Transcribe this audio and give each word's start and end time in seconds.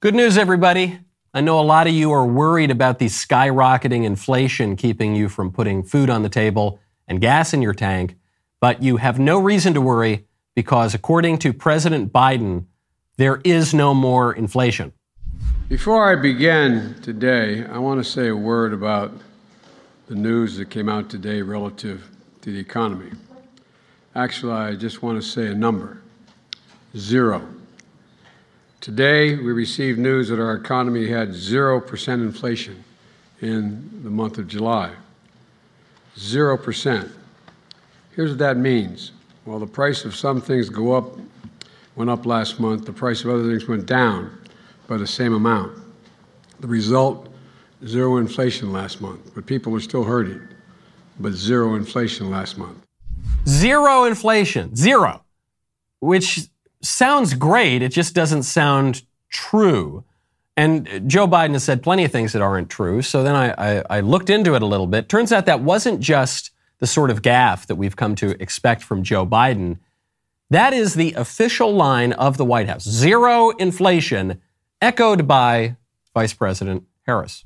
Good 0.00 0.14
news, 0.14 0.38
everybody. 0.38 1.00
I 1.34 1.40
know 1.40 1.58
a 1.58 1.62
lot 1.62 1.88
of 1.88 1.92
you 1.92 2.12
are 2.12 2.24
worried 2.24 2.70
about 2.70 3.00
the 3.00 3.06
skyrocketing 3.06 4.04
inflation 4.04 4.76
keeping 4.76 5.16
you 5.16 5.28
from 5.28 5.50
putting 5.50 5.82
food 5.82 6.08
on 6.08 6.22
the 6.22 6.28
table 6.28 6.78
and 7.08 7.20
gas 7.20 7.52
in 7.52 7.62
your 7.62 7.74
tank, 7.74 8.14
but 8.60 8.80
you 8.80 8.98
have 8.98 9.18
no 9.18 9.40
reason 9.40 9.74
to 9.74 9.80
worry 9.80 10.24
because, 10.54 10.94
according 10.94 11.38
to 11.38 11.52
President 11.52 12.12
Biden, 12.12 12.66
there 13.16 13.40
is 13.42 13.74
no 13.74 13.92
more 13.92 14.32
inflation. 14.32 14.92
Before 15.68 16.08
I 16.08 16.14
begin 16.14 16.94
today, 17.02 17.66
I 17.66 17.78
want 17.78 17.98
to 17.98 18.08
say 18.08 18.28
a 18.28 18.36
word 18.36 18.72
about 18.72 19.10
the 20.06 20.14
news 20.14 20.58
that 20.58 20.70
came 20.70 20.88
out 20.88 21.10
today 21.10 21.42
relative 21.42 22.08
to 22.42 22.52
the 22.52 22.60
economy. 22.60 23.10
Actually, 24.14 24.52
I 24.52 24.76
just 24.76 25.02
want 25.02 25.20
to 25.20 25.28
say 25.28 25.48
a 25.48 25.54
number 25.56 26.00
zero. 26.96 27.44
Today, 28.80 29.34
we 29.34 29.50
received 29.50 29.98
news 29.98 30.28
that 30.28 30.38
our 30.38 30.54
economy 30.54 31.08
had 31.08 31.30
0% 31.30 32.08
inflation 32.14 32.84
in 33.40 34.02
the 34.04 34.10
month 34.10 34.38
of 34.38 34.46
July. 34.46 34.92
0%. 36.16 37.10
Here's 38.14 38.30
what 38.30 38.38
that 38.38 38.56
means. 38.56 39.12
While 39.44 39.58
the 39.58 39.66
price 39.66 40.04
of 40.04 40.14
some 40.14 40.40
things 40.40 40.68
go 40.68 40.92
up, 40.92 41.18
went 41.96 42.08
up 42.08 42.24
last 42.24 42.60
month, 42.60 42.84
the 42.84 42.92
price 42.92 43.24
of 43.24 43.30
other 43.30 43.48
things 43.48 43.66
went 43.66 43.86
down 43.86 44.30
by 44.86 44.96
the 44.96 45.06
same 45.06 45.34
amount. 45.34 45.76
The 46.60 46.68
result, 46.68 47.28
zero 47.84 48.18
inflation 48.18 48.72
last 48.72 49.00
month, 49.00 49.34
but 49.34 49.44
people 49.44 49.74
are 49.74 49.80
still 49.80 50.04
hurting. 50.04 50.40
But 51.18 51.32
zero 51.32 51.74
inflation 51.74 52.30
last 52.30 52.56
month. 52.56 52.78
Zero 53.48 54.04
inflation. 54.04 54.76
Zero. 54.76 55.24
Which 55.98 56.48
sounds 56.82 57.34
great. 57.34 57.82
It 57.82 57.92
just 57.92 58.14
doesn't 58.14 58.44
sound 58.44 59.02
true. 59.30 60.04
And 60.56 61.08
Joe 61.08 61.28
Biden 61.28 61.52
has 61.52 61.64
said 61.64 61.82
plenty 61.82 62.04
of 62.04 62.10
things 62.10 62.32
that 62.32 62.42
aren't 62.42 62.68
true. 62.68 63.02
So 63.02 63.22
then 63.22 63.36
I, 63.36 63.78
I, 63.78 63.84
I, 63.90 64.00
looked 64.00 64.28
into 64.28 64.54
it 64.54 64.62
a 64.62 64.66
little 64.66 64.88
bit. 64.88 65.08
Turns 65.08 65.32
out 65.32 65.46
that 65.46 65.60
wasn't 65.60 66.00
just 66.00 66.50
the 66.80 66.86
sort 66.86 67.10
of 67.10 67.22
gaffe 67.22 67.66
that 67.66 67.76
we've 67.76 67.94
come 67.94 68.16
to 68.16 68.40
expect 68.42 68.82
from 68.82 69.04
Joe 69.04 69.24
Biden. 69.24 69.78
That 70.50 70.72
is 70.72 70.94
the 70.94 71.12
official 71.12 71.72
line 71.72 72.12
of 72.14 72.38
the 72.38 72.44
White 72.44 72.68
House 72.68 72.82
zero 72.88 73.50
inflation, 73.50 74.40
echoed 74.82 75.28
by 75.28 75.76
Vice 76.14 76.32
President 76.32 76.84
Harris. 77.06 77.44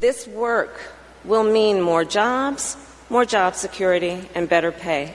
This 0.00 0.26
work 0.26 0.80
will 1.24 1.44
mean 1.44 1.80
more 1.80 2.04
jobs, 2.04 2.76
more 3.08 3.24
job 3.24 3.54
security, 3.54 4.28
and 4.34 4.48
better 4.48 4.72
pay. 4.72 5.14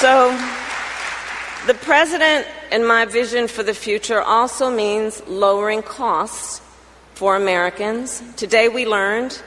So, 0.00 0.28
the 1.66 1.72
president 1.72 2.46
and 2.70 2.86
my 2.86 3.06
vision 3.06 3.48
for 3.48 3.62
the 3.62 3.72
future 3.72 4.20
also 4.20 4.70
means 4.70 5.22
lowering 5.26 5.82
costs 5.82 6.60
for 7.14 7.34
Americans. 7.34 8.22
Today 8.36 8.68
we 8.68 8.84
learned 8.84 9.40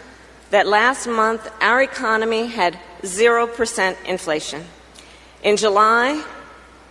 that 0.50 0.66
last 0.66 1.05
month 1.05 1.47
our 1.61 1.83
economy 1.83 2.47
had 2.47 2.80
0% 3.03 3.95
inflation. 4.08 4.66
In 5.44 5.55
July, 5.55 6.25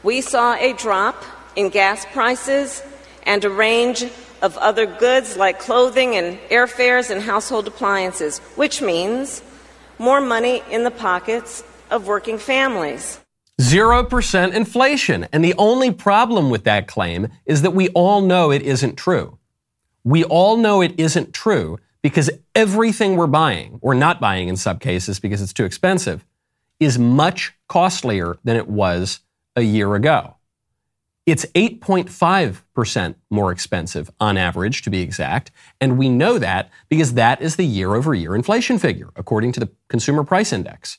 we 0.05 0.21
saw 0.21 0.55
a 0.55 0.73
drop 0.75 1.25
in 1.57 1.71
gas 1.71 2.07
prices 2.13 2.81
and 3.25 3.45
a 3.45 3.51
range 3.51 4.05
of 4.41 4.57
other 4.59 4.87
goods 4.87 5.37
like 5.37 5.59
clothing 5.59 6.15
and 6.15 6.39
airfares 6.49 7.11
and 7.11 7.21
household 7.21 7.67
appliances, 7.67 8.39
which 8.55 8.81
means 8.81 9.43
more 9.99 10.21
money 10.21 10.63
in 10.71 10.85
the 10.85 10.93
pockets 10.93 11.65
of 11.91 12.07
working 12.07 12.39
families. 12.39 13.19
0% 13.61 14.55
inflation. 14.55 15.27
And 15.33 15.45
the 15.45 15.55
only 15.59 15.93
problem 15.93 16.51
with 16.51 16.65
that 16.65 16.87
claim 16.87 17.29
is 17.45 17.63
that 17.63 17.73
we 17.73 17.89
all 17.91 18.21
know 18.21 18.51
it 18.51 18.63
isn't 18.63 18.97
true. 18.97 19.39
We 20.05 20.25
all 20.25 20.57
know 20.57 20.81
it 20.81 20.99
isn't 20.99 21.33
true 21.33 21.79
because 22.03 22.31
everything 22.55 23.17
we're 23.17 23.27
buying, 23.27 23.79
or 23.83 23.95
not 23.95 24.21
buying 24.21 24.49
in 24.49 24.57
some 24.57 24.79
cases 24.79 25.19
because 25.19 25.43
it's 25.43 25.53
too 25.53 25.65
expensive, 25.65 26.25
is 26.79 26.99
much 26.99 27.53
costlier 27.67 28.37
than 28.45 28.57
it 28.57 28.69
was 28.69 29.21
a 29.57 29.63
year 29.63 29.95
ago. 29.97 30.37
It's 31.27 31.45
8.5% 31.47 33.15
more 33.29 33.53
expensive 33.53 34.11
on 34.19 34.39
average, 34.39 34.81
to 34.83 34.91
be 34.91 35.03
exact. 35.03 35.51
And 35.81 35.99
we 35.99 36.09
know 36.09 36.39
that 36.39 36.71
because 36.89 37.15
that 37.15 37.43
is 37.43 37.57
the 37.57 37.67
year 37.67 37.95
over 37.95 38.15
year 38.15 38.35
inflation 38.35 38.79
figure, 38.79 39.11
according 39.15 39.53
to 39.53 39.61
the 39.61 39.69
Consumer 39.89 40.25
Price 40.25 40.55
Index. 40.55 40.99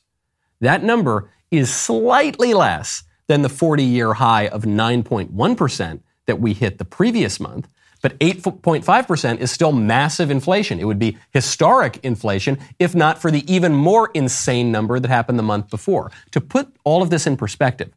That 0.62 0.84
number 0.84 1.32
is 1.52 1.74
slightly 1.74 2.54
less 2.54 3.04
than 3.28 3.42
the 3.42 3.50
40 3.50 3.84
year 3.84 4.14
high 4.14 4.48
of 4.48 4.64
9.1% 4.64 6.02
that 6.26 6.40
we 6.40 6.54
hit 6.54 6.78
the 6.78 6.86
previous 6.86 7.40
month. 7.40 7.68
But 8.02 8.18
8.5% 8.20 9.40
is 9.40 9.52
still 9.52 9.74
massive 9.74 10.32
inflation. 10.32 10.80
It 10.80 10.86
would 10.86 11.00
be 11.00 11.18
historic 11.32 12.00
inflation 12.04 12.58
if 12.80 12.96
not 12.96 13.22
for 13.22 13.30
the 13.30 13.52
even 13.52 13.74
more 13.74 14.10
insane 14.14 14.72
number 14.72 15.00
that 15.00 15.10
happened 15.10 15.38
the 15.38 15.44
month 15.44 15.70
before. 15.70 16.12
To 16.32 16.40
put 16.40 16.74
all 16.86 17.02
of 17.02 17.10
this 17.10 17.28
in 17.28 17.36
perspective, 17.36 17.92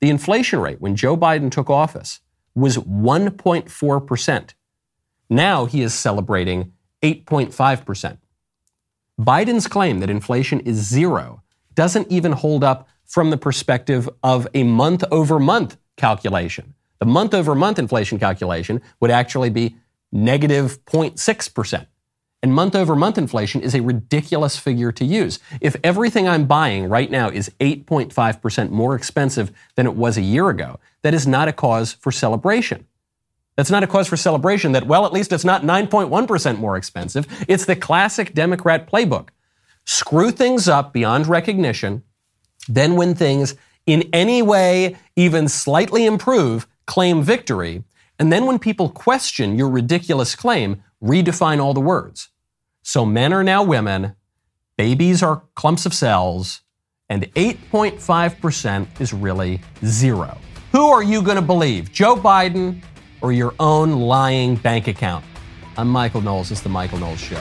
the 0.00 0.10
inflation 0.10 0.60
rate 0.60 0.80
when 0.80 0.96
Joe 0.96 1.16
Biden 1.16 1.50
took 1.50 1.70
office 1.70 2.20
was 2.54 2.76
1.4%. 2.76 4.54
Now 5.30 5.64
he 5.64 5.82
is 5.82 5.94
celebrating 5.94 6.72
8.5%. 7.02 8.18
Biden's 9.18 9.66
claim 9.66 9.98
that 10.00 10.10
inflation 10.10 10.60
is 10.60 10.76
zero 10.76 11.42
doesn't 11.78 12.10
even 12.10 12.32
hold 12.32 12.64
up 12.64 12.88
from 13.04 13.30
the 13.30 13.36
perspective 13.36 14.08
of 14.24 14.48
a 14.52 14.64
month 14.64 15.04
over 15.12 15.38
month 15.38 15.76
calculation. 15.96 16.74
The 16.98 17.06
month 17.06 17.32
over 17.32 17.54
month 17.54 17.78
inflation 17.78 18.18
calculation 18.18 18.82
would 18.98 19.12
actually 19.12 19.50
be 19.50 19.76
negative 20.10 20.84
0.6%. 20.86 21.86
And 22.42 22.52
month 22.52 22.74
over 22.74 22.96
month 22.96 23.16
inflation 23.16 23.60
is 23.60 23.76
a 23.76 23.80
ridiculous 23.80 24.58
figure 24.58 24.90
to 24.90 25.04
use. 25.04 25.38
If 25.60 25.76
everything 25.84 26.26
I'm 26.26 26.46
buying 26.46 26.88
right 26.88 27.12
now 27.12 27.28
is 27.28 27.48
8.5% 27.60 28.70
more 28.70 28.96
expensive 28.96 29.52
than 29.76 29.86
it 29.86 29.94
was 29.94 30.16
a 30.16 30.22
year 30.22 30.48
ago, 30.48 30.80
that 31.02 31.14
is 31.14 31.28
not 31.28 31.46
a 31.46 31.52
cause 31.52 31.92
for 31.92 32.10
celebration. 32.10 32.88
That's 33.54 33.70
not 33.70 33.84
a 33.84 33.86
cause 33.86 34.08
for 34.08 34.16
celebration 34.16 34.72
that, 34.72 34.88
well, 34.88 35.06
at 35.06 35.12
least 35.12 35.32
it's 35.32 35.44
not 35.44 35.62
9.1% 35.62 36.58
more 36.58 36.76
expensive. 36.76 37.44
It's 37.46 37.66
the 37.66 37.76
classic 37.76 38.34
Democrat 38.34 38.90
playbook 38.90 39.28
screw 39.88 40.30
things 40.30 40.68
up 40.68 40.92
beyond 40.92 41.26
recognition. 41.26 42.02
Then, 42.68 42.94
when 42.94 43.14
things 43.14 43.54
in 43.86 44.06
any 44.12 44.42
way 44.42 44.96
even 45.16 45.48
slightly 45.48 46.04
improve, 46.04 46.66
claim 46.86 47.22
victory. 47.22 47.84
And 48.18 48.30
then, 48.30 48.44
when 48.44 48.58
people 48.58 48.90
question 48.90 49.56
your 49.56 49.70
ridiculous 49.70 50.36
claim, 50.36 50.82
redefine 51.02 51.58
all 51.58 51.72
the 51.72 51.80
words. 51.80 52.28
So, 52.82 53.06
men 53.06 53.32
are 53.32 53.42
now 53.42 53.62
women, 53.62 54.14
babies 54.76 55.22
are 55.22 55.42
clumps 55.54 55.86
of 55.86 55.94
cells, 55.94 56.60
and 57.08 57.22
8.5% 57.34 59.00
is 59.00 59.14
really 59.14 59.62
zero. 59.86 60.36
Who 60.72 60.86
are 60.88 61.02
you 61.02 61.22
going 61.22 61.36
to 61.36 61.42
believe, 61.42 61.90
Joe 61.90 62.14
Biden 62.14 62.82
or 63.22 63.32
your 63.32 63.54
own 63.58 63.92
lying 63.92 64.56
bank 64.56 64.86
account? 64.86 65.24
I'm 65.78 65.88
Michael 65.88 66.20
Knowles. 66.20 66.50
It's 66.50 66.60
The 66.60 66.68
Michael 66.68 66.98
Knowles 66.98 67.20
Show. 67.20 67.40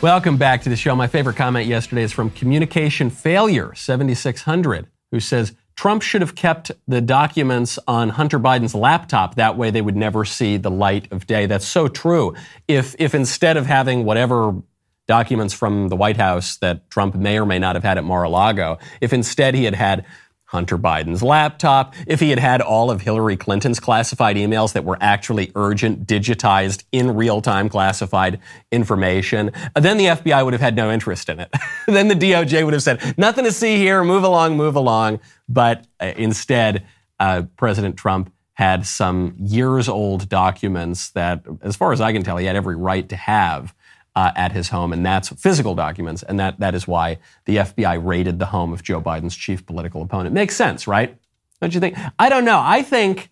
Welcome 0.00 0.36
back 0.36 0.62
to 0.62 0.68
the 0.68 0.76
show. 0.76 0.94
My 0.94 1.08
favorite 1.08 1.34
comment 1.34 1.66
yesterday 1.66 2.04
is 2.04 2.12
from 2.12 2.30
Communication 2.30 3.10
Failure 3.10 3.74
7600, 3.74 4.86
who 5.10 5.18
says 5.18 5.54
Trump 5.74 6.02
should 6.02 6.20
have 6.20 6.36
kept 6.36 6.70
the 6.86 7.00
documents 7.00 7.80
on 7.88 8.10
Hunter 8.10 8.38
Biden's 8.38 8.76
laptop. 8.76 9.34
That 9.34 9.56
way 9.56 9.72
they 9.72 9.82
would 9.82 9.96
never 9.96 10.24
see 10.24 10.56
the 10.56 10.70
light 10.70 11.10
of 11.10 11.26
day. 11.26 11.46
That's 11.46 11.66
so 11.66 11.88
true. 11.88 12.36
If, 12.68 12.94
if 13.00 13.12
instead 13.12 13.56
of 13.56 13.66
having 13.66 14.04
whatever 14.04 14.62
documents 15.08 15.52
from 15.52 15.88
the 15.88 15.96
White 15.96 16.16
House 16.16 16.58
that 16.58 16.88
Trump 16.90 17.16
may 17.16 17.36
or 17.36 17.44
may 17.44 17.58
not 17.58 17.74
have 17.74 17.82
had 17.82 17.98
at 17.98 18.04
Mar-a-Lago, 18.04 18.78
if 19.00 19.12
instead 19.12 19.56
he 19.56 19.64
had 19.64 19.74
had 19.74 20.06
Hunter 20.48 20.78
Biden's 20.78 21.22
laptop, 21.22 21.94
if 22.06 22.20
he 22.20 22.30
had 22.30 22.38
had 22.38 22.62
all 22.62 22.90
of 22.90 23.02
Hillary 23.02 23.36
Clinton's 23.36 23.78
classified 23.78 24.36
emails 24.36 24.72
that 24.72 24.82
were 24.82 24.96
actually 24.98 25.52
urgent, 25.54 26.06
digitized, 26.06 26.84
in 26.90 27.14
real 27.14 27.42
time 27.42 27.68
classified 27.68 28.40
information, 28.72 29.50
then 29.76 29.98
the 29.98 30.06
FBI 30.06 30.42
would 30.42 30.54
have 30.54 30.62
had 30.62 30.74
no 30.74 30.90
interest 30.90 31.28
in 31.28 31.38
it. 31.38 31.52
then 31.86 32.08
the 32.08 32.14
DOJ 32.14 32.64
would 32.64 32.72
have 32.72 32.82
said, 32.82 33.14
nothing 33.18 33.44
to 33.44 33.52
see 33.52 33.76
here, 33.76 34.02
move 34.02 34.24
along, 34.24 34.56
move 34.56 34.74
along. 34.74 35.20
But 35.50 35.86
uh, 36.00 36.12
instead, 36.16 36.86
uh, 37.20 37.42
President 37.58 37.98
Trump 37.98 38.32
had 38.54 38.86
some 38.86 39.34
years 39.38 39.86
old 39.86 40.30
documents 40.30 41.10
that, 41.10 41.44
as 41.60 41.76
far 41.76 41.92
as 41.92 42.00
I 42.00 42.14
can 42.14 42.22
tell, 42.22 42.38
he 42.38 42.46
had 42.46 42.56
every 42.56 42.74
right 42.74 43.06
to 43.10 43.16
have 43.16 43.74
uh, 44.18 44.32
at 44.34 44.50
his 44.50 44.68
home, 44.70 44.92
and 44.92 45.06
that's 45.06 45.28
physical 45.28 45.76
documents, 45.76 46.24
and 46.24 46.40
that, 46.40 46.58
that 46.58 46.74
is 46.74 46.88
why 46.88 47.18
the 47.44 47.58
FBI 47.58 48.04
raided 48.04 48.40
the 48.40 48.46
home 48.46 48.72
of 48.72 48.82
Joe 48.82 49.00
Biden's 49.00 49.36
chief 49.36 49.64
political 49.64 50.02
opponent. 50.02 50.34
Makes 50.34 50.56
sense, 50.56 50.88
right? 50.88 51.16
Don't 51.60 51.72
you 51.72 51.78
think? 51.78 51.96
I 52.18 52.28
don't 52.28 52.44
know. 52.44 52.60
I 52.60 52.82
think, 52.82 53.30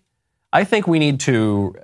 I 0.53 0.63
think 0.63 0.87
we 0.87 0.97
need 0.97 1.19
to 1.21 1.75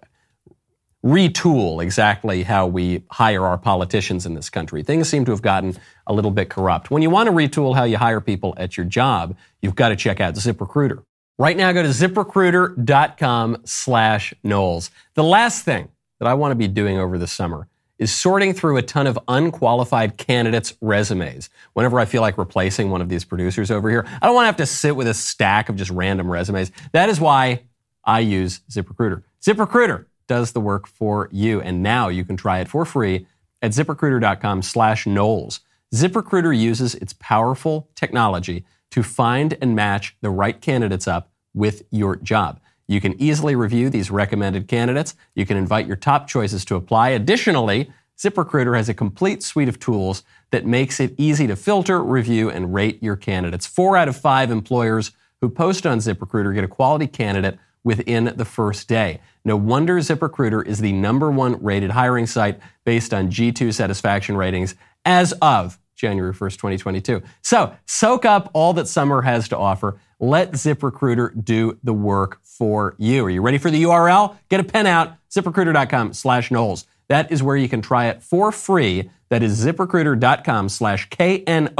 retool 1.05 1.83
exactly 1.83 2.43
how 2.43 2.65
we 2.67 3.03
hire 3.11 3.45
our 3.45 3.57
politicians 3.57 4.25
in 4.25 4.35
this 4.35 4.49
country. 4.49 4.83
Things 4.83 5.09
seem 5.09 5.25
to 5.25 5.31
have 5.31 5.41
gotten 5.41 5.75
a 6.07 6.13
little 6.13 6.31
bit 6.31 6.49
corrupt. 6.49 6.89
When 6.89 7.01
you 7.01 7.09
want 7.09 7.27
to 7.27 7.33
retool 7.33 7.75
how 7.75 7.83
you 7.83 7.97
hire 7.97 8.21
people 8.21 8.53
at 8.55 8.77
your 8.77 8.85
job, 8.85 9.35
you've 9.61 9.75
got 9.75 9.89
to 9.89 9.97
check 9.97 10.21
out 10.21 10.35
ZipRecruiter. 10.35 11.03
Right 11.37 11.57
now, 11.57 11.73
go 11.73 11.83
to 11.83 11.89
ziprecruiter.com 11.89 13.63
slash 13.65 14.33
Knowles. 14.43 14.91
The 15.15 15.25
last 15.25 15.65
thing 15.65 15.89
that 16.19 16.29
I 16.29 16.35
want 16.35 16.53
to 16.53 16.55
be 16.55 16.69
doing 16.69 16.97
over 16.97 17.17
the 17.17 17.27
summer 17.27 17.67
is 17.99 18.11
sorting 18.11 18.53
through 18.53 18.77
a 18.77 18.81
ton 18.81 19.07
of 19.07 19.17
unqualified 19.27 20.17
candidates' 20.17 20.73
resumes. 20.81 21.49
Whenever 21.73 21.99
I 21.99 22.05
feel 22.05 22.21
like 22.21 22.37
replacing 22.37 22.89
one 22.89 23.01
of 23.01 23.09
these 23.09 23.23
producers 23.23 23.71
over 23.71 23.89
here, 23.89 24.05
I 24.21 24.25
don't 24.25 24.35
want 24.35 24.43
to 24.43 24.47
have 24.47 24.57
to 24.57 24.65
sit 24.65 24.95
with 24.95 25.07
a 25.07 25.13
stack 25.13 25.69
of 25.69 25.75
just 25.75 25.91
random 25.91 26.29
resumes. 26.29 26.71
That 26.91 27.09
is 27.09 27.19
why 27.19 27.63
I 28.03 28.19
use 28.19 28.61
ZipRecruiter. 28.69 29.23
ZipRecruiter 29.41 30.05
does 30.27 30.51
the 30.51 30.61
work 30.61 30.87
for 30.87 31.29
you, 31.31 31.61
and 31.61 31.83
now 31.83 32.07
you 32.09 32.25
can 32.25 32.37
try 32.37 32.59
it 32.59 32.67
for 32.67 32.85
free 32.85 33.27
at 33.61 33.71
ziprecruiter.com 33.71 34.61
slash 34.61 35.05
Knowles. 35.05 35.61
ZipRecruiter 35.93 36.57
uses 36.57 36.95
its 36.95 37.13
powerful 37.13 37.89
technology 37.95 38.65
to 38.91 39.03
find 39.03 39.57
and 39.61 39.75
match 39.75 40.15
the 40.21 40.29
right 40.29 40.59
candidates 40.59 41.07
up 41.07 41.31
with 41.53 41.83
your 41.91 42.15
job. 42.15 42.59
You 42.87 42.99
can 43.01 43.19
easily 43.21 43.55
review 43.55 43.89
these 43.89 44.11
recommended 44.11 44.67
candidates. 44.67 45.15
You 45.35 45.45
can 45.45 45.57
invite 45.57 45.87
your 45.87 45.95
top 45.95 46.27
choices 46.27 46.65
to 46.65 46.75
apply. 46.75 47.09
Additionally, 47.09 47.91
ZipRecruiter 48.17 48.75
has 48.75 48.89
a 48.89 48.93
complete 48.93 49.41
suite 49.41 49.69
of 49.69 49.79
tools 49.79 50.23
that 50.51 50.65
makes 50.65 50.99
it 50.99 51.15
easy 51.17 51.47
to 51.47 51.55
filter, 51.55 52.03
review, 52.03 52.49
and 52.49 52.73
rate 52.73 53.01
your 53.01 53.15
candidates. 53.15 53.65
Four 53.65 53.97
out 53.97 54.07
of 54.07 54.15
five 54.15 54.51
employers 54.51 55.11
who 55.41 55.49
post 55.49 55.85
on 55.85 55.99
ZipRecruiter 55.99 56.53
get 56.53 56.63
a 56.63 56.67
quality 56.67 57.07
candidate 57.07 57.57
within 57.83 58.33
the 58.35 58.45
first 58.45 58.87
day. 58.87 59.19
No 59.43 59.57
wonder 59.57 59.97
ZipRecruiter 59.97 60.65
is 60.65 60.79
the 60.79 60.93
number 60.93 61.29
one 61.29 61.61
rated 61.61 61.91
hiring 61.91 62.27
site 62.27 62.59
based 62.85 63.13
on 63.13 63.29
G2 63.29 63.73
satisfaction 63.73 64.37
ratings 64.37 64.75
as 65.03 65.33
of 65.41 65.77
January 65.95 66.33
1st, 66.33 66.53
2022. 66.53 67.21
So 67.41 67.75
soak 67.85 68.25
up 68.25 68.49
all 68.53 68.73
that 68.73 68.87
summer 68.87 69.21
has 69.21 69.49
to 69.49 69.57
offer. 69.57 69.99
Let 70.23 70.53
ZipRecruiter 70.53 71.43
do 71.43 71.77
the 71.83 71.91
work 71.91 72.39
for 72.43 72.95
you. 72.97 73.25
Are 73.25 73.29
you 73.29 73.41
ready 73.41 73.57
for 73.57 73.69
the 73.69 73.83
URL? 73.83 74.37
Get 74.47 74.61
a 74.61 74.63
pen 74.63 74.87
out, 74.87 75.17
ziprecruiter.com 75.29 76.13
slash 76.13 76.49
Knowles. 76.49 76.85
That 77.09 77.29
is 77.29 77.43
where 77.43 77.57
you 77.57 77.67
can 77.67 77.81
try 77.81 78.05
it 78.05 78.23
for 78.23 78.53
free. 78.53 79.09
That 79.27 79.43
is 79.43 79.65
ziprecruiter.com 79.65 80.69
slash 80.69 81.09
K-N-O-W-L-E-S. 81.09 81.71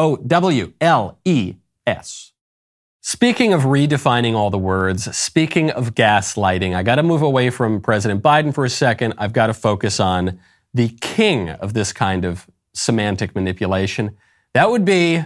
Speaking 3.00 3.54
of 3.54 3.62
redefining 3.62 4.34
all 4.34 4.50
the 4.50 4.58
words, 4.58 5.16
speaking 5.16 5.72
of 5.72 5.96
gaslighting, 5.96 6.76
I 6.76 6.84
got 6.84 6.96
to 6.96 7.04
move 7.04 7.22
away 7.22 7.50
from 7.50 7.80
President 7.80 8.22
Biden 8.22 8.54
for 8.54 8.66
a 8.66 8.70
second. 8.70 9.14
I've 9.18 9.32
got 9.32 9.48
to 9.48 9.54
focus 9.54 10.02
on 10.02 10.38
the 10.74 10.90
king 11.00 11.48
of 11.50 11.74
this 11.74 11.94
kind 11.94 12.26
of 12.26 12.46
semantic 12.74 13.36
manipulation. 13.36 14.18
That 14.54 14.70
would 14.70 14.84
be 14.84 15.24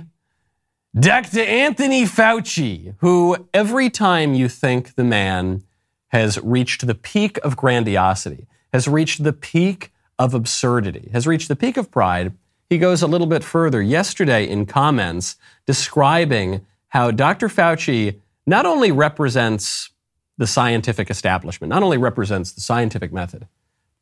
Dr. 0.95 1.41
Anthony 1.41 2.05
Fauci, 2.05 2.95
who 2.99 3.47
every 3.53 3.89
time 3.89 4.33
you 4.33 4.49
think 4.49 4.95
the 4.95 5.03
man 5.03 5.63
has 6.07 6.39
reached 6.41 6.87
the 6.87 6.95
peak 6.95 7.37
of 7.43 7.55
grandiosity, 7.55 8.47
has 8.73 8.87
reached 8.87 9.23
the 9.23 9.33
peak 9.33 9.91
of 10.17 10.33
absurdity, 10.33 11.09
has 11.11 11.27
reached 11.27 11.49
the 11.49 11.55
peak 11.55 11.77
of 11.77 11.91
pride, 11.91 12.33
he 12.69 12.77
goes 12.77 13.01
a 13.01 13.07
little 13.07 13.27
bit 13.27 13.43
further. 13.43 13.81
Yesterday, 13.81 14.47
in 14.47 14.65
comments 14.65 15.35
describing 15.65 16.65
how 16.89 17.11
Dr. 17.11 17.47
Fauci 17.47 18.19
not 18.45 18.65
only 18.65 18.91
represents 18.91 19.91
the 20.37 20.47
scientific 20.47 21.09
establishment, 21.09 21.69
not 21.69 21.83
only 21.83 21.97
represents 21.97 22.51
the 22.51 22.61
scientific 22.61 23.11
method, 23.11 23.47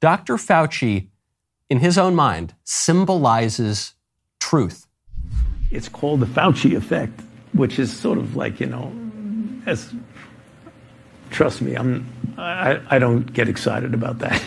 Dr. 0.02 0.36
Fauci, 0.38 1.08
in 1.70 1.80
his 1.80 1.98
own 1.98 2.16
mind, 2.16 2.54
symbolizes 2.64 3.94
truth. 4.40 4.85
It's 5.72 5.90
called 5.90 6.20
the 6.20 6.26
Fauci 6.26 6.76
effect, 6.76 7.20
which 7.54 7.80
is 7.80 7.96
sort 7.96 8.18
of 8.18 8.36
like, 8.36 8.60
you 8.60 8.68
know, 8.68 8.94
as 9.66 9.94
trust 11.32 11.62
me, 11.62 11.76
I'm 11.76 12.08
I, 12.38 12.80
I 12.90 13.00
don't 13.00 13.32
get 13.34 13.48
excited 13.48 13.94
about 13.94 14.20
that. 14.20 14.42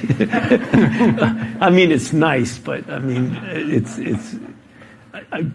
I 1.61 1.70
mean, 1.70 1.91
it's 1.91 2.12
nice, 2.12 2.59
but 2.59 2.88
I 2.91 2.99
mean, 2.99 3.35
it's 3.44 3.99
it's 3.99 4.37
I, 5.12 5.23
I, 5.32 5.47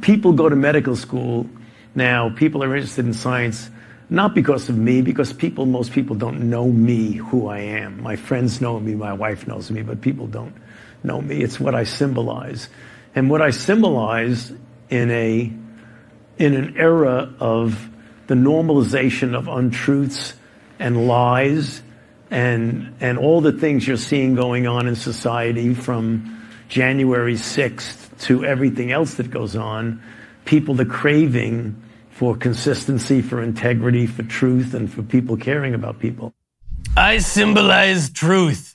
people 0.00 0.32
go 0.32 0.48
to 0.48 0.56
medical 0.56 0.96
school 0.96 1.48
now, 1.94 2.30
people 2.30 2.64
are 2.64 2.74
interested 2.74 3.06
in 3.06 3.14
science 3.14 3.70
not 4.10 4.34
because 4.34 4.68
of 4.68 4.76
me, 4.76 5.00
because 5.00 5.32
people, 5.32 5.66
most 5.66 5.92
people 5.92 6.14
don't 6.14 6.50
know 6.50 6.68
me, 6.68 7.12
who 7.12 7.48
I 7.48 7.60
am. 7.60 8.02
My 8.02 8.16
friends 8.16 8.60
know 8.60 8.78
me, 8.78 8.94
my 8.94 9.12
wife 9.12 9.46
knows 9.46 9.70
me, 9.70 9.82
but 9.82 10.00
people 10.02 10.26
don't 10.26 10.54
know 11.02 11.20
me. 11.20 11.42
It's 11.42 11.58
what 11.58 11.74
I 11.74 11.84
symbolize. 11.84 12.68
And 13.14 13.30
what 13.30 13.40
I 13.40 13.50
symbolize 13.50 14.52
in 14.90 15.10
a 15.10 15.52
in 16.36 16.54
an 16.54 16.76
era 16.76 17.32
of 17.38 17.88
the 18.26 18.34
normalization 18.34 19.34
of 19.34 19.48
untruths 19.48 20.34
and 20.78 21.06
lies 21.06 21.82
and 22.30 22.94
and 23.00 23.18
all 23.18 23.40
the 23.40 23.52
things 23.52 23.86
you're 23.86 23.96
seeing 23.96 24.34
going 24.34 24.66
on 24.66 24.86
in 24.86 24.96
society 24.96 25.74
from 25.74 26.42
January 26.68 27.34
6th 27.34 28.18
to 28.22 28.44
everything 28.44 28.90
else 28.90 29.14
that 29.14 29.30
goes 29.30 29.54
on, 29.54 30.02
people 30.44 30.74
the 30.74 30.86
craving 30.86 31.80
for 32.10 32.36
consistency, 32.36 33.20
for 33.20 33.42
integrity, 33.42 34.06
for 34.06 34.22
truth, 34.22 34.72
and 34.74 34.92
for 34.92 35.02
people 35.02 35.36
caring 35.36 35.74
about 35.74 35.98
people. 35.98 36.32
I 36.96 37.18
symbolize 37.18 38.10
truth. 38.10 38.73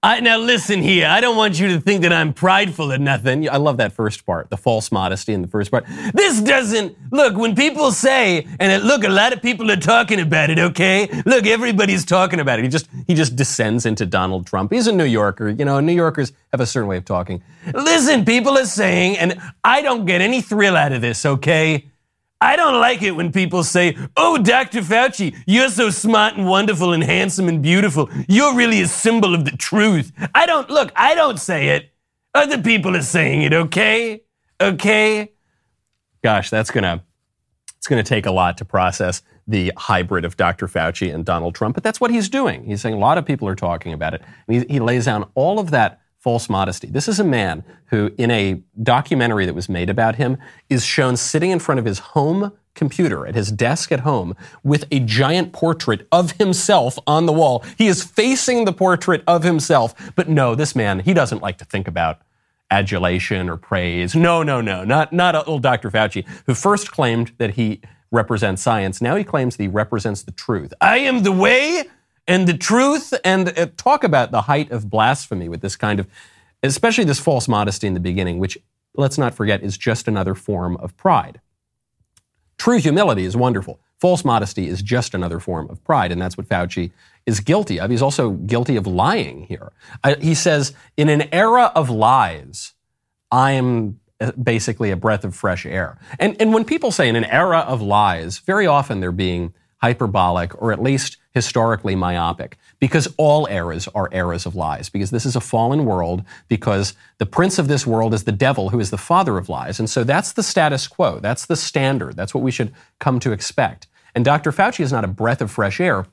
I, 0.00 0.20
now 0.20 0.38
listen 0.38 0.80
here. 0.80 1.08
I 1.08 1.20
don't 1.20 1.36
want 1.36 1.58
you 1.58 1.66
to 1.70 1.80
think 1.80 2.02
that 2.02 2.12
I'm 2.12 2.32
prideful 2.32 2.92
or 2.92 2.98
nothing. 2.98 3.50
I 3.50 3.56
love 3.56 3.78
that 3.78 3.92
first 3.92 4.24
part, 4.24 4.48
the 4.48 4.56
false 4.56 4.92
modesty 4.92 5.32
in 5.32 5.42
the 5.42 5.48
first 5.48 5.72
part. 5.72 5.86
This 6.14 6.40
doesn't 6.40 6.96
look 7.10 7.36
when 7.36 7.56
people 7.56 7.90
say, 7.90 8.46
and 8.60 8.70
it, 8.70 8.84
look, 8.84 9.02
a 9.02 9.08
lot 9.08 9.32
of 9.32 9.42
people 9.42 9.68
are 9.72 9.76
talking 9.76 10.20
about 10.20 10.50
it. 10.50 10.58
Okay, 10.60 11.08
look, 11.26 11.48
everybody's 11.48 12.04
talking 12.04 12.38
about 12.38 12.60
it. 12.60 12.62
He 12.62 12.68
just 12.68 12.88
he 13.08 13.14
just 13.14 13.34
descends 13.34 13.86
into 13.86 14.06
Donald 14.06 14.46
Trump. 14.46 14.72
He's 14.72 14.86
a 14.86 14.92
New 14.92 15.04
Yorker. 15.04 15.48
You 15.48 15.64
know, 15.64 15.80
New 15.80 15.94
Yorkers 15.94 16.32
have 16.52 16.60
a 16.60 16.66
certain 16.66 16.88
way 16.88 16.98
of 16.98 17.04
talking. 17.04 17.42
Listen, 17.74 18.24
people 18.24 18.56
are 18.56 18.66
saying, 18.66 19.18
and 19.18 19.40
I 19.64 19.82
don't 19.82 20.06
get 20.06 20.20
any 20.20 20.42
thrill 20.42 20.76
out 20.76 20.92
of 20.92 21.00
this. 21.00 21.26
Okay. 21.26 21.87
I 22.40 22.54
don't 22.56 22.80
like 22.80 23.02
it 23.02 23.12
when 23.12 23.32
people 23.32 23.64
say, 23.64 23.96
Oh, 24.16 24.38
Dr. 24.38 24.80
Fauci, 24.80 25.36
you're 25.46 25.70
so 25.70 25.90
smart 25.90 26.36
and 26.36 26.46
wonderful 26.46 26.92
and 26.92 27.02
handsome 27.02 27.48
and 27.48 27.62
beautiful. 27.62 28.08
You're 28.28 28.54
really 28.54 28.80
a 28.80 28.86
symbol 28.86 29.34
of 29.34 29.44
the 29.44 29.52
truth. 29.52 30.12
I 30.34 30.46
don't, 30.46 30.70
look, 30.70 30.92
I 30.94 31.14
don't 31.14 31.38
say 31.38 31.70
it. 31.70 31.90
Other 32.34 32.62
people 32.62 32.94
are 32.94 33.02
saying 33.02 33.42
it, 33.42 33.52
okay? 33.52 34.22
Okay? 34.60 35.32
Gosh, 36.22 36.50
that's 36.50 36.70
gonna, 36.70 37.02
it's 37.76 37.88
gonna 37.88 38.02
take 38.04 38.26
a 38.26 38.30
lot 38.30 38.58
to 38.58 38.64
process 38.64 39.22
the 39.48 39.72
hybrid 39.76 40.24
of 40.24 40.36
Dr. 40.36 40.68
Fauci 40.68 41.12
and 41.12 41.24
Donald 41.24 41.54
Trump, 41.54 41.74
but 41.74 41.82
that's 41.82 42.00
what 42.00 42.10
he's 42.10 42.28
doing. 42.28 42.64
He's 42.64 42.82
saying 42.82 42.94
a 42.94 42.98
lot 42.98 43.18
of 43.18 43.24
people 43.24 43.48
are 43.48 43.54
talking 43.56 43.94
about 43.94 44.14
it. 44.14 44.22
And 44.46 44.62
he, 44.62 44.74
he 44.74 44.78
lays 44.78 45.06
down 45.06 45.28
all 45.34 45.58
of 45.58 45.70
that 45.70 46.00
false 46.18 46.48
modesty. 46.48 46.88
This 46.88 47.08
is 47.08 47.20
a 47.20 47.24
man 47.24 47.64
who, 47.86 48.10
in 48.18 48.30
a 48.30 48.62
documentary 48.82 49.46
that 49.46 49.54
was 49.54 49.68
made 49.68 49.88
about 49.88 50.16
him, 50.16 50.36
is 50.68 50.84
shown 50.84 51.16
sitting 51.16 51.50
in 51.50 51.58
front 51.58 51.78
of 51.78 51.84
his 51.84 51.98
home 51.98 52.52
computer 52.74 53.26
at 53.26 53.34
his 53.34 53.50
desk 53.50 53.90
at 53.90 54.00
home 54.00 54.34
with 54.62 54.84
a 54.90 55.00
giant 55.00 55.52
portrait 55.52 56.06
of 56.12 56.32
himself 56.32 56.98
on 57.06 57.26
the 57.26 57.32
wall. 57.32 57.64
He 57.76 57.88
is 57.88 58.04
facing 58.04 58.64
the 58.64 58.72
portrait 58.72 59.22
of 59.26 59.42
himself. 59.42 59.94
But 60.14 60.28
no, 60.28 60.54
this 60.54 60.76
man, 60.76 61.00
he 61.00 61.12
doesn't 61.12 61.42
like 61.42 61.58
to 61.58 61.64
think 61.64 61.88
about 61.88 62.20
adulation 62.70 63.48
or 63.48 63.56
praise. 63.56 64.14
No, 64.14 64.42
no, 64.42 64.60
no, 64.60 64.84
not, 64.84 65.12
not 65.12 65.48
old 65.48 65.62
Dr. 65.62 65.90
Fauci, 65.90 66.24
who 66.46 66.54
first 66.54 66.90
claimed 66.90 67.32
that 67.38 67.54
he 67.54 67.80
represents 68.10 68.62
science. 68.62 69.00
Now 69.00 69.16
he 69.16 69.24
claims 69.24 69.56
that 69.56 69.62
he 69.62 69.68
represents 69.68 70.22
the 70.22 70.32
truth. 70.32 70.72
I 70.80 70.98
am 70.98 71.22
the 71.22 71.32
way, 71.32 71.84
and 72.28 72.46
the 72.46 72.56
truth 72.56 73.12
and 73.24 73.58
uh, 73.58 73.66
talk 73.76 74.04
about 74.04 74.30
the 74.30 74.42
height 74.42 74.70
of 74.70 74.88
blasphemy 74.88 75.48
with 75.48 75.62
this 75.62 75.74
kind 75.74 75.98
of, 75.98 76.06
especially 76.62 77.04
this 77.04 77.18
false 77.18 77.48
modesty 77.48 77.88
in 77.88 77.94
the 77.94 78.00
beginning, 78.00 78.38
which 78.38 78.58
let's 78.94 79.18
not 79.18 79.34
forget 79.34 79.62
is 79.62 79.76
just 79.76 80.06
another 80.06 80.34
form 80.36 80.76
of 80.76 80.96
pride. 80.96 81.40
True 82.58 82.78
humility 82.78 83.24
is 83.24 83.36
wonderful. 83.36 83.80
False 83.98 84.24
modesty 84.24 84.68
is 84.68 84.82
just 84.82 85.14
another 85.14 85.40
form 85.40 85.68
of 85.70 85.82
pride, 85.82 86.12
and 86.12 86.22
that's 86.22 86.36
what 86.36 86.48
Fauci 86.48 86.92
is 87.26 87.40
guilty 87.40 87.80
of. 87.80 87.90
He's 87.90 88.02
also 88.02 88.30
guilty 88.30 88.76
of 88.76 88.86
lying 88.86 89.44
here. 89.44 89.72
I, 90.04 90.14
he 90.20 90.34
says, 90.34 90.72
in 90.96 91.08
an 91.08 91.28
era 91.32 91.72
of 91.74 91.90
lies, 91.90 92.74
I 93.30 93.52
am 93.52 94.00
uh, 94.20 94.32
basically 94.32 94.90
a 94.90 94.96
breath 94.96 95.24
of 95.24 95.34
fresh 95.34 95.66
air. 95.66 95.98
And, 96.18 96.36
and 96.40 96.52
when 96.52 96.64
people 96.64 96.92
say 96.92 97.08
in 97.08 97.16
an 97.16 97.24
era 97.24 97.58
of 97.58 97.82
lies, 97.82 98.38
very 98.38 98.66
often 98.66 99.00
they're 99.00 99.12
being 99.12 99.52
hyperbolic 99.78 100.60
or 100.60 100.72
at 100.72 100.82
least 100.82 101.16
historically 101.32 101.94
myopic 101.94 102.58
because 102.80 103.12
all 103.16 103.46
eras 103.48 103.88
are 103.94 104.08
eras 104.12 104.44
of 104.44 104.54
lies 104.54 104.88
because 104.88 105.10
this 105.10 105.24
is 105.24 105.36
a 105.36 105.40
fallen 105.40 105.84
world 105.84 106.24
because 106.48 106.94
the 107.18 107.26
prince 107.26 107.58
of 107.58 107.68
this 107.68 107.86
world 107.86 108.12
is 108.12 108.24
the 108.24 108.32
devil 108.32 108.70
who 108.70 108.80
is 108.80 108.90
the 108.90 108.98
father 108.98 109.38
of 109.38 109.48
lies. 109.48 109.78
And 109.78 109.88
so 109.88 110.04
that's 110.04 110.32
the 110.32 110.42
status 110.42 110.88
quo. 110.88 111.20
That's 111.20 111.46
the 111.46 111.56
standard. 111.56 112.16
That's 112.16 112.34
what 112.34 112.42
we 112.42 112.50
should 112.50 112.72
come 112.98 113.20
to 113.20 113.32
expect. 113.32 113.86
And 114.14 114.24
dr 114.24 114.50
fauci 114.50 114.80
is 114.80 114.92
not 114.92 115.04
a 115.04 115.08
breath 115.08 115.40
of 115.40 115.50
fresh 115.50 115.80
air. 115.80 116.06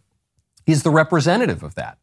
He's 0.66 0.84
the 0.84 0.92
representative 0.92 1.64
of 1.64 1.76
that. 1.76 1.98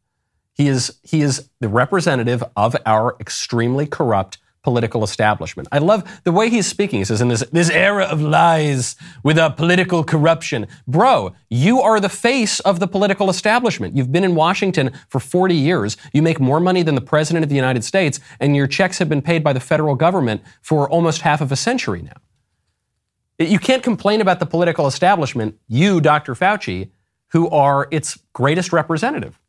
He 0.54 0.68
is, 0.68 0.98
he 1.02 1.22
is 1.22 1.48
the 1.60 1.68
representative 1.68 2.44
of 2.56 2.76
our 2.84 3.16
extremely 3.20 3.86
corrupt 3.86 4.38
political 4.62 5.02
establishment. 5.02 5.68
I 5.72 5.78
love 5.78 6.20
the 6.24 6.32
way 6.32 6.48
he's 6.48 6.66
speaking. 6.66 7.00
He 7.00 7.04
says, 7.04 7.20
in 7.20 7.28
this, 7.28 7.44
this 7.52 7.70
era 7.70 8.04
of 8.04 8.20
lies 8.20 8.96
with 9.22 9.38
a 9.38 9.50
political 9.50 10.04
corruption. 10.04 10.66
Bro, 10.86 11.34
you 11.50 11.80
are 11.80 11.98
the 11.98 12.08
face 12.08 12.60
of 12.60 12.78
the 12.78 12.86
political 12.86 13.28
establishment. 13.28 13.96
You've 13.96 14.12
been 14.12 14.24
in 14.24 14.34
Washington 14.34 14.92
for 15.08 15.18
40 15.18 15.54
years. 15.54 15.96
You 16.12 16.22
make 16.22 16.40
more 16.40 16.60
money 16.60 16.82
than 16.82 16.94
the 16.94 17.00
President 17.00 17.42
of 17.42 17.48
the 17.48 17.56
United 17.56 17.84
States, 17.84 18.20
and 18.38 18.54
your 18.54 18.66
checks 18.66 18.98
have 18.98 19.08
been 19.08 19.22
paid 19.22 19.42
by 19.42 19.52
the 19.52 19.60
federal 19.60 19.94
government 19.94 20.42
for 20.62 20.88
almost 20.88 21.22
half 21.22 21.40
of 21.40 21.50
a 21.50 21.56
century 21.56 22.02
now. 22.02 22.12
You 23.38 23.58
can't 23.58 23.82
complain 23.82 24.20
about 24.20 24.38
the 24.38 24.46
political 24.46 24.86
establishment, 24.86 25.58
you, 25.66 26.00
Dr. 26.00 26.34
Fauci, 26.34 26.90
who 27.28 27.48
are 27.48 27.88
its 27.90 28.18
greatest 28.32 28.72
representative 28.72 29.40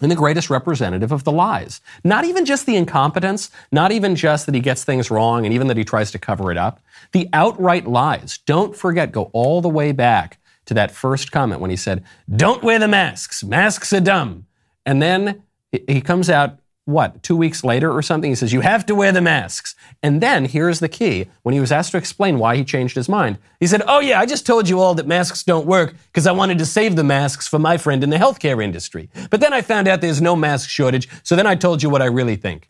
and 0.00 0.10
the 0.10 0.16
greatest 0.16 0.50
representative 0.50 1.12
of 1.12 1.24
the 1.24 1.32
lies. 1.32 1.80
Not 2.02 2.24
even 2.24 2.44
just 2.44 2.66
the 2.66 2.76
incompetence, 2.76 3.50
not 3.70 3.92
even 3.92 4.16
just 4.16 4.46
that 4.46 4.54
he 4.54 4.60
gets 4.60 4.84
things 4.84 5.10
wrong 5.10 5.44
and 5.44 5.54
even 5.54 5.68
that 5.68 5.76
he 5.76 5.84
tries 5.84 6.10
to 6.12 6.18
cover 6.18 6.50
it 6.50 6.56
up. 6.56 6.80
The 7.12 7.28
outright 7.32 7.86
lies. 7.86 8.38
Don't 8.46 8.76
forget, 8.76 9.12
go 9.12 9.30
all 9.32 9.60
the 9.60 9.68
way 9.68 9.92
back 9.92 10.38
to 10.66 10.74
that 10.74 10.90
first 10.90 11.30
comment 11.30 11.60
when 11.60 11.70
he 11.70 11.76
said, 11.76 12.04
Don't 12.34 12.62
wear 12.62 12.78
the 12.78 12.88
masks. 12.88 13.44
Masks 13.44 13.92
are 13.92 14.00
dumb. 14.00 14.46
And 14.86 15.02
then 15.02 15.42
he 15.70 16.00
comes 16.00 16.28
out 16.28 16.58
what, 16.84 17.22
two 17.22 17.36
weeks 17.36 17.62
later 17.62 17.92
or 17.92 18.02
something, 18.02 18.30
he 18.30 18.34
says, 18.34 18.52
You 18.52 18.60
have 18.60 18.84
to 18.86 18.94
wear 18.94 19.12
the 19.12 19.20
masks. 19.20 19.76
And 20.02 20.20
then 20.20 20.46
here's 20.46 20.80
the 20.80 20.88
key 20.88 21.26
when 21.42 21.52
he 21.52 21.60
was 21.60 21.70
asked 21.70 21.92
to 21.92 21.98
explain 21.98 22.38
why 22.38 22.56
he 22.56 22.64
changed 22.64 22.96
his 22.96 23.08
mind, 23.08 23.38
he 23.60 23.66
said, 23.68 23.82
Oh, 23.86 24.00
yeah, 24.00 24.18
I 24.18 24.26
just 24.26 24.46
told 24.46 24.68
you 24.68 24.80
all 24.80 24.94
that 24.94 25.06
masks 25.06 25.44
don't 25.44 25.66
work 25.66 25.94
because 26.06 26.26
I 26.26 26.32
wanted 26.32 26.58
to 26.58 26.66
save 26.66 26.96
the 26.96 27.04
masks 27.04 27.46
for 27.46 27.58
my 27.58 27.76
friend 27.76 28.02
in 28.02 28.10
the 28.10 28.16
healthcare 28.16 28.62
industry. 28.62 29.10
But 29.30 29.40
then 29.40 29.52
I 29.52 29.62
found 29.62 29.86
out 29.86 30.00
there's 30.00 30.20
no 30.20 30.34
mask 30.34 30.68
shortage, 30.68 31.08
so 31.22 31.36
then 31.36 31.46
I 31.46 31.54
told 31.54 31.82
you 31.82 31.90
what 31.90 32.02
I 32.02 32.06
really 32.06 32.36
think. 32.36 32.68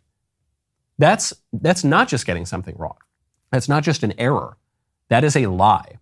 That's, 0.99 1.33
that's 1.52 1.83
not 1.83 2.09
just 2.09 2.26
getting 2.26 2.45
something 2.45 2.76
wrong. 2.76 2.99
That's 3.50 3.69
not 3.69 3.83
just 3.83 4.02
an 4.02 4.12
error. 4.19 4.59
That 5.09 5.25
is 5.25 5.37
a 5.37 5.47
lie. 5.47 5.99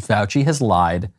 Fauci 0.00 0.44
has 0.44 0.62
lied 0.62 1.10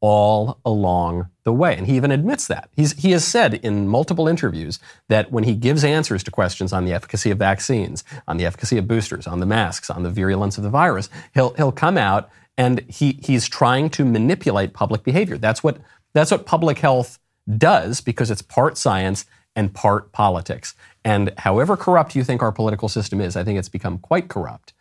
all 0.00 0.58
along 0.64 1.28
the 1.44 1.52
way. 1.52 1.76
And 1.76 1.86
he 1.86 1.96
even 1.96 2.10
admits 2.10 2.46
that. 2.46 2.70
He's, 2.74 2.92
he 2.92 3.10
has 3.12 3.24
said 3.24 3.54
in 3.54 3.86
multiple 3.86 4.26
interviews 4.26 4.78
that 5.08 5.30
when 5.30 5.44
he 5.44 5.54
gives 5.54 5.84
answers 5.84 6.22
to 6.24 6.30
questions 6.30 6.72
on 6.72 6.86
the 6.86 6.92
efficacy 6.92 7.30
of 7.30 7.38
vaccines, 7.38 8.02
on 8.26 8.38
the 8.38 8.46
efficacy 8.46 8.78
of 8.78 8.88
boosters, 8.88 9.26
on 9.26 9.40
the 9.40 9.46
masks, 9.46 9.90
on 9.90 10.02
the 10.02 10.10
virulence 10.10 10.56
of 10.56 10.64
the 10.64 10.70
virus, 10.70 11.10
he'll, 11.34 11.50
he'll 11.54 11.72
come 11.72 11.98
out 11.98 12.30
and 12.56 12.80
he, 12.88 13.18
he's 13.22 13.48
trying 13.48 13.90
to 13.90 14.04
manipulate 14.04 14.72
public 14.72 15.02
behavior. 15.02 15.36
That's 15.36 15.62
what, 15.62 15.78
that's 16.14 16.30
what 16.30 16.46
public 16.46 16.78
health 16.78 17.18
does 17.58 18.00
because 18.00 18.30
it's 18.30 18.42
part 18.42 18.78
science 18.78 19.26
and 19.54 19.74
part 19.74 20.12
politics. 20.12 20.74
And 21.04 21.32
however 21.38 21.76
corrupt 21.76 22.14
you 22.14 22.24
think 22.24 22.42
our 22.42 22.52
political 22.52 22.88
system 22.88 23.20
is, 23.20 23.36
I 23.36 23.44
think 23.44 23.58
it's 23.58 23.68
become 23.68 23.98
quite 23.98 24.28
corrupt. 24.28 24.72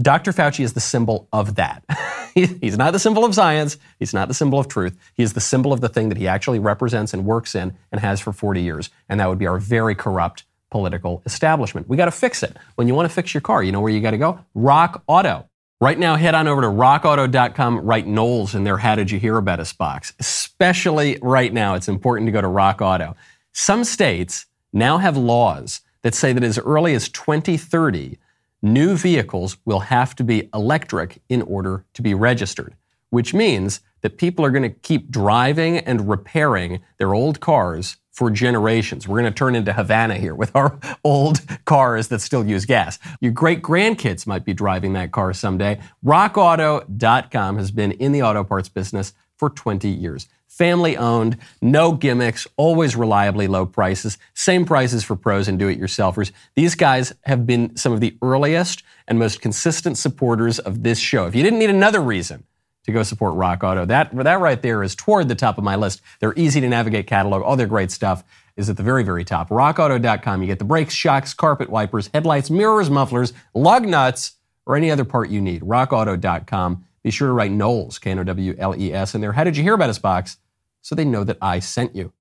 Dr. 0.00 0.32
Fauci 0.32 0.64
is 0.64 0.72
the 0.72 0.80
symbol 0.80 1.28
of 1.32 1.56
that. 1.56 1.84
he's 2.60 2.78
not 2.78 2.92
the 2.92 2.98
symbol 2.98 3.24
of 3.24 3.34
science. 3.34 3.76
He's 3.98 4.14
not 4.14 4.28
the 4.28 4.34
symbol 4.34 4.58
of 4.58 4.68
truth. 4.68 4.98
He 5.14 5.22
is 5.22 5.32
the 5.32 5.40
symbol 5.40 5.72
of 5.72 5.80
the 5.80 5.88
thing 5.88 6.08
that 6.08 6.18
he 6.18 6.28
actually 6.28 6.58
represents 6.58 7.12
and 7.12 7.24
works 7.24 7.54
in 7.54 7.76
and 7.90 8.00
has 8.00 8.20
for 8.20 8.32
40 8.32 8.62
years. 8.62 8.90
And 9.08 9.20
that 9.20 9.28
would 9.28 9.38
be 9.38 9.46
our 9.46 9.58
very 9.58 9.94
corrupt 9.94 10.44
political 10.70 11.22
establishment. 11.26 11.88
We 11.88 11.96
got 11.96 12.06
to 12.06 12.10
fix 12.10 12.42
it. 12.42 12.56
When 12.76 12.88
you 12.88 12.94
want 12.94 13.08
to 13.08 13.14
fix 13.14 13.34
your 13.34 13.42
car, 13.42 13.62
you 13.62 13.72
know 13.72 13.80
where 13.80 13.92
you 13.92 14.00
got 14.00 14.12
to 14.12 14.18
go? 14.18 14.40
Rock 14.54 15.02
Auto. 15.06 15.48
Right 15.80 15.98
now, 15.98 16.14
head 16.14 16.36
on 16.36 16.46
over 16.46 16.62
to 16.62 16.68
rockauto.com, 16.68 17.80
write 17.80 18.06
Knowles 18.06 18.54
in 18.54 18.62
their 18.62 18.76
How 18.76 18.94
Did 18.94 19.10
You 19.10 19.18
Hear 19.18 19.36
About 19.36 19.58
Us 19.58 19.72
box. 19.72 20.12
Especially 20.20 21.18
right 21.20 21.52
now, 21.52 21.74
it's 21.74 21.88
important 21.88 22.28
to 22.28 22.32
go 22.32 22.40
to 22.40 22.46
Rock 22.46 22.80
Auto. 22.80 23.16
Some 23.52 23.82
states 23.82 24.46
now 24.72 24.98
have 24.98 25.16
laws 25.16 25.80
that 26.02 26.14
say 26.14 26.32
that 26.32 26.44
as 26.44 26.56
early 26.58 26.94
as 26.94 27.08
2030, 27.08 28.18
new 28.62 28.96
vehicles 28.96 29.56
will 29.64 29.80
have 29.80 30.14
to 30.16 30.24
be 30.24 30.48
electric 30.54 31.20
in 31.28 31.42
order 31.42 31.84
to 31.94 32.02
be 32.02 32.14
registered, 32.14 32.74
which 33.10 33.34
means 33.34 33.80
that 34.02 34.18
people 34.18 34.44
are 34.44 34.50
going 34.50 34.62
to 34.62 34.78
keep 34.80 35.10
driving 35.10 35.78
and 35.78 36.08
repairing 36.08 36.80
their 36.98 37.14
old 37.14 37.40
cars 37.40 37.96
for 38.12 38.30
generations. 38.30 39.08
We're 39.08 39.20
going 39.20 39.32
to 39.32 39.36
turn 39.36 39.54
into 39.54 39.72
Havana 39.72 40.16
here 40.16 40.34
with 40.34 40.54
our 40.54 40.78
old 41.04 41.40
cars 41.64 42.08
that 42.08 42.20
still 42.20 42.44
use 42.44 42.66
gas. 42.66 42.98
Your 43.20 43.32
great 43.32 43.62
grandkids 43.62 44.26
might 44.26 44.44
be 44.44 44.52
driving 44.52 44.92
that 44.92 45.12
car 45.12 45.32
someday. 45.32 45.80
RockAuto.com 46.04 47.56
has 47.56 47.70
been 47.70 47.92
in 47.92 48.12
the 48.12 48.22
auto 48.22 48.44
parts 48.44 48.68
business 48.68 49.14
for 49.42 49.50
20 49.50 49.88
years 49.88 50.28
family 50.46 50.96
owned, 50.96 51.36
no 51.60 51.90
gimmicks, 51.90 52.46
always 52.56 52.94
reliably 52.94 53.48
low 53.48 53.66
prices, 53.66 54.18
same 54.34 54.64
prices 54.64 55.02
for 55.02 55.16
pros 55.16 55.48
and 55.48 55.58
do 55.58 55.66
it 55.66 55.80
yourselfers. 55.80 56.30
These 56.54 56.76
guys 56.76 57.12
have 57.24 57.46
been 57.46 57.74
some 57.74 57.92
of 57.92 58.00
the 58.00 58.16
earliest 58.22 58.84
and 59.08 59.18
most 59.18 59.40
consistent 59.40 59.98
supporters 59.98 60.58
of 60.58 60.84
this 60.84 60.98
show. 60.98 61.26
If 61.26 61.34
you 61.34 61.42
didn't 61.42 61.58
need 61.58 61.70
another 61.70 62.00
reason 62.00 62.44
to 62.84 62.92
go 62.92 63.02
support 63.02 63.34
Rock 63.34 63.64
Auto, 63.64 63.86
that, 63.86 64.14
that 64.14 64.40
right 64.40 64.60
there 64.60 64.84
is 64.84 64.94
toward 64.94 65.28
the 65.28 65.34
top 65.34 65.56
of 65.56 65.64
my 65.64 65.74
list. 65.74 66.02
They're 66.20 66.34
easy 66.36 66.60
to 66.60 66.68
navigate 66.68 67.08
catalog, 67.08 67.42
all 67.42 67.56
their 67.56 67.66
great 67.66 67.90
stuff 67.90 68.22
is 68.56 68.68
at 68.68 68.76
the 68.76 68.82
very, 68.82 69.02
very 69.02 69.24
top. 69.24 69.48
RockAuto.com. 69.48 70.42
You 70.42 70.46
get 70.46 70.58
the 70.58 70.66
brakes, 70.66 70.92
shocks, 70.92 71.32
carpet 71.32 71.70
wipers, 71.70 72.10
headlights, 72.12 72.50
mirrors, 72.50 72.90
mufflers, 72.90 73.32
lug 73.54 73.88
nuts, 73.88 74.32
or 74.66 74.76
any 74.76 74.90
other 74.90 75.04
part 75.04 75.30
you 75.30 75.40
need. 75.40 75.62
RockAuto.com. 75.62 76.84
Be 77.02 77.10
sure 77.10 77.28
to 77.28 77.34
write 77.34 77.50
Knowles, 77.50 77.98
K 77.98 78.10
N 78.10 78.18
O 78.20 78.24
W 78.24 78.54
L 78.58 78.74
E 78.76 78.92
S, 78.92 79.14
in 79.14 79.20
there. 79.20 79.32
How 79.32 79.44
did 79.44 79.56
you 79.56 79.62
hear 79.62 79.74
about 79.74 79.90
us 79.90 79.98
box? 79.98 80.36
so 80.82 80.94
they 80.94 81.04
know 81.04 81.24
that 81.24 81.38
I 81.40 81.60
sent 81.60 81.96
you. 81.96 82.12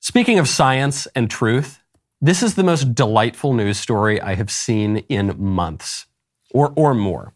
Speaking 0.00 0.38
of 0.38 0.48
science 0.48 1.06
and 1.14 1.30
truth, 1.30 1.80
this 2.20 2.42
is 2.42 2.54
the 2.54 2.64
most 2.64 2.94
delightful 2.94 3.52
news 3.52 3.78
story 3.78 4.20
I 4.20 4.34
have 4.34 4.50
seen 4.50 4.98
in 5.08 5.36
months 5.38 6.06
or, 6.52 6.72
or 6.74 6.94
more. 6.94 7.34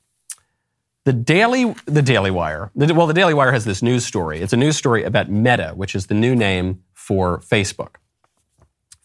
The 1.05 1.13
Daily, 1.13 1.75
the 1.85 2.03
Daily 2.03 2.31
Wire, 2.31 2.71
the, 2.75 2.95
well, 2.95 3.07
the 3.07 3.15
Daily 3.15 3.35
Wire 3.35 3.53
has 3.53 3.67
this 3.67 3.83
news 3.83 4.07
story. 4.07 4.41
It's 4.41 4.55
a 4.55 4.57
news 4.57 4.79
story 4.79 5.05
about 5.05 5.31
Meta, 5.31 5.73
which 5.75 5.95
is 5.95 6.07
the 6.07 6.15
new 6.15 6.35
name 6.35 6.83
for 6.95 7.41
Facebook. 7.41 7.97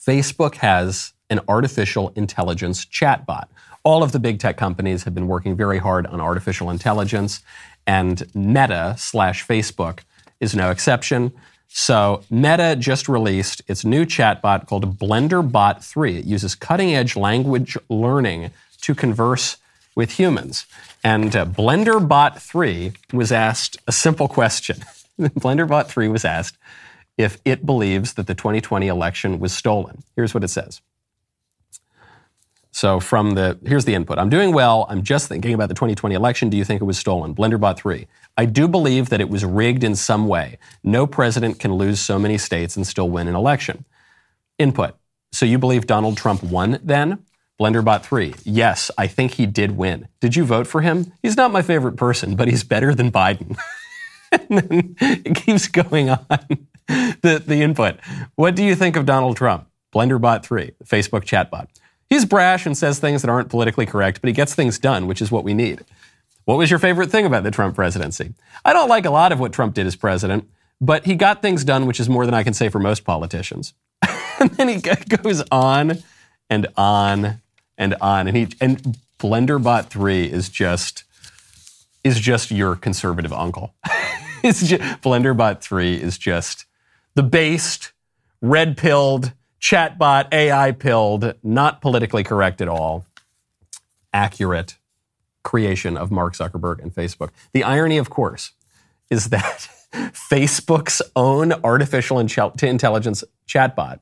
Facebook 0.02 0.56
has 0.56 1.14
an 1.30 1.42
artificial 1.50 2.14
intelligence 2.16 2.86
chatbot. 2.86 3.48
All 3.84 4.02
of 4.02 4.14
the 4.14 4.20
big 4.20 4.40
tech 4.40 4.56
companies 4.56 5.04
have 5.04 5.14
been 5.14 5.28
working 5.28 5.56
very 5.58 5.78
hard 5.78 6.08
on 6.08 6.22
artificial 6.22 6.70
intelligence, 6.70 7.42
and 7.90 8.28
Meta 8.36 8.94
slash 9.00 9.44
Facebook 9.48 10.02
is 10.40 10.54
no 10.54 10.70
exception. 10.70 11.32
So 11.68 12.22
Meta 12.30 12.76
just 12.76 13.10
released 13.10 13.64
its 13.68 13.84
new 13.84 14.06
chatbot 14.06 14.68
called 14.68 15.00
BlenderBot 15.00 15.84
3. 15.84 16.18
It 16.18 16.26
uses 16.26 16.54
cutting 16.54 16.94
edge 16.94 17.16
language 17.16 17.80
learning 17.90 18.52
to 18.82 18.94
converse 18.94 19.58
with 19.96 20.20
humans. 20.20 20.68
And 21.04 21.36
uh, 21.36 21.46
BlenderBot 21.46 22.40
3 22.40 22.94
was 23.12 23.32
asked 23.32 23.78
a 23.88 23.92
simple 23.92 24.28
question. 24.28 24.78
BlenderBot 25.20 25.88
3 25.88 26.10
was 26.10 26.24
asked 26.24 26.58
if 27.18 27.40
it 27.44 27.66
believes 27.66 28.14
that 28.14 28.28
the 28.28 28.36
2020 28.36 28.88
election 28.88 29.40
was 29.40 29.52
stolen. 29.52 30.04
Here's 30.16 30.36
what 30.36 30.44
it 30.44 30.50
says. 30.50 30.80
So 32.80 33.02
from 33.02 33.32
the 33.32 33.60
here's 33.66 33.84
the 33.84 33.94
input. 33.94 34.18
I'm 34.18 34.30
doing 34.30 34.54
well. 34.54 34.86
I'm 34.88 35.04
just 35.04 35.28
thinking 35.28 35.54
about 35.54 35.68
the 35.68 35.76
2020 35.76 36.16
election. 36.16 36.50
Do 36.50 36.56
you 36.56 36.64
think 36.64 36.80
it 36.80 36.86
was 36.86 36.98
stolen? 36.98 37.36
BlenderBot 37.36 37.76
3. 37.76 38.08
I 38.38 38.46
do 38.46 38.70
believe 38.70 39.10
that 39.10 39.20
it 39.20 39.28
was 39.28 39.44
rigged 39.44 39.84
in 39.84 39.98
some 39.98 40.30
way. 40.30 40.58
No 40.82 41.06
president 41.06 41.60
can 41.60 41.74
lose 41.74 42.00
so 42.00 42.18
many 42.18 42.38
states 42.38 42.78
and 42.78 42.88
still 42.88 43.10
win 43.10 43.28
an 43.28 43.36
election. 43.36 43.84
Input. 44.58 44.96
So 45.34 45.46
you 45.46 45.58
believe 45.60 45.88
Donald 45.88 46.16
Trump 46.16 46.42
won 46.42 46.80
then? 46.82 47.26
BlenderBot 47.60 48.02
3. 48.04 48.36
Yes, 48.46 48.90
I 48.98 49.08
think 49.08 49.34
he 49.34 49.46
did 49.46 49.76
win. 49.76 50.08
Did 50.22 50.38
you 50.38 50.46
vote 50.46 50.66
for 50.66 50.80
him? 50.80 51.12
He's 51.22 51.36
not 51.36 51.52
my 51.52 51.62
favorite 51.62 51.98
person, 51.98 52.38
but 52.38 52.48
he's 52.48 52.64
better 52.64 52.96
than 52.96 53.12
Biden. 53.12 53.58
and 54.32 54.96
it 55.02 55.36
keeps 55.36 55.68
going 55.68 56.12
on. 56.12 56.26
the, 56.88 57.44
the 57.46 57.62
input. 57.62 58.00
What 58.36 58.56
do 58.56 58.64
you 58.64 58.74
think 58.74 58.96
of 58.96 59.06
Donald 59.06 59.36
Trump? 59.36 59.68
BlenderBot 59.94 60.44
3, 60.44 60.72
Facebook 60.86 61.26
chatbot. 61.26 61.68
He's 62.10 62.26
brash 62.26 62.66
and 62.66 62.78
says 62.78 63.00
things 63.00 63.22
that 63.22 63.30
aren't 63.30 63.50
politically 63.50 63.86
correct, 63.86 64.22
but 64.22 64.28
he 64.28 64.34
gets 64.34 64.56
things 64.56 64.80
done, 64.80 65.08
which 65.08 65.22
is 65.22 65.32
what 65.32 65.44
we 65.44 65.54
need. 65.54 65.86
What 66.46 66.58
was 66.58 66.72
your 66.72 66.80
favorite 66.80 67.12
thing 67.12 67.26
about 67.26 67.44
the 67.44 67.52
Trump 67.52 67.76
presidency? 67.76 68.34
I 68.66 68.74
don't 68.74 68.90
like 68.90 69.06
a 69.06 69.12
lot 69.12 69.32
of 69.32 69.40
what 69.40 69.54
Trump 69.54 69.76
did 69.76 69.86
as 69.86 69.96
president, 69.96 70.50
but 70.82 71.06
he 71.06 71.16
got 71.16 71.42
things 71.42 71.64
done, 71.64 71.86
which 71.86 72.00
is 72.00 72.10
more 72.10 72.26
than 72.26 72.34
I 72.34 72.44
can 72.44 72.54
say 72.54 72.70
for 72.70 72.80
most 72.80 73.04
politicians. 73.04 73.74
and 74.40 74.50
then 74.52 74.68
he 74.68 74.78
goes 74.78 75.44
on 75.52 76.00
and 76.50 76.68
on 76.76 77.42
and 77.78 77.96
on, 78.02 78.28
and 78.28 78.36
he 78.36 78.48
and 78.60 78.98
BlenderBot 79.20 79.88
three 79.88 80.26
is 80.26 80.50
just 80.50 81.04
is 82.04 82.20
just 82.20 82.50
your 82.50 82.76
conservative 82.76 83.34
uncle. 83.34 83.76
it's 84.44 84.66
just, 84.66 84.82
BlenderBot 85.02 85.62
three 85.62 85.96
is 85.96 86.18
just 86.18 86.66
the 87.14 87.24
based, 87.24 87.92
red 88.42 88.78
pilled, 88.78 89.34
chatbot, 89.60 90.34
AI 90.34 90.72
pilled, 90.72 91.34
not 91.44 91.82
politically 91.82 92.24
correct 92.24 92.62
at 92.62 92.68
all, 92.68 93.06
accurate 94.14 94.78
creation 95.44 95.98
of 95.98 96.12
Mark 96.12 96.36
Zuckerberg 96.36 96.82
and 96.82 96.94
Facebook. 96.94 97.30
The 97.54 97.64
irony, 97.64 97.98
of 97.98 98.10
course, 98.10 98.52
is 99.10 99.30
that 99.30 99.70
Facebook's 99.94 101.02
own 101.16 101.54
artificial 101.64 102.20
intelligence 102.20 103.24
chatbot 103.48 104.00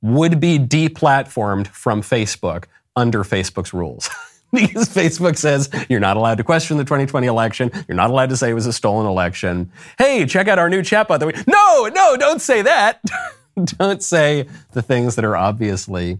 would 0.00 0.40
be 0.40 0.58
deplatformed 0.58 1.68
from 1.68 2.02
Facebook 2.02 2.64
under 2.96 3.22
Facebook's 3.22 3.72
rules. 3.72 4.10
because 4.52 4.88
Facebook 4.88 5.38
says 5.38 5.70
you're 5.88 6.00
not 6.00 6.16
allowed 6.16 6.36
to 6.38 6.44
question 6.44 6.76
the 6.76 6.84
2020 6.84 7.26
election. 7.26 7.70
You're 7.88 7.96
not 7.96 8.10
allowed 8.10 8.28
to 8.30 8.36
say 8.36 8.50
it 8.50 8.54
was 8.54 8.66
a 8.66 8.72
stolen 8.72 9.06
election. 9.06 9.72
Hey, 9.96 10.26
check 10.26 10.48
out 10.48 10.58
our 10.58 10.68
new 10.68 10.82
chatbot. 10.82 11.20
That 11.20 11.26
we, 11.26 11.32
no, 11.46 11.88
no, 11.88 12.16
don't 12.16 12.40
say 12.40 12.62
that. 12.62 13.00
don't 13.64 14.02
say 14.02 14.46
the 14.72 14.82
things 14.82 15.16
that 15.16 15.24
are 15.24 15.36
obviously 15.36 16.18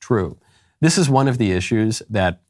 true. 0.00 0.38
This 0.80 0.96
is 0.96 1.08
one 1.10 1.28
of 1.28 1.38
the 1.38 1.52
issues 1.52 2.02
that 2.10 2.40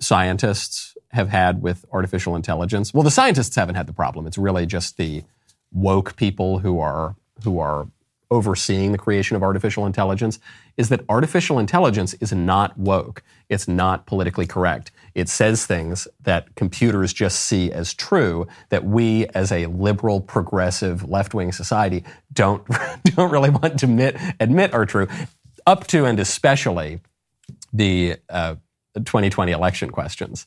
scientists 0.00 0.96
have 1.10 1.28
had 1.28 1.62
with 1.62 1.84
artificial 1.92 2.34
intelligence. 2.34 2.92
Well, 2.94 3.02
the 3.02 3.10
scientists 3.10 3.54
haven't 3.54 3.74
had 3.74 3.86
the 3.86 3.92
problem. 3.92 4.26
It's 4.26 4.38
really 4.38 4.66
just 4.66 4.96
the 4.96 5.22
woke 5.70 6.16
people 6.16 6.58
who 6.58 6.80
are 6.80 7.16
who 7.44 7.58
are 7.58 7.88
overseeing 8.30 8.92
the 8.92 8.98
creation 8.98 9.36
of 9.36 9.42
artificial 9.42 9.84
intelligence 9.84 10.38
is 10.78 10.88
that 10.88 11.04
artificial 11.08 11.58
intelligence 11.58 12.14
is 12.14 12.32
not 12.32 12.76
woke. 12.78 13.22
It's 13.50 13.68
not 13.68 14.06
politically 14.06 14.46
correct. 14.46 14.90
It 15.14 15.28
says 15.28 15.66
things 15.66 16.08
that 16.22 16.54
computers 16.54 17.12
just 17.12 17.40
see 17.40 17.70
as 17.72 17.94
true 17.94 18.46
that 18.70 18.84
we 18.84 19.26
as 19.34 19.52
a 19.52 19.66
liberal, 19.66 20.20
progressive, 20.20 21.08
left-wing 21.08 21.52
society 21.52 22.04
don't 22.32 22.66
don't 23.04 23.30
really 23.30 23.50
want 23.50 23.78
to 23.80 23.86
admit 23.86 24.16
admit 24.40 24.72
are 24.72 24.86
true 24.86 25.08
up 25.66 25.86
to 25.88 26.04
and 26.04 26.18
especially 26.18 27.00
the 27.72 28.16
uh, 28.28 28.56
2020 28.94 29.52
election 29.52 29.90
questions. 29.90 30.46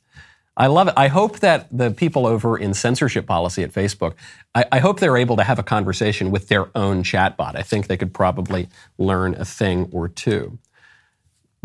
I 0.58 0.68
love 0.68 0.88
it. 0.88 0.94
I 0.96 1.10
hope 1.10 1.40
that 1.40 1.68
the 1.76 1.92
people 1.92 2.26
over 2.26 2.58
in 2.58 2.74
censorship 2.74 3.26
policy 3.26 3.62
at 3.64 3.74
Facebook, 3.74 4.14
I, 4.54 4.66
I, 4.72 4.80
hope 4.80 5.02
they're 5.02 5.18
able 5.18 5.36
to 5.36 5.44
have 5.44 5.60
a 5.60 5.64
conversation 5.64 6.32
with 6.32 6.48
their 6.48 6.70
own 6.76 7.04
chatbot. 7.04 7.58
I 7.58 7.62
think 7.62 7.88
they 7.88 7.98
could 7.98 8.14
probably 8.14 8.70
learn 8.98 9.36
a 9.36 9.44
thing 9.44 9.90
or 9.92 10.08
two. 10.08 10.58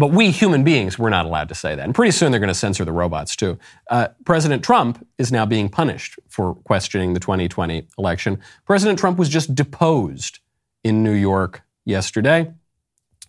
But 0.00 0.12
we 0.12 0.30
human 0.30 0.64
beings, 0.64 0.98
we're 0.98 1.10
not 1.10 1.26
allowed 1.26 1.50
to 1.50 1.54
say 1.54 1.74
that. 1.74 1.84
And 1.84 1.94
pretty 1.94 2.12
soon 2.12 2.32
they're 2.32 2.40
going 2.40 2.48
to 2.48 2.54
censor 2.54 2.86
the 2.86 2.92
robots 2.92 3.36
too. 3.36 3.58
Uh, 3.90 4.08
President 4.24 4.64
Trump 4.64 5.06
is 5.18 5.30
now 5.30 5.44
being 5.44 5.68
punished 5.68 6.18
for 6.26 6.54
questioning 6.54 7.12
the 7.12 7.20
2020 7.20 7.86
election. 7.98 8.38
President 8.64 8.98
Trump 8.98 9.18
was 9.18 9.28
just 9.28 9.54
deposed 9.54 10.38
in 10.82 11.02
New 11.02 11.12
York 11.12 11.60
yesterday, 11.84 12.50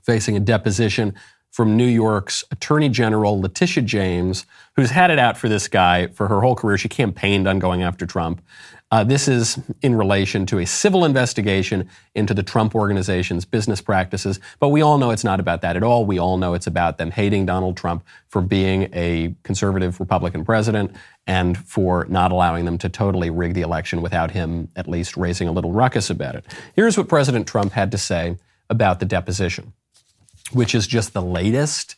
facing 0.06 0.38
a 0.38 0.40
deposition 0.40 1.14
from 1.52 1.76
New 1.76 1.86
York's 1.86 2.44
Attorney 2.50 2.90
General 2.90 3.40
Letitia 3.40 3.84
James, 3.84 4.46
who's 4.76 4.90
had 4.90 5.12
it 5.12 5.20
out 5.20 5.38
for 5.38 5.50
this 5.50 5.68
guy 5.68 6.08
for 6.08 6.28
her 6.28 6.42
whole 6.42 6.56
career. 6.56 6.78
She 6.78 6.90
campaigned 6.90 7.48
on 7.48 7.60
going 7.60 7.84
after 7.84 8.06
Trump. 8.06 8.42
Uh, 8.90 9.06
this 9.06 9.30
is 9.30 9.58
in 9.82 9.96
relation 9.96 10.46
to 10.46 10.60
a 10.60 10.66
civil 10.66 11.06
investigation 11.06 11.88
into 12.14 12.34
the 12.34 12.44
Trump 12.44 12.76
organization's 12.76 13.46
business 13.46 13.80
practices. 13.80 14.40
But 14.60 14.70
we 14.70 14.82
all 14.82 14.98
know 14.98 15.12
it's 15.12 15.24
not 15.24 15.40
about 15.40 15.62
that 15.62 15.78
at 15.78 15.84
all. 15.84 16.06
We 16.06 16.20
all 16.20 16.38
know 16.38 16.54
it's 16.54 16.68
about 16.68 16.98
them 16.98 17.12
hating 17.12 17.46
Donald 17.46 17.78
Trump 17.78 18.04
for 18.28 18.42
being 18.42 18.90
a 18.94 19.34
conservative 19.44 20.00
Republican 20.02 20.44
president 20.44 20.94
and 21.26 21.58
for 21.58 22.06
not 22.10 22.34
allowing 22.34 22.66
them 22.66 22.78
to 22.80 22.90
totally 22.90 23.30
rig 23.30 23.54
the 23.54 23.62
election 23.62 24.02
without 24.02 24.32
him 24.32 24.68
at 24.76 24.90
least 24.90 25.16
raising 25.16 25.48
a 25.48 25.54
little 25.54 25.72
ruckus 25.72 26.10
about 26.10 26.36
it. 26.36 26.46
Here's 26.76 26.98
what 26.98 27.08
President 27.08 27.48
Trump 27.48 27.72
had 27.72 27.92
to 27.92 27.98
say 27.98 28.38
about 28.70 29.00
the 29.00 29.06
deposition 29.06 29.72
which 30.54 30.76
is 30.76 30.88
just 30.88 31.14
the 31.14 31.22
latest 31.22 31.96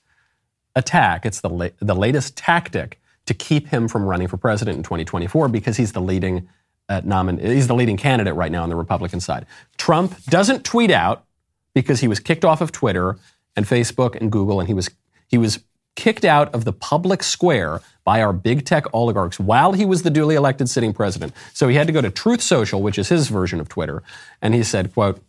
attack. 0.76 1.26
It's 1.26 1.42
the, 1.42 1.50
la- 1.50 1.70
the 1.80 1.96
latest 1.96 2.36
tactic 2.38 3.00
to 3.26 3.34
keep 3.34 3.68
him 3.68 3.88
from 3.88 4.04
running 4.04 4.28
for 4.28 4.38
president 4.38 4.78
in 4.78 4.84
2024 4.84 5.48
because 5.48 5.78
he's 5.78 5.94
the 5.94 6.02
leading 6.02 6.48
uh, 6.90 7.02
nomin- 7.02 7.42
he's 7.42 7.68
the 7.68 7.76
leading 7.76 7.98
candidate 7.98 8.36
right 8.36 8.52
now 8.52 8.64
on 8.64 8.70
the 8.70 8.76
Republican 8.76 9.20
side. 9.20 9.46
Trump 9.78 10.22
doesn't 10.26 10.64
tweet 10.64 10.92
out 10.92 11.26
because 11.74 12.02
he 12.02 12.08
was 12.08 12.20
kicked 12.20 12.46
off 12.46 12.62
of 12.62 12.72
Twitter 12.72 13.18
and 13.56 13.66
Facebook 13.66 14.16
and 14.16 14.32
Google, 14.32 14.60
and 14.60 14.68
he 14.68 14.74
was 14.74 14.90
he 15.28 15.38
was 15.38 15.60
kicked 15.96 16.26
out 16.26 16.54
of 16.54 16.66
the 16.66 16.74
public 16.74 17.24
square 17.24 17.82
by 18.04 18.22
our 18.22 18.34
big 18.34 18.66
tech 18.66 18.86
oligarchs 18.94 19.40
while 19.40 19.74
he 19.74 19.86
was 19.86 20.04
the 20.04 20.10
duly 20.10 20.36
elected 20.36 20.70
sitting 20.70 20.92
president. 20.92 21.32
So 21.54 21.68
he 21.68 21.76
had 21.76 21.88
to 21.88 21.94
go 21.94 22.02
to 22.02 22.10
Truth 22.10 22.42
Social, 22.42 22.82
which 22.82 22.98
is 22.98 23.10
his 23.10 23.30
version 23.30 23.60
of 23.60 23.70
Twitter, 23.70 24.04
and 24.42 24.54
he 24.54 24.64
said, 24.64 24.94
"quote 24.94 25.24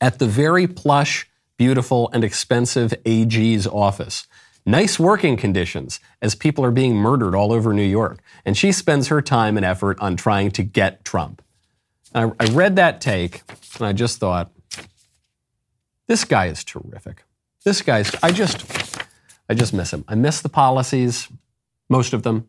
At 0.00 0.18
the 0.18 0.26
very 0.26 0.66
plush." 0.66 1.28
Beautiful, 1.56 2.10
and 2.12 2.24
expensive 2.24 2.94
AG's 3.04 3.66
office. 3.66 4.26
Nice 4.64 4.98
working 4.98 5.36
conditions 5.36 6.00
as 6.20 6.34
people 6.34 6.64
are 6.64 6.72
being 6.72 6.96
murdered 6.96 7.36
all 7.36 7.52
over 7.52 7.72
New 7.72 7.82
York. 7.82 8.18
And 8.44 8.56
she 8.56 8.72
spends 8.72 9.08
her 9.08 9.22
time 9.22 9.56
and 9.56 9.64
effort 9.64 9.98
on 10.00 10.16
trying 10.16 10.50
to 10.52 10.64
get 10.64 11.04
Trump. 11.04 11.40
I, 12.12 12.32
I 12.40 12.46
read 12.46 12.76
that 12.76 13.00
take 13.00 13.42
and 13.78 13.86
I 13.86 13.92
just 13.92 14.18
thought, 14.18 14.50
this 16.08 16.24
guy 16.24 16.46
is 16.46 16.64
terrific. 16.64 17.24
This 17.64 17.82
guy's, 17.82 18.12
I 18.22 18.32
just, 18.32 18.64
I 19.48 19.54
just 19.54 19.72
miss 19.72 19.92
him. 19.92 20.04
I 20.08 20.14
miss 20.16 20.40
the 20.40 20.48
policies, 20.48 21.28
most 21.88 22.12
of 22.12 22.22
them. 22.22 22.48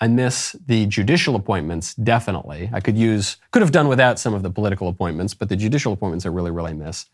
I 0.00 0.08
miss 0.08 0.56
the 0.66 0.86
judicial 0.86 1.34
appointments, 1.34 1.94
definitely. 1.94 2.68
I 2.72 2.80
could 2.80 2.98
use, 2.98 3.36
could 3.52 3.62
have 3.62 3.72
done 3.72 3.88
without 3.88 4.18
some 4.18 4.34
of 4.34 4.42
the 4.42 4.50
political 4.50 4.88
appointments, 4.88 5.32
but 5.32 5.48
the 5.48 5.56
judicial 5.56 5.92
appointments 5.92 6.26
I 6.26 6.30
really, 6.30 6.50
really 6.50 6.74
miss 6.74 7.06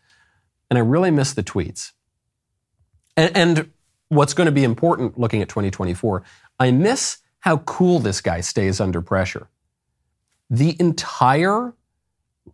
and 0.71 0.77
I 0.77 0.81
really 0.81 1.11
miss 1.11 1.33
the 1.33 1.43
tweets. 1.43 1.91
And, 3.17 3.35
and 3.35 3.71
what's 4.07 4.33
going 4.33 4.45
to 4.45 4.53
be 4.53 4.63
important 4.63 5.19
looking 5.19 5.41
at 5.41 5.49
2024, 5.49 6.23
I 6.59 6.71
miss 6.71 7.17
how 7.41 7.57
cool 7.57 7.99
this 7.99 8.21
guy 8.21 8.39
stays 8.39 8.79
under 8.79 9.01
pressure. 9.01 9.49
The 10.49 10.77
entire 10.79 11.73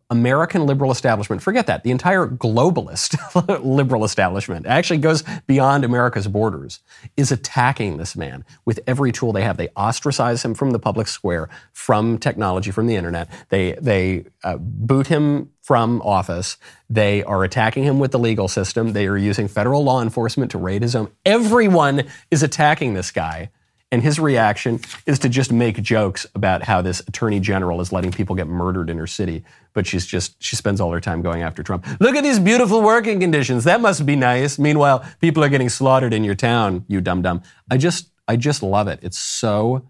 American 0.10 0.66
liberal 0.66 0.92
establishment, 0.92 1.42
forget 1.42 1.68
that, 1.68 1.84
the 1.84 1.92
entire 1.92 2.28
globalist 2.28 3.18
liberal 3.64 4.06
establishment 4.06 4.66
actually 4.66 5.00
goes 5.00 5.24
beyond 5.48 5.84
America's 5.84 6.28
borders, 6.28 6.80
is 7.18 7.32
attacking 7.32 7.98
this 7.98 8.16
man 8.16 8.46
with 8.66 8.80
every 8.88 9.12
tool 9.12 9.34
they 9.34 9.44
have. 9.44 9.58
They 9.58 9.70
ostracize 9.76 10.44
him 10.44 10.54
from 10.54 10.72
the 10.72 10.80
public 10.80 11.08
square, 11.08 11.50
from 11.74 12.18
technology, 12.20 12.72
from 12.72 12.88
the 12.88 12.96
internet. 12.96 13.30
They, 13.50 13.74
they 13.82 14.26
uh, 14.44 14.58
boot 14.58 15.08
him 15.08 15.52
from 15.62 16.02
office. 16.04 16.58
They 16.90 17.24
are 17.24 17.44
attacking 17.44 17.84
him 17.84 18.00
with 18.00 18.12
the 18.12 18.20
legal 18.20 18.48
system. 18.48 18.94
They 18.94 19.08
are 19.08 19.18
using 19.18 19.50
federal 19.50 19.84
law 19.84 20.02
enforcement 20.02 20.52
to 20.52 20.58
raid 20.58 20.84
his 20.84 20.94
home. 20.94 21.12
Everyone 21.26 22.04
is 22.32 22.44
attacking 22.44 22.94
this 22.94 23.12
guy. 23.12 23.50
And 23.90 24.04
his 24.04 24.20
reaction 24.20 24.82
is 25.06 25.18
to 25.20 25.30
just 25.30 25.52
make 25.52 25.82
jokes 25.82 26.26
about 26.36 26.64
how 26.64 26.82
this 26.82 27.00
attorney 27.08 27.40
general 27.40 27.80
is 27.80 27.94
letting 27.94 28.12
people 28.12 28.36
get 28.36 28.48
murdered 28.48 28.90
in 28.90 28.98
her 28.98 29.08
city. 29.08 29.46
But 29.74 29.88
she's 29.88 30.06
just, 30.06 30.42
she 30.44 30.58
spends 30.58 30.82
all 30.82 30.92
her 30.92 31.00
time 31.00 31.22
going 31.22 31.42
after 31.42 31.64
Trump. 31.64 31.88
Look 32.02 32.16
at 32.16 32.24
these 32.24 32.40
beautiful 32.40 32.82
working 32.82 33.22
conditions. 33.22 33.64
That 33.64 33.80
must 33.80 34.06
be 34.06 34.18
nice. 34.18 34.60
Meanwhile, 34.60 35.06
people 35.22 35.42
are 35.42 35.50
getting 35.50 35.70
slaughtered 35.70 36.14
in 36.14 36.26
your 36.26 36.36
town, 36.36 36.84
you 36.90 37.00
dum 37.00 37.22
dum. 37.22 37.42
I 37.72 37.78
just, 37.78 38.10
I 38.28 38.36
just 38.36 38.62
love 38.62 38.90
it. 38.90 39.00
It's 39.02 39.18
so 39.18 39.90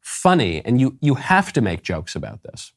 funny. 0.00 0.64
And 0.64 0.80
you, 0.80 0.96
you 1.02 1.16
have 1.16 1.52
to 1.52 1.60
make 1.60 1.82
jokes 1.82 2.16
about 2.16 2.42
this. 2.44 2.72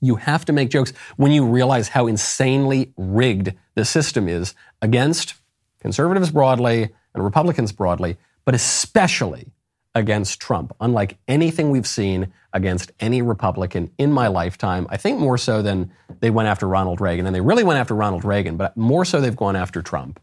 You 0.00 0.16
have 0.16 0.46
to 0.46 0.52
make 0.52 0.70
jokes 0.70 0.94
when 1.16 1.30
you 1.30 1.44
realize 1.44 1.88
how 1.88 2.06
insanely 2.06 2.94
rigged 2.96 3.52
the 3.74 3.84
system 3.84 4.28
is 4.28 4.54
against 4.80 5.34
conservatives 5.78 6.30
broadly 6.30 6.88
and 7.14 7.22
Republicans 7.22 7.70
broadly 7.70 8.16
but 8.44 8.54
especially 8.54 9.52
against 9.94 10.40
Trump, 10.40 10.74
unlike 10.80 11.18
anything 11.28 11.70
we've 11.70 11.86
seen 11.86 12.32
against 12.52 12.92
any 13.00 13.22
Republican 13.22 13.90
in 13.98 14.12
my 14.12 14.26
lifetime. 14.26 14.86
I 14.90 14.96
think 14.96 15.18
more 15.18 15.38
so 15.38 15.62
than 15.62 15.92
they 16.20 16.30
went 16.30 16.48
after 16.48 16.66
Ronald 16.66 17.00
Reagan, 17.00 17.26
and 17.26 17.34
they 17.34 17.40
really 17.40 17.64
went 17.64 17.78
after 17.78 17.94
Ronald 17.94 18.24
Reagan, 18.24 18.56
but 18.56 18.76
more 18.76 19.04
so 19.04 19.20
they've 19.20 19.36
gone 19.36 19.56
after 19.56 19.82
Trump. 19.82 20.20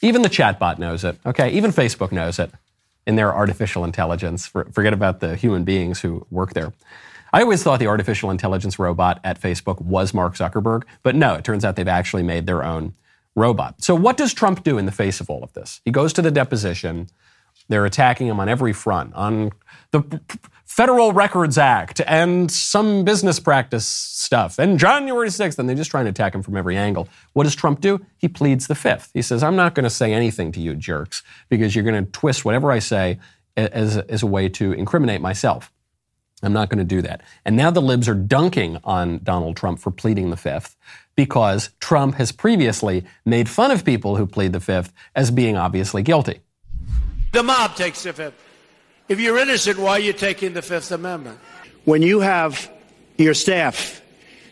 Even 0.00 0.22
the 0.22 0.28
chatbot 0.28 0.78
knows 0.78 1.04
it, 1.04 1.18
okay? 1.24 1.50
Even 1.50 1.70
Facebook 1.70 2.10
knows 2.10 2.38
it 2.38 2.50
in 3.06 3.16
their 3.16 3.34
artificial 3.34 3.84
intelligence. 3.84 4.46
Forget 4.46 4.92
about 4.92 5.20
the 5.20 5.36
human 5.36 5.64
beings 5.64 6.00
who 6.00 6.26
work 6.30 6.54
there. 6.54 6.72
I 7.32 7.42
always 7.42 7.62
thought 7.62 7.80
the 7.80 7.86
artificial 7.86 8.30
intelligence 8.30 8.78
robot 8.78 9.20
at 9.24 9.40
Facebook 9.40 9.80
was 9.80 10.12
Mark 10.12 10.34
Zuckerberg, 10.34 10.84
but 11.02 11.14
no, 11.14 11.34
it 11.34 11.44
turns 11.44 11.64
out 11.64 11.76
they've 11.76 11.88
actually 11.88 12.22
made 12.22 12.46
their 12.46 12.62
own 12.62 12.94
robot. 13.34 13.82
So, 13.82 13.94
what 13.94 14.18
does 14.18 14.34
Trump 14.34 14.62
do 14.64 14.76
in 14.76 14.84
the 14.84 14.92
face 14.92 15.20
of 15.20 15.30
all 15.30 15.42
of 15.42 15.52
this? 15.54 15.80
He 15.84 15.90
goes 15.90 16.12
to 16.14 16.22
the 16.22 16.30
deposition. 16.30 17.08
They're 17.72 17.86
attacking 17.86 18.26
him 18.26 18.38
on 18.38 18.50
every 18.50 18.74
front, 18.74 19.14
on 19.14 19.50
the 19.92 20.20
Federal 20.66 21.14
Records 21.14 21.56
Act 21.56 22.02
and 22.06 22.50
some 22.52 23.02
business 23.02 23.40
practice 23.40 23.86
stuff, 23.86 24.58
and 24.58 24.78
January 24.78 25.30
6th, 25.30 25.58
and 25.58 25.66
they're 25.66 25.74
just 25.74 25.90
trying 25.90 26.04
to 26.04 26.10
attack 26.10 26.34
him 26.34 26.42
from 26.42 26.54
every 26.54 26.76
angle. 26.76 27.08
What 27.32 27.44
does 27.44 27.56
Trump 27.56 27.80
do? 27.80 28.04
He 28.18 28.28
pleads 28.28 28.66
the 28.66 28.74
fifth. 28.74 29.08
He 29.14 29.22
says, 29.22 29.42
I'm 29.42 29.56
not 29.56 29.74
going 29.74 29.84
to 29.84 29.90
say 29.90 30.12
anything 30.12 30.52
to 30.52 30.60
you 30.60 30.74
jerks 30.74 31.22
because 31.48 31.74
you're 31.74 31.82
going 31.82 32.04
to 32.04 32.12
twist 32.12 32.44
whatever 32.44 32.70
I 32.70 32.78
say 32.78 33.20
as, 33.56 33.96
as 33.96 34.22
a 34.22 34.26
way 34.26 34.50
to 34.50 34.72
incriminate 34.72 35.22
myself. 35.22 35.72
I'm 36.42 36.52
not 36.52 36.68
going 36.68 36.76
to 36.76 36.84
do 36.84 37.00
that. 37.00 37.22
And 37.46 37.56
now 37.56 37.70
the 37.70 37.80
libs 37.80 38.06
are 38.06 38.14
dunking 38.14 38.80
on 38.84 39.20
Donald 39.22 39.56
Trump 39.56 39.78
for 39.78 39.90
pleading 39.90 40.28
the 40.28 40.36
fifth 40.36 40.76
because 41.16 41.70
Trump 41.80 42.16
has 42.16 42.32
previously 42.32 43.06
made 43.24 43.48
fun 43.48 43.70
of 43.70 43.82
people 43.82 44.16
who 44.16 44.26
plead 44.26 44.52
the 44.52 44.60
fifth 44.60 44.92
as 45.14 45.30
being 45.30 45.56
obviously 45.56 46.02
guilty. 46.02 46.41
The 47.32 47.42
mob 47.42 47.74
takes 47.76 48.02
the 48.02 48.12
fifth. 48.12 48.34
If 49.08 49.18
you're 49.18 49.38
innocent, 49.38 49.78
why 49.78 49.92
are 49.92 50.00
you 50.00 50.12
taking 50.12 50.52
the 50.54 50.62
Fifth 50.62 50.92
Amendment? 50.92 51.38
when 51.84 52.02
you 52.02 52.20
have 52.20 52.70
your 53.18 53.34
staff 53.34 54.00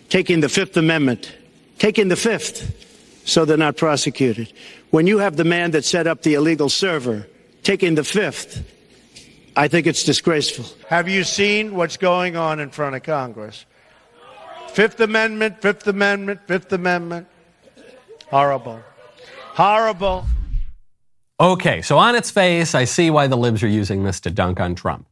taking 0.09 0.41
the 0.41 0.49
Fifth 0.49 0.77
Amendment, 0.77 1.33
taking 1.79 2.09
the 2.09 2.17
Fifth 2.17 2.87
so 3.25 3.45
they're 3.45 3.57
not 3.57 3.77
prosecuted, 3.77 4.53
when 4.91 5.07
you 5.07 5.19
have 5.19 5.37
the 5.37 5.45
man 5.45 5.71
that 5.71 5.85
set 5.85 6.07
up 6.07 6.23
the 6.23 6.35
illegal 6.35 6.69
server 6.69 7.27
taking 7.63 7.95
the 7.95 8.05
Fifth, 8.05 8.65
I 9.57 9.69
think 9.69 9.87
it's 9.87 10.03
disgraceful. 10.03 10.65
Have 10.89 11.09
you 11.09 11.25
seen 11.25 11.75
what's 11.75 11.97
going 11.97 12.37
on 12.37 12.61
in 12.61 12.71
front 12.71 12.97
of 12.97 13.03
Congress? 13.03 13.67
Fifth 14.71 15.01
Amendment, 15.01 15.61
Fifth 15.61 15.87
Amendment, 15.87 16.41
Fifth 16.47 16.73
Amendment. 16.73 17.27
Horrible. 18.29 18.81
Horrible. 19.55 20.25
Okay, 21.41 21.81
so 21.81 21.97
on 21.97 22.15
its 22.15 22.31
face, 22.31 22.75
I 22.75 22.85
see 22.85 23.11
why 23.11 23.27
the 23.27 23.37
libs 23.37 23.63
are 23.63 23.69
using 23.69 24.05
this 24.05 24.21
to 24.21 24.31
dunk 24.31 24.61
on 24.61 24.75
Trump. 24.75 25.07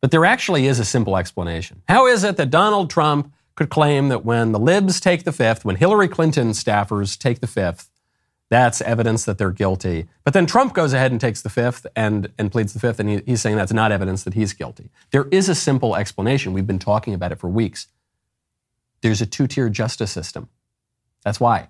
But 0.00 0.10
there 0.10 0.24
actually 0.24 0.66
is 0.66 0.78
a 0.78 0.86
simple 0.86 1.18
explanation. 1.18 1.82
How 1.86 2.06
is 2.06 2.24
it 2.24 2.38
that 2.38 2.50
Donald 2.50 2.88
Trump 2.88 3.30
could 3.54 3.68
claim 3.68 4.08
that 4.08 4.24
when 4.24 4.52
the 4.52 4.58
libs 4.58 5.00
take 5.00 5.24
the 5.24 5.32
fifth, 5.32 5.64
when 5.64 5.76
Hillary 5.76 6.08
Clinton 6.08 6.50
staffers 6.50 7.18
take 7.18 7.40
the 7.40 7.46
fifth, 7.46 7.90
that's 8.48 8.80
evidence 8.80 9.26
that 9.26 9.36
they're 9.36 9.50
guilty. 9.50 10.06
But 10.24 10.32
then 10.32 10.46
Trump 10.46 10.72
goes 10.72 10.94
ahead 10.94 11.10
and 11.10 11.20
takes 11.20 11.42
the 11.42 11.50
fifth 11.50 11.86
and, 11.94 12.32
and 12.38 12.50
pleads 12.50 12.72
the 12.72 12.78
fifth, 12.78 12.98
and 12.98 13.10
he, 13.10 13.20
he's 13.26 13.42
saying 13.42 13.56
that's 13.56 13.72
not 13.72 13.92
evidence 13.92 14.24
that 14.24 14.32
he's 14.34 14.54
guilty. 14.54 14.90
There 15.10 15.28
is 15.30 15.50
a 15.50 15.54
simple 15.54 15.96
explanation. 15.96 16.54
We've 16.54 16.66
been 16.66 16.78
talking 16.78 17.12
about 17.12 17.32
it 17.32 17.38
for 17.38 17.50
weeks. 17.50 17.88
There's 19.02 19.20
a 19.20 19.26
two 19.26 19.46
tier 19.46 19.68
justice 19.68 20.10
system. 20.10 20.48
That's 21.24 21.40
why. 21.40 21.68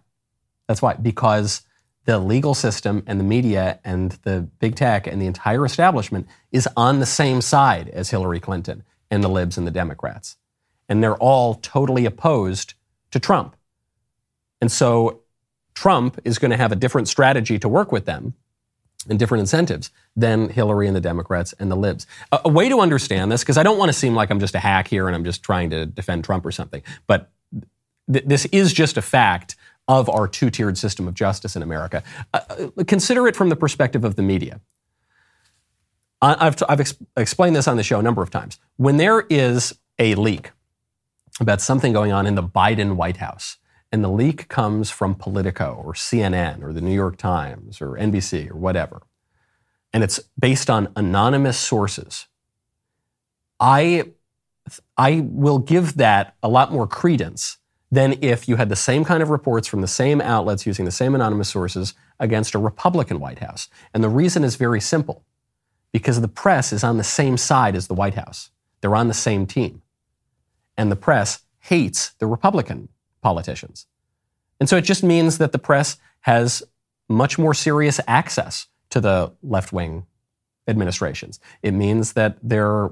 That's 0.68 0.80
why. 0.80 0.94
Because 0.94 1.62
the 2.08 2.18
legal 2.18 2.54
system 2.54 3.02
and 3.06 3.20
the 3.20 3.24
media 3.24 3.78
and 3.84 4.12
the 4.22 4.40
big 4.60 4.74
tech 4.74 5.06
and 5.06 5.20
the 5.20 5.26
entire 5.26 5.66
establishment 5.66 6.26
is 6.50 6.66
on 6.74 7.00
the 7.00 7.06
same 7.06 7.42
side 7.42 7.90
as 7.90 8.08
Hillary 8.08 8.40
Clinton 8.40 8.82
and 9.10 9.22
the 9.22 9.28
libs 9.28 9.58
and 9.58 9.66
the 9.66 9.70
Democrats. 9.70 10.38
And 10.88 11.02
they're 11.02 11.18
all 11.18 11.56
totally 11.56 12.06
opposed 12.06 12.72
to 13.10 13.20
Trump. 13.20 13.56
And 14.62 14.72
so 14.72 15.20
Trump 15.74 16.18
is 16.24 16.38
going 16.38 16.50
to 16.50 16.56
have 16.56 16.72
a 16.72 16.76
different 16.76 17.08
strategy 17.08 17.58
to 17.58 17.68
work 17.68 17.92
with 17.92 18.06
them 18.06 18.32
and 19.06 19.18
different 19.18 19.40
incentives 19.40 19.90
than 20.16 20.48
Hillary 20.48 20.86
and 20.86 20.96
the 20.96 21.02
Democrats 21.02 21.52
and 21.58 21.70
the 21.70 21.76
libs. 21.76 22.06
A, 22.32 22.40
a 22.46 22.48
way 22.48 22.70
to 22.70 22.80
understand 22.80 23.30
this, 23.30 23.42
because 23.42 23.58
I 23.58 23.62
don't 23.62 23.76
want 23.76 23.90
to 23.90 23.92
seem 23.92 24.14
like 24.14 24.30
I'm 24.30 24.40
just 24.40 24.54
a 24.54 24.60
hack 24.60 24.88
here 24.88 25.08
and 25.08 25.14
I'm 25.14 25.24
just 25.24 25.42
trying 25.42 25.68
to 25.70 25.84
defend 25.84 26.24
Trump 26.24 26.46
or 26.46 26.52
something, 26.52 26.82
but 27.06 27.30
th- 28.10 28.24
this 28.24 28.46
is 28.46 28.72
just 28.72 28.96
a 28.96 29.02
fact 29.02 29.56
of 29.88 30.08
our 30.10 30.28
two 30.28 30.50
tiered 30.50 30.76
system 30.76 31.08
of 31.08 31.14
justice 31.14 31.56
in 31.56 31.62
America. 31.62 32.02
Uh, 32.32 32.40
uh, 32.78 32.84
consider 32.84 33.26
it 33.26 33.34
from 33.34 33.48
the 33.48 33.56
perspective 33.56 34.04
of 34.04 34.16
the 34.16 34.22
media. 34.22 34.60
I've, 36.20 36.56
t- 36.56 36.66
I've 36.68 36.80
ex- 36.80 36.96
explained 37.16 37.56
this 37.56 37.68
on 37.68 37.76
the 37.76 37.82
show 37.82 37.98
a 37.98 38.02
number 38.02 38.22
of 38.22 38.30
times. 38.30 38.58
When 38.76 38.96
there 38.96 39.24
is 39.30 39.78
a 39.98 40.14
leak 40.16 40.50
about 41.40 41.60
something 41.60 41.92
going 41.92 42.12
on 42.12 42.26
in 42.26 42.34
the 42.34 42.42
Biden 42.42 42.96
White 42.96 43.18
House, 43.18 43.56
and 43.90 44.04
the 44.04 44.08
leak 44.08 44.48
comes 44.48 44.90
from 44.90 45.14
Politico 45.14 45.80
or 45.82 45.94
CNN 45.94 46.62
or 46.62 46.72
the 46.72 46.80
New 46.80 46.92
York 46.92 47.16
Times 47.16 47.80
or 47.80 47.92
NBC 47.92 48.50
or 48.50 48.56
whatever, 48.56 49.02
and 49.92 50.04
it's 50.04 50.20
based 50.38 50.68
on 50.68 50.92
anonymous 50.96 51.58
sources, 51.58 52.26
I, 53.58 54.10
I 54.96 55.20
will 55.24 55.58
give 55.58 55.96
that 55.96 56.36
a 56.42 56.48
lot 56.48 56.70
more 56.70 56.86
credence 56.86 57.56
than 57.90 58.18
if 58.20 58.48
you 58.48 58.56
had 58.56 58.68
the 58.68 58.76
same 58.76 59.04
kind 59.04 59.22
of 59.22 59.30
reports 59.30 59.66
from 59.66 59.80
the 59.80 59.88
same 59.88 60.20
outlets 60.20 60.66
using 60.66 60.84
the 60.84 60.90
same 60.90 61.14
anonymous 61.14 61.48
sources 61.48 61.94
against 62.20 62.54
a 62.54 62.58
Republican 62.58 63.18
White 63.18 63.38
House. 63.38 63.68
And 63.94 64.04
the 64.04 64.08
reason 64.08 64.44
is 64.44 64.56
very 64.56 64.80
simple 64.80 65.24
because 65.92 66.20
the 66.20 66.28
press 66.28 66.72
is 66.72 66.84
on 66.84 66.98
the 66.98 67.04
same 67.04 67.36
side 67.36 67.74
as 67.74 67.86
the 67.86 67.94
White 67.94 68.14
House, 68.14 68.50
they're 68.80 68.94
on 68.94 69.08
the 69.08 69.14
same 69.14 69.46
team. 69.46 69.82
And 70.76 70.92
the 70.92 70.96
press 70.96 71.40
hates 71.60 72.10
the 72.18 72.26
Republican 72.26 72.88
politicians. 73.22 73.86
And 74.60 74.68
so 74.68 74.76
it 74.76 74.82
just 74.82 75.02
means 75.02 75.38
that 75.38 75.52
the 75.52 75.58
press 75.58 75.96
has 76.20 76.62
much 77.08 77.38
more 77.38 77.54
serious 77.54 78.00
access 78.06 78.66
to 78.90 79.00
the 79.00 79.32
left 79.42 79.72
wing 79.72 80.06
administrations. 80.66 81.40
It 81.62 81.72
means 81.72 82.12
that 82.12 82.36
their 82.42 82.90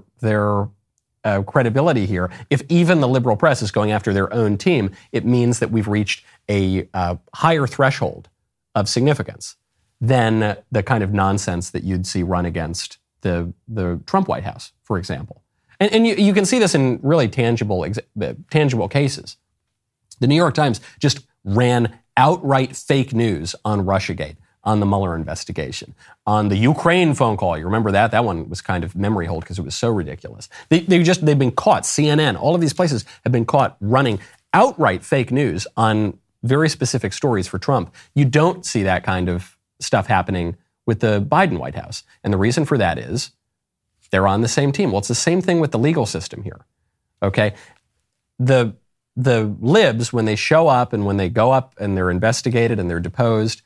uh, 1.26 1.42
credibility 1.42 2.06
here. 2.06 2.30
If 2.48 2.62
even 2.68 3.00
the 3.00 3.08
liberal 3.08 3.36
press 3.36 3.60
is 3.60 3.70
going 3.70 3.90
after 3.90 4.12
their 4.12 4.32
own 4.32 4.56
team, 4.56 4.92
it 5.10 5.26
means 5.26 5.58
that 5.58 5.70
we've 5.70 5.88
reached 5.88 6.24
a 6.48 6.88
uh, 6.94 7.16
higher 7.34 7.66
threshold 7.66 8.28
of 8.74 8.88
significance 8.88 9.56
than 10.00 10.56
the 10.70 10.82
kind 10.82 11.02
of 11.02 11.12
nonsense 11.12 11.70
that 11.70 11.82
you'd 11.82 12.06
see 12.06 12.22
run 12.22 12.46
against 12.46 12.98
the, 13.22 13.52
the 13.66 14.00
Trump 14.06 14.28
White 14.28 14.44
House, 14.44 14.72
for 14.84 14.98
example. 14.98 15.42
And, 15.80 15.92
and 15.92 16.06
you, 16.06 16.14
you 16.14 16.32
can 16.32 16.44
see 16.44 16.58
this 16.58 16.74
in 16.74 17.00
really 17.02 17.28
tangible, 17.28 17.84
uh, 17.84 18.34
tangible 18.50 18.88
cases. 18.88 19.36
The 20.20 20.26
New 20.26 20.36
York 20.36 20.54
Times 20.54 20.80
just 21.00 21.26
ran 21.44 21.98
outright 22.16 22.76
fake 22.76 23.12
news 23.12 23.56
on 23.64 23.84
Russiagate 23.84 24.36
on 24.66 24.80
the 24.80 24.86
Mueller 24.86 25.14
investigation, 25.14 25.94
on 26.26 26.48
the 26.48 26.56
Ukraine 26.56 27.14
phone 27.14 27.36
call. 27.36 27.56
You 27.56 27.64
remember 27.64 27.92
that? 27.92 28.10
That 28.10 28.24
one 28.24 28.48
was 28.50 28.60
kind 28.60 28.82
of 28.82 28.96
memory 28.96 29.26
hold 29.26 29.44
because 29.44 29.60
it 29.60 29.64
was 29.64 29.76
so 29.76 29.88
ridiculous. 29.88 30.48
They, 30.68 30.80
they 30.80 31.02
just 31.04 31.24
they've 31.24 31.38
been 31.38 31.52
caught. 31.52 31.84
CNN, 31.84 32.38
all 32.38 32.54
of 32.54 32.60
these 32.60 32.74
places 32.74 33.04
have 33.22 33.32
been 33.32 33.46
caught 33.46 33.76
running 33.80 34.18
outright 34.52 35.04
fake 35.04 35.30
news 35.30 35.68
on 35.76 36.18
very 36.42 36.68
specific 36.68 37.12
stories 37.12 37.46
for 37.46 37.58
Trump. 37.58 37.94
You 38.14 38.24
don't 38.24 38.66
see 38.66 38.82
that 38.82 39.04
kind 39.04 39.28
of 39.28 39.56
stuff 39.80 40.08
happening 40.08 40.56
with 40.84 41.00
the 41.00 41.20
Biden 41.20 41.58
White 41.58 41.76
House, 41.76 42.02
and 42.24 42.32
the 42.32 42.38
reason 42.38 42.64
for 42.64 42.76
that 42.76 42.98
is 42.98 43.30
they're 44.10 44.26
on 44.26 44.40
the 44.40 44.48
same 44.48 44.72
team. 44.72 44.90
Well, 44.90 44.98
it's 44.98 45.08
the 45.08 45.14
same 45.14 45.40
thing 45.40 45.60
with 45.60 45.70
the 45.70 45.78
legal 45.78 46.06
system 46.06 46.42
here. 46.42 46.66
Okay, 47.22 47.54
the 48.40 48.74
the 49.16 49.54
libs 49.60 50.12
when 50.12 50.24
they 50.26 50.36
show 50.36 50.68
up 50.68 50.92
and 50.92 51.06
when 51.06 51.16
they 51.16 51.28
go 51.28 51.52
up 51.52 51.74
and 51.78 51.96
they're 51.96 52.10
investigated 52.10 52.78
and 52.78 52.90
they're 52.90 53.00
deposed 53.00 53.62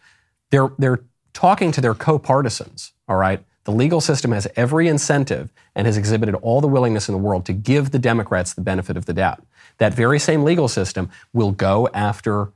they're, 0.50 0.70
they're 0.78 1.00
talking 1.32 1.72
to 1.72 1.80
their 1.80 1.94
co-partisans, 1.94 2.92
all 3.08 3.16
right? 3.16 3.44
The 3.64 3.72
legal 3.72 4.00
system 4.00 4.32
has 4.32 4.48
every 4.56 4.88
incentive 4.88 5.52
and 5.74 5.86
has 5.86 5.96
exhibited 5.96 6.34
all 6.36 6.60
the 6.60 6.68
willingness 6.68 7.08
in 7.08 7.14
the 7.14 7.20
world 7.20 7.44
to 7.46 7.52
give 7.52 7.90
the 7.90 7.98
Democrats 7.98 8.54
the 8.54 8.62
benefit 8.62 8.96
of 8.96 9.06
the 9.06 9.12
doubt. 9.12 9.44
That 9.78 9.94
very 9.94 10.18
same 10.18 10.44
legal 10.44 10.68
system 10.68 11.10
will 11.32 11.52
go 11.52 11.88
after 11.94 12.52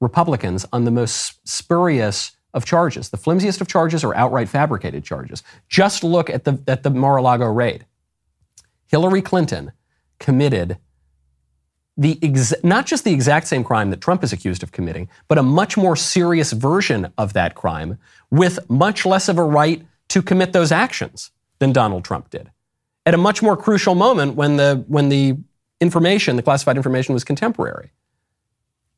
Republicans 0.00 0.64
on 0.72 0.84
the 0.84 0.90
most 0.90 1.46
spurious 1.46 2.36
of 2.54 2.64
charges. 2.64 3.10
The 3.10 3.16
flimsiest 3.16 3.60
of 3.60 3.68
charges 3.68 4.04
are 4.04 4.14
outright 4.14 4.48
fabricated 4.48 5.04
charges. 5.04 5.42
Just 5.68 6.02
look 6.04 6.30
at 6.30 6.44
the, 6.44 6.62
at 6.66 6.82
the 6.82 6.90
Mar-a-Lago 6.90 7.46
raid. 7.46 7.84
Hillary 8.86 9.22
Clinton 9.22 9.72
committed 10.18 10.78
the 11.98 12.16
ex- 12.22 12.54
not 12.62 12.86
just 12.86 13.04
the 13.04 13.12
exact 13.12 13.48
same 13.48 13.64
crime 13.64 13.90
that 13.90 14.00
Trump 14.00 14.22
is 14.22 14.32
accused 14.32 14.62
of 14.62 14.70
committing, 14.70 15.08
but 15.26 15.36
a 15.36 15.42
much 15.42 15.76
more 15.76 15.96
serious 15.96 16.52
version 16.52 17.12
of 17.18 17.32
that 17.32 17.56
crime 17.56 17.98
with 18.30 18.58
much 18.70 19.04
less 19.04 19.28
of 19.28 19.36
a 19.36 19.42
right 19.42 19.84
to 20.08 20.22
commit 20.22 20.52
those 20.52 20.70
actions 20.70 21.32
than 21.58 21.72
Donald 21.72 22.04
Trump 22.04 22.30
did. 22.30 22.50
At 23.04 23.14
a 23.14 23.18
much 23.18 23.42
more 23.42 23.56
crucial 23.56 23.96
moment 23.96 24.36
when 24.36 24.56
the, 24.56 24.84
when 24.86 25.08
the 25.08 25.36
information, 25.80 26.36
the 26.36 26.42
classified 26.42 26.76
information 26.76 27.14
was 27.14 27.24
contemporary. 27.24 27.90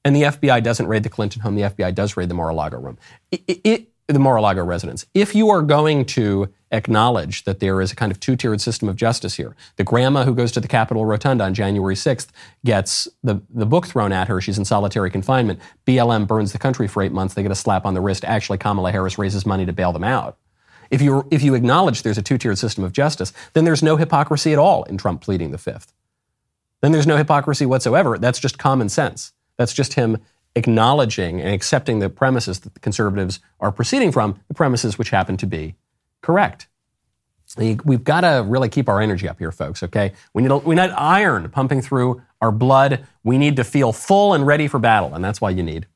And 0.05 0.15
the 0.15 0.23
FBI 0.23 0.63
doesn't 0.63 0.87
raid 0.87 1.03
the 1.03 1.09
Clinton 1.09 1.43
home, 1.43 1.55
the 1.55 1.63
FBI 1.63 1.95
does 1.95 2.17
raid 2.17 2.29
the 2.29 2.35
Mar-a-Lago 2.35 2.79
room. 2.79 2.99
It, 3.31 3.61
it, 3.65 3.89
the 4.13 4.21
Mar-a-Lago 4.21 4.65
residence. 4.65 5.07
If 5.15 5.35
you 5.35 5.51
are 5.51 5.63
going 5.63 6.05
to 6.07 6.53
acknowledge 6.71 7.45
that 7.45 7.61
there 7.61 7.81
is 7.81 7.93
a 7.93 7.97
kind 7.97 8.13
of 8.13 8.21
two-tiered 8.21 8.61
system 8.61 8.89
of 8.89 8.97
justice 8.97 9.35
here, 9.35 9.57
the 9.77 9.85
grandma 9.85 10.25
who 10.25 10.35
goes 10.35 10.53
to 10.53 10.61
the 10.61 10.69
Capitol 10.69 11.05
Rotunda 11.05 11.45
on 11.45 11.55
January 11.55 11.95
6th 11.95 12.29
gets 12.65 13.09
the, 13.23 13.43
the 13.51 13.67
book 13.67 13.87
thrown 13.87 14.13
at 14.13 14.29
her. 14.29 14.41
She's 14.41 14.59
in 14.59 14.65
solitary 14.65 15.11
confinement. 15.11 15.61
BLM 15.87 16.27
burns 16.27 16.53
the 16.53 16.59
country 16.59 16.89
for 16.89 17.03
eight 17.03 17.13
months. 17.13 17.35
They 17.35 17.43
get 17.43 17.53
a 17.53 17.57
slap 17.57 17.85
on 17.85 17.95
the 17.95 18.01
wrist. 18.01 18.25
Actually, 18.25 18.59
Kamala 18.59 18.93
Harris 18.93 19.19
raises 19.19 19.45
money 19.47 19.67
to 19.67 19.73
bail 19.73 19.93
them 19.93 20.05
out. 20.05 20.39
If 20.91 21.01
you, 21.01 21.27
if 21.31 21.43
you 21.43 21.55
acknowledge 21.55 22.03
there's 22.03 22.19
a 22.19 22.23
two-tiered 22.23 22.59
system 22.59 22.83
of 22.83 22.93
justice, 22.93 23.33
then 23.53 23.65
there's 23.65 23.83
no 23.83 23.97
hypocrisy 23.97 24.53
at 24.53 24.59
all 24.59 24.83
in 24.85 24.99
Trump 24.99 25.21
pleading 25.21 25.53
the 25.53 25.59
fifth. 25.59 25.93
Then 26.81 26.93
there's 26.93 27.07
no 27.07 27.17
hypocrisy 27.17 27.67
whatsoever. 27.67 28.19
That's 28.19 28.41
just 28.41 28.59
common 28.59 28.89
sense. 28.89 29.33
That's 29.57 29.75
just 29.75 29.95
him 29.95 30.19
acknowledging 30.57 31.41
and 31.41 31.55
accepting 31.55 32.01
the 32.01 32.09
premises 32.09 32.61
that 32.61 32.75
the 32.75 32.81
conservatives 32.81 33.41
are 33.61 33.71
proceeding 33.71 34.11
from, 34.13 34.41
the 34.49 34.55
premises 34.55 34.99
which 34.99 35.11
happen 35.11 35.37
to 35.37 35.47
be 35.47 35.77
correct. 36.23 36.67
We've 37.57 38.05
got 38.05 38.21
to 38.21 38.45
really 38.47 38.69
keep 38.69 38.89
our 38.89 39.01
energy 39.01 39.29
up 39.29 39.39
here, 39.39 39.51
folks, 39.51 39.83
okay? 39.83 40.13
We 40.33 40.43
need, 40.43 40.53
we 40.65 40.77
need 40.77 40.91
iron 40.91 41.51
pumping 41.51 41.83
through 41.83 42.23
our 42.41 42.53
blood. 42.53 43.05
We 43.25 43.39
need 43.39 43.57
to 43.57 43.65
feel 43.65 43.93
full 43.93 44.35
and 44.35 44.47
ready 44.47 44.69
for 44.69 44.79
battle, 44.79 45.15
and 45.15 45.25
that's 45.25 45.41
why 45.41 45.51
you 45.51 45.65
need 45.65 45.87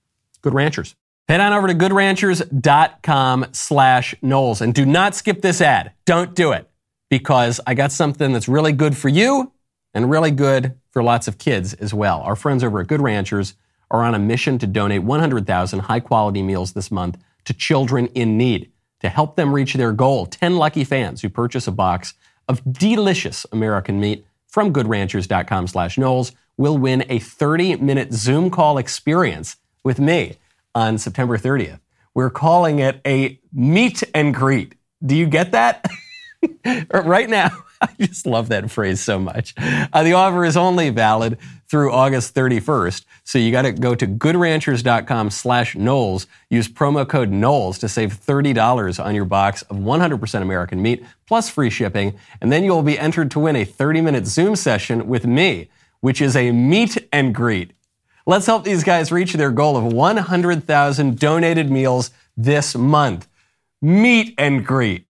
Good 0.43 0.53
Ranchers. 0.53 0.97
Head 1.29 1.41
on 1.41 1.53
over 1.53 1.69
to 1.69 1.75
goodranchers.com 1.75 3.47
slash 3.53 4.15
Knowles, 4.21 4.61
and 4.61 4.75
do 4.75 4.85
not 4.85 5.15
skip 5.15 5.43
this 5.43 5.61
ad. 5.61 5.93
Don't 6.05 6.35
do 6.35 6.51
it, 6.53 6.69
because 7.09 7.61
I 7.67 7.75
got 7.75 7.93
something 7.93 8.33
that's 8.33 8.49
really 8.49 8.73
good 8.73 8.97
for 8.97 9.09
you 9.09 9.53
and 9.95 10.11
really 10.11 10.33
good 10.33 10.75
for 10.91 11.03
lots 11.05 11.29
of 11.29 11.39
kids 11.39 11.73
as 11.75 11.95
well. 11.95 12.21
Our 12.23 12.35
friends 12.35 12.65
over 12.65 12.81
at 12.81 12.89
Good 12.89 13.01
Ranchers 13.01 13.55
are 13.91 14.03
on 14.03 14.15
a 14.15 14.19
mission 14.19 14.59
to 14.59 14.67
donate 14.67 15.03
100,000 15.03 15.81
high 15.81 16.01
quality 16.01 16.43
meals 16.43 16.73
this 16.73 16.91
month 16.91 17.19
to 17.45 17.55
children 17.55 18.07
in 18.09 18.37
need. 18.37 18.71
To 19.01 19.09
help 19.09 19.37
them 19.37 19.53
reach 19.53 19.75
their 19.75 19.93
goal, 19.93 20.27
10 20.27 20.57
lucky 20.57 20.85
fans 20.85 21.21
who 21.21 21.29
purchase 21.29 21.67
a 21.67 21.73
box 21.73 22.15
of 22.49 22.63
delicious 22.73 23.45
American 23.53 24.01
meat 24.01 24.27
from 24.47 24.73
goodranchers.com 24.73 25.67
slash 25.67 25.99
Knowles 25.99 26.33
will 26.57 26.79
win 26.79 27.05
a 27.09 27.19
30 27.19 27.77
minute 27.77 28.13
Zoom 28.13 28.51
call 28.51 28.79
experience 28.79 29.57
with 29.83 29.99
me 29.99 30.37
on 30.75 30.99
September 30.99 31.37
30th. 31.37 31.81
We're 32.15 32.31
calling 32.31 32.79
it 32.79 33.01
a 33.07 33.41
meet 33.53 34.03
and 34.15 34.33
greet. 34.33 34.75
Do 35.05 35.17
you 35.17 35.27
get 35.27 35.53
that? 35.53 35.85
right 36.93 37.29
now, 37.29 37.51
I 37.81 37.89
just 37.99 38.27
love 38.27 38.49
that 38.49 38.71
phrase 38.71 39.01
so 39.01 39.19
much. 39.19 39.55
Uh, 39.59 40.03
the 40.03 40.13
offer 40.15 40.45
is 40.45 40.57
only 40.57 40.91
valid 40.91 41.39
through 41.75 41.91
August 41.91 42.37
31st. 42.37 43.05
So 43.25 43.37
you 43.37 43.51
got 43.51 43.63
to 43.63 43.73
go 43.73 43.97
to 43.97 44.07
goodranchers.com 44.07 45.31
slash 45.31 45.75
Knowles. 45.75 46.29
Use 46.49 46.69
promo 46.69 47.05
code 47.09 47.31
Knowles 47.31 47.81
to 47.81 47.89
save 47.89 48.15
$30 48.15 49.05
on 49.05 49.13
your 49.13 49.25
box 49.25 49.63
of 49.63 49.79
100% 49.79 50.41
American 50.41 50.81
meat 50.81 51.05
plus 51.27 51.51
free 51.51 51.71
shipping. 51.71 52.17
And 52.41 52.53
then 52.53 52.63
you'll 52.63 52.85
be 52.85 52.97
entered 52.97 53.33
to 53.33 53.41
win 53.41 53.57
a 53.57 53.65
30 53.65 54.03
minute 54.03 54.29
Zoom 54.29 54.55
session 54.55 55.09
with 55.09 55.27
me, 55.27 55.69
which 55.99 56.21
is 56.21 56.37
a 56.37 56.53
meet 56.53 57.09
and 57.13 57.35
greet. 57.35 57.73
Let's 58.25 58.47
help 58.47 58.63
these 58.63 58.85
guys 58.85 59.11
reach 59.11 59.33
their 59.33 59.51
goal 59.51 59.77
of 59.77 59.93
100,000 59.93 61.19
donated 61.19 61.73
meals 61.73 62.13
this 62.37 62.77
month. 62.77 63.27
Meet 63.83 64.33
and 64.39 64.65
greet. 64.65 65.07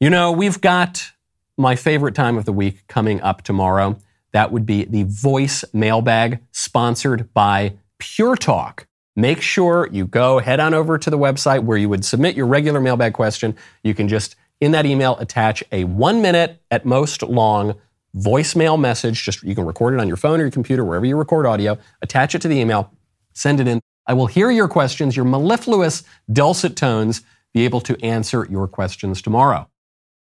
You 0.00 0.08
know, 0.08 0.32
we've 0.32 0.62
got 0.62 1.12
my 1.58 1.76
favorite 1.76 2.14
time 2.14 2.38
of 2.38 2.46
the 2.46 2.52
week 2.54 2.86
coming 2.86 3.20
up 3.20 3.42
tomorrow. 3.42 3.98
That 4.32 4.52
would 4.52 4.66
be 4.66 4.84
the 4.84 5.04
voice 5.04 5.64
mailbag 5.72 6.40
sponsored 6.52 7.32
by 7.34 7.74
Pure 7.98 8.36
Talk. 8.36 8.86
Make 9.14 9.42
sure 9.42 9.88
you 9.92 10.06
go 10.06 10.38
head 10.38 10.58
on 10.58 10.72
over 10.72 10.96
to 10.96 11.10
the 11.10 11.18
website 11.18 11.64
where 11.64 11.76
you 11.76 11.88
would 11.88 12.04
submit 12.04 12.34
your 12.34 12.46
regular 12.46 12.80
mailbag 12.80 13.12
question. 13.12 13.56
You 13.82 13.94
can 13.94 14.08
just 14.08 14.36
in 14.60 14.72
that 14.72 14.86
email 14.86 15.16
attach 15.18 15.62
a 15.70 15.84
one 15.84 16.22
minute 16.22 16.62
at 16.70 16.86
most 16.86 17.22
long 17.22 17.74
voicemail 18.16 18.80
message. 18.80 19.22
Just 19.22 19.42
you 19.42 19.54
can 19.54 19.66
record 19.66 19.94
it 19.94 20.00
on 20.00 20.08
your 20.08 20.16
phone 20.16 20.40
or 20.40 20.44
your 20.44 20.50
computer, 20.50 20.84
wherever 20.84 21.04
you 21.04 21.16
record 21.16 21.46
audio, 21.46 21.78
attach 22.00 22.34
it 22.34 22.42
to 22.42 22.48
the 22.48 22.56
email, 22.56 22.90
send 23.34 23.60
it 23.60 23.68
in. 23.68 23.80
I 24.06 24.14
will 24.14 24.26
hear 24.26 24.50
your 24.50 24.68
questions, 24.68 25.14
your 25.14 25.24
mellifluous, 25.24 26.04
dulcet 26.32 26.76
tones, 26.76 27.22
be 27.52 27.64
able 27.64 27.80
to 27.82 28.02
answer 28.04 28.46
your 28.50 28.66
questions 28.66 29.20
tomorrow. 29.20 29.68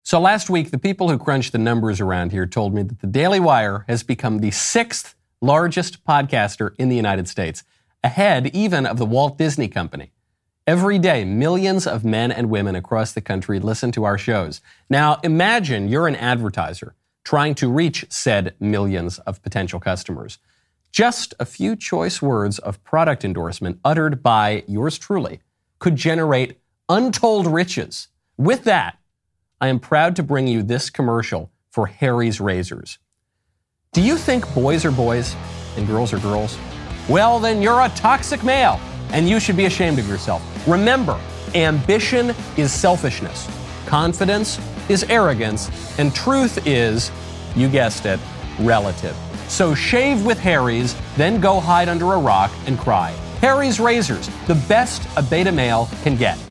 So 0.08 0.18
last 0.18 0.48
week, 0.48 0.70
the 0.70 0.78
people 0.78 1.10
who 1.10 1.18
crunch 1.18 1.50
the 1.50 1.58
numbers 1.58 2.00
around 2.00 2.32
here 2.32 2.46
told 2.46 2.72
me 2.72 2.82
that 2.82 3.00
the 3.00 3.06
Daily 3.06 3.40
Wire 3.40 3.84
has 3.88 4.02
become 4.02 4.38
the 4.38 4.50
sixth 4.50 5.14
largest 5.42 6.02
podcaster 6.02 6.74
in 6.78 6.88
the 6.88 6.96
United 6.96 7.28
States, 7.28 7.62
ahead 8.02 8.46
even 8.56 8.86
of 8.86 8.96
the 8.96 9.04
Walt 9.04 9.36
Disney 9.36 9.68
Company. 9.68 10.12
Every 10.66 10.98
day, 10.98 11.26
millions 11.26 11.86
of 11.86 12.06
men 12.06 12.32
and 12.32 12.48
women 12.48 12.74
across 12.74 13.12
the 13.12 13.20
country 13.20 13.60
listen 13.60 13.92
to 13.92 14.04
our 14.04 14.16
shows. 14.16 14.62
Now, 14.88 15.20
imagine 15.22 15.88
you're 15.88 16.08
an 16.08 16.16
advertiser 16.16 16.94
trying 17.22 17.54
to 17.56 17.68
reach 17.68 18.06
said 18.08 18.54
millions 18.58 19.18
of 19.26 19.42
potential 19.42 19.78
customers. 19.78 20.38
Just 20.90 21.34
a 21.38 21.44
few 21.44 21.76
choice 21.76 22.22
words 22.22 22.58
of 22.60 22.82
product 22.82 23.26
endorsement 23.26 23.78
uttered 23.84 24.22
by 24.22 24.64
yours 24.66 24.96
truly 24.96 25.40
could 25.78 25.96
generate 25.96 26.58
untold 26.88 27.46
riches. 27.46 28.08
With 28.38 28.64
that, 28.64 28.97
I 29.60 29.68
am 29.68 29.80
proud 29.80 30.14
to 30.16 30.22
bring 30.22 30.46
you 30.46 30.62
this 30.62 30.88
commercial 30.88 31.50
for 31.70 31.86
Harry's 31.86 32.40
Razors. 32.40 32.98
Do 33.92 34.00
you 34.00 34.16
think 34.16 34.52
boys 34.54 34.84
are 34.84 34.92
boys 34.92 35.34
and 35.76 35.86
girls 35.86 36.12
are 36.12 36.20
girls? 36.20 36.56
Well, 37.08 37.40
then 37.40 37.60
you're 37.60 37.80
a 37.80 37.88
toxic 37.90 38.44
male 38.44 38.80
and 39.10 39.28
you 39.28 39.40
should 39.40 39.56
be 39.56 39.64
ashamed 39.64 39.98
of 39.98 40.08
yourself. 40.08 40.42
Remember, 40.68 41.18
ambition 41.54 42.34
is 42.56 42.72
selfishness, 42.72 43.48
confidence 43.86 44.60
is 44.88 45.02
arrogance, 45.04 45.70
and 45.98 46.14
truth 46.14 46.64
is, 46.66 47.10
you 47.56 47.68
guessed 47.68 48.06
it, 48.06 48.20
relative. 48.60 49.16
So 49.48 49.74
shave 49.74 50.24
with 50.24 50.38
Harry's, 50.38 50.94
then 51.16 51.40
go 51.40 51.58
hide 51.58 51.88
under 51.88 52.12
a 52.12 52.18
rock 52.18 52.52
and 52.66 52.78
cry. 52.78 53.10
Harry's 53.40 53.80
Razors, 53.80 54.28
the 54.46 54.54
best 54.68 55.08
a 55.16 55.22
beta 55.22 55.50
male 55.50 55.88
can 56.02 56.16
get. 56.16 56.47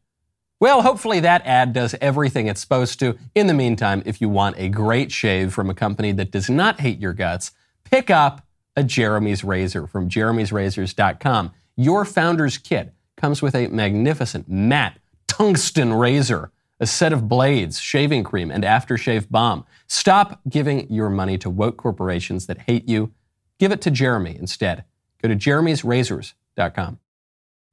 Well, 0.59 0.81
hopefully 0.81 1.19
that 1.19 1.45
ad 1.45 1.73
does 1.73 1.95
everything 2.01 2.47
it's 2.47 2.61
supposed 2.61 2.99
to. 2.99 3.17
In 3.35 3.47
the 3.47 3.53
meantime, 3.53 4.01
if 4.05 4.19
you 4.19 4.29
want 4.29 4.57
a 4.57 4.69
great 4.69 5.11
shave 5.11 5.53
from 5.53 5.69
a 5.69 5.75
company 5.75 6.11
that 6.13 6.31
does 6.31 6.49
not 6.49 6.79
hate 6.79 6.99
your 6.99 7.13
guts, 7.13 7.51
pick 7.83 8.09
up 8.09 8.45
a 8.75 8.83
Jeremy's 8.83 9.43
Razor 9.43 9.87
from 9.87 10.09
jeremy'srazors.com. 10.09 11.51
Your 11.75 12.05
founder's 12.05 12.57
kit 12.57 12.93
comes 13.17 13.41
with 13.41 13.55
a 13.55 13.67
magnificent 13.67 14.49
matte 14.49 14.99
tungsten 15.27 15.93
razor, 15.93 16.51
a 16.79 16.87
set 16.87 17.13
of 17.13 17.27
blades, 17.27 17.79
shaving 17.79 18.23
cream, 18.23 18.49
and 18.49 18.63
aftershave 18.63 19.29
balm. 19.29 19.65
Stop 19.87 20.41
giving 20.49 20.91
your 20.91 21.09
money 21.09 21.37
to 21.37 21.49
woke 21.49 21.77
corporations 21.77 22.47
that 22.47 22.61
hate 22.61 22.87
you. 22.87 23.11
Give 23.59 23.71
it 23.71 23.81
to 23.81 23.91
Jeremy 23.91 24.35
instead. 24.39 24.83
Go 25.21 25.27
to 25.27 25.35
jeremy'srazors.com. 25.35 26.99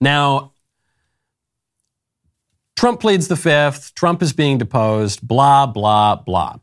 Now, 0.00 0.53
Trump 2.76 3.00
pleads 3.00 3.28
the 3.28 3.36
fifth, 3.36 3.94
Trump 3.94 4.22
is 4.22 4.32
being 4.32 4.58
deposed, 4.58 5.26
blah, 5.26 5.66
blah, 5.66 6.16
blah. 6.16 6.56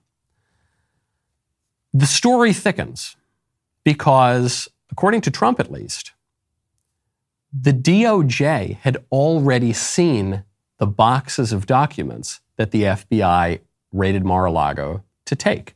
The 1.93 2.05
story 2.05 2.53
thickens 2.53 3.15
because, 3.83 4.69
according 4.91 5.21
to 5.21 5.31
Trump 5.31 5.59
at 5.59 5.71
least, 5.71 6.11
the 7.53 7.73
DOJ 7.73 8.77
had 8.77 8.97
already 9.11 9.73
seen 9.73 10.43
the 10.77 10.87
boxes 10.87 11.51
of 11.51 11.65
documents 11.65 12.39
that 12.55 12.71
the 12.71 12.83
FBI 12.83 13.59
raided 13.91 14.23
Mar 14.23 14.45
a 14.45 14.51
Lago 14.51 15.03
to 15.25 15.35
take. 15.35 15.75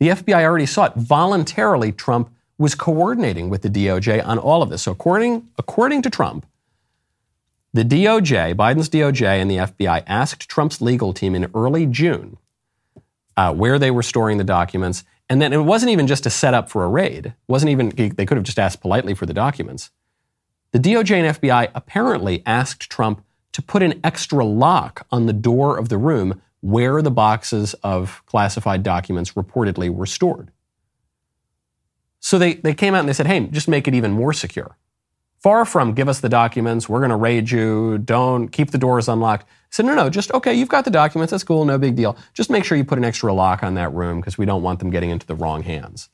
The 0.00 0.08
FBI 0.08 0.42
already 0.44 0.66
saw 0.66 0.84
it. 0.86 0.94
Voluntarily, 0.94 1.92
Trump 1.92 2.30
was 2.56 2.74
coordinating 2.74 3.50
with 3.50 3.62
the 3.62 3.68
DOJ 3.68 4.24
on 4.26 4.38
all 4.38 4.62
of 4.62 4.70
this. 4.70 4.82
So, 4.82 4.92
according, 4.92 5.48
according 5.58 6.02
to 6.02 6.10
Trump, 6.10 6.44
the 7.72 7.84
DOJ, 7.84 8.54
Biden's 8.54 8.88
DOJ, 8.88 9.40
and 9.40 9.50
the 9.50 9.56
FBI 9.56 10.02
asked 10.06 10.48
Trump's 10.48 10.80
legal 10.80 11.12
team 11.12 11.34
in 11.34 11.50
early 11.54 11.86
June 11.86 12.38
uh, 13.36 13.54
where 13.54 13.78
they 13.78 13.90
were 13.90 14.02
storing 14.02 14.38
the 14.38 14.44
documents. 14.44 15.04
And 15.28 15.40
then 15.40 15.52
it 15.52 15.58
wasn't 15.58 15.92
even 15.92 16.06
just 16.06 16.26
a 16.26 16.30
setup 16.30 16.70
for 16.70 16.84
a 16.84 16.88
raid. 16.88 17.26
It 17.26 17.34
wasn't 17.46 17.70
even, 17.70 17.90
they 17.90 18.26
could 18.26 18.36
have 18.36 18.44
just 18.44 18.58
asked 18.58 18.80
politely 18.80 19.14
for 19.14 19.26
the 19.26 19.34
documents. 19.34 19.90
The 20.72 20.78
DOJ 20.78 21.10
and 21.12 21.36
FBI 21.36 21.70
apparently 21.74 22.42
asked 22.44 22.90
Trump 22.90 23.24
to 23.52 23.62
put 23.62 23.82
an 23.82 24.00
extra 24.02 24.44
lock 24.44 25.06
on 25.10 25.26
the 25.26 25.32
door 25.32 25.78
of 25.78 25.88
the 25.88 25.98
room 25.98 26.40
where 26.60 27.00
the 27.00 27.10
boxes 27.10 27.74
of 27.82 28.22
classified 28.26 28.82
documents 28.82 29.32
reportedly 29.32 29.88
were 29.88 30.06
stored. 30.06 30.50
So 32.20 32.38
they, 32.38 32.54
they 32.54 32.74
came 32.74 32.94
out 32.94 33.00
and 33.00 33.08
they 33.08 33.12
said, 33.12 33.26
hey, 33.26 33.46
just 33.46 33.68
make 33.68 33.86
it 33.86 33.94
even 33.94 34.10
more 34.10 34.32
secure. 34.32 34.76
Far 35.40 35.64
from 35.64 35.92
give 35.94 36.08
us 36.08 36.20
the 36.20 36.28
documents, 36.28 36.88
we're 36.88 36.98
going 36.98 37.10
to 37.10 37.16
raid 37.16 37.50
you, 37.50 37.98
don't 37.98 38.48
keep 38.48 38.72
the 38.72 38.78
doors 38.78 39.08
unlocked. 39.08 39.44
I 39.44 39.70
said, 39.70 39.86
no, 39.86 39.94
no, 39.94 40.10
just 40.10 40.32
okay, 40.32 40.52
you've 40.52 40.68
got 40.68 40.84
the 40.84 40.90
documents, 40.90 41.30
that's 41.30 41.44
cool, 41.44 41.64
no 41.64 41.78
big 41.78 41.94
deal. 41.94 42.16
Just 42.34 42.50
make 42.50 42.64
sure 42.64 42.76
you 42.76 42.84
put 42.84 42.98
an 42.98 43.04
extra 43.04 43.32
lock 43.32 43.62
on 43.62 43.74
that 43.74 43.92
room 43.92 44.20
because 44.20 44.36
we 44.36 44.46
don't 44.46 44.62
want 44.62 44.80
them 44.80 44.90
getting 44.90 45.10
into 45.10 45.26
the 45.26 45.36
wrong 45.36 45.62
hands. 45.62 46.08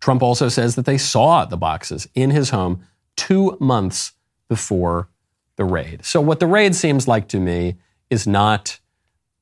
Trump 0.00 0.22
also 0.22 0.48
says 0.48 0.74
that 0.74 0.86
they 0.86 0.98
saw 0.98 1.44
the 1.44 1.56
boxes 1.56 2.08
in 2.14 2.30
his 2.30 2.50
home 2.50 2.84
two 3.16 3.56
months 3.60 4.12
before 4.48 5.08
the 5.56 5.64
raid. 5.64 6.04
So, 6.04 6.20
what 6.20 6.40
the 6.40 6.46
raid 6.46 6.74
seems 6.74 7.06
like 7.06 7.28
to 7.28 7.38
me 7.38 7.76
is 8.10 8.26
not 8.26 8.80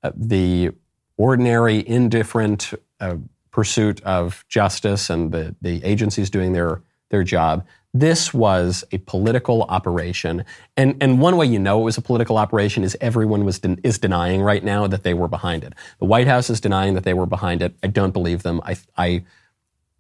uh, 0.03 0.13
the 0.15 0.71
ordinary, 1.17 1.87
indifferent 1.87 2.73
uh, 3.01 3.17
pursuit 3.51 4.03
of 4.03 4.45
justice 4.49 5.09
and 5.09 5.33
the, 5.33 5.55
the 5.63 5.83
agencies 5.85 6.31
doing 6.31 6.53
their 6.53 6.83
their 7.11 7.23
job. 7.23 7.67
This 7.93 8.33
was 8.33 8.85
a 8.93 8.99
political 8.99 9.65
operation. 9.65 10.45
And, 10.77 10.97
and 11.03 11.21
one 11.21 11.37
way 11.37 11.47
you 11.47 11.59
know 11.59 11.81
it 11.81 11.85
was 11.85 11.99
a 11.99 12.03
political 12.03 12.39
operation 12.39 12.85
is 12.85 12.97
everyone 13.01 13.45
was 13.45 13.59
de- 13.59 13.79
is 13.83 13.99
denying 13.99 14.43
right 14.43 14.63
now 14.63 14.87
that 14.87 15.03
they 15.03 15.13
were 15.13 15.27
behind 15.27 15.65
it. 15.65 15.75
The 15.99 16.05
White 16.05 16.29
House 16.29 16.51
is 16.51 16.61
denying 16.61 16.95
that 16.95 17.05
they 17.05 17.15
were 17.15 17.27
behind 17.27 17.63
it. 17.63 17.75
I 17.83 17.89
don't 17.89 18.13
believe 18.13 18.45
them. 18.45 18.61
I, 18.65 18.77
I 18.97 19.25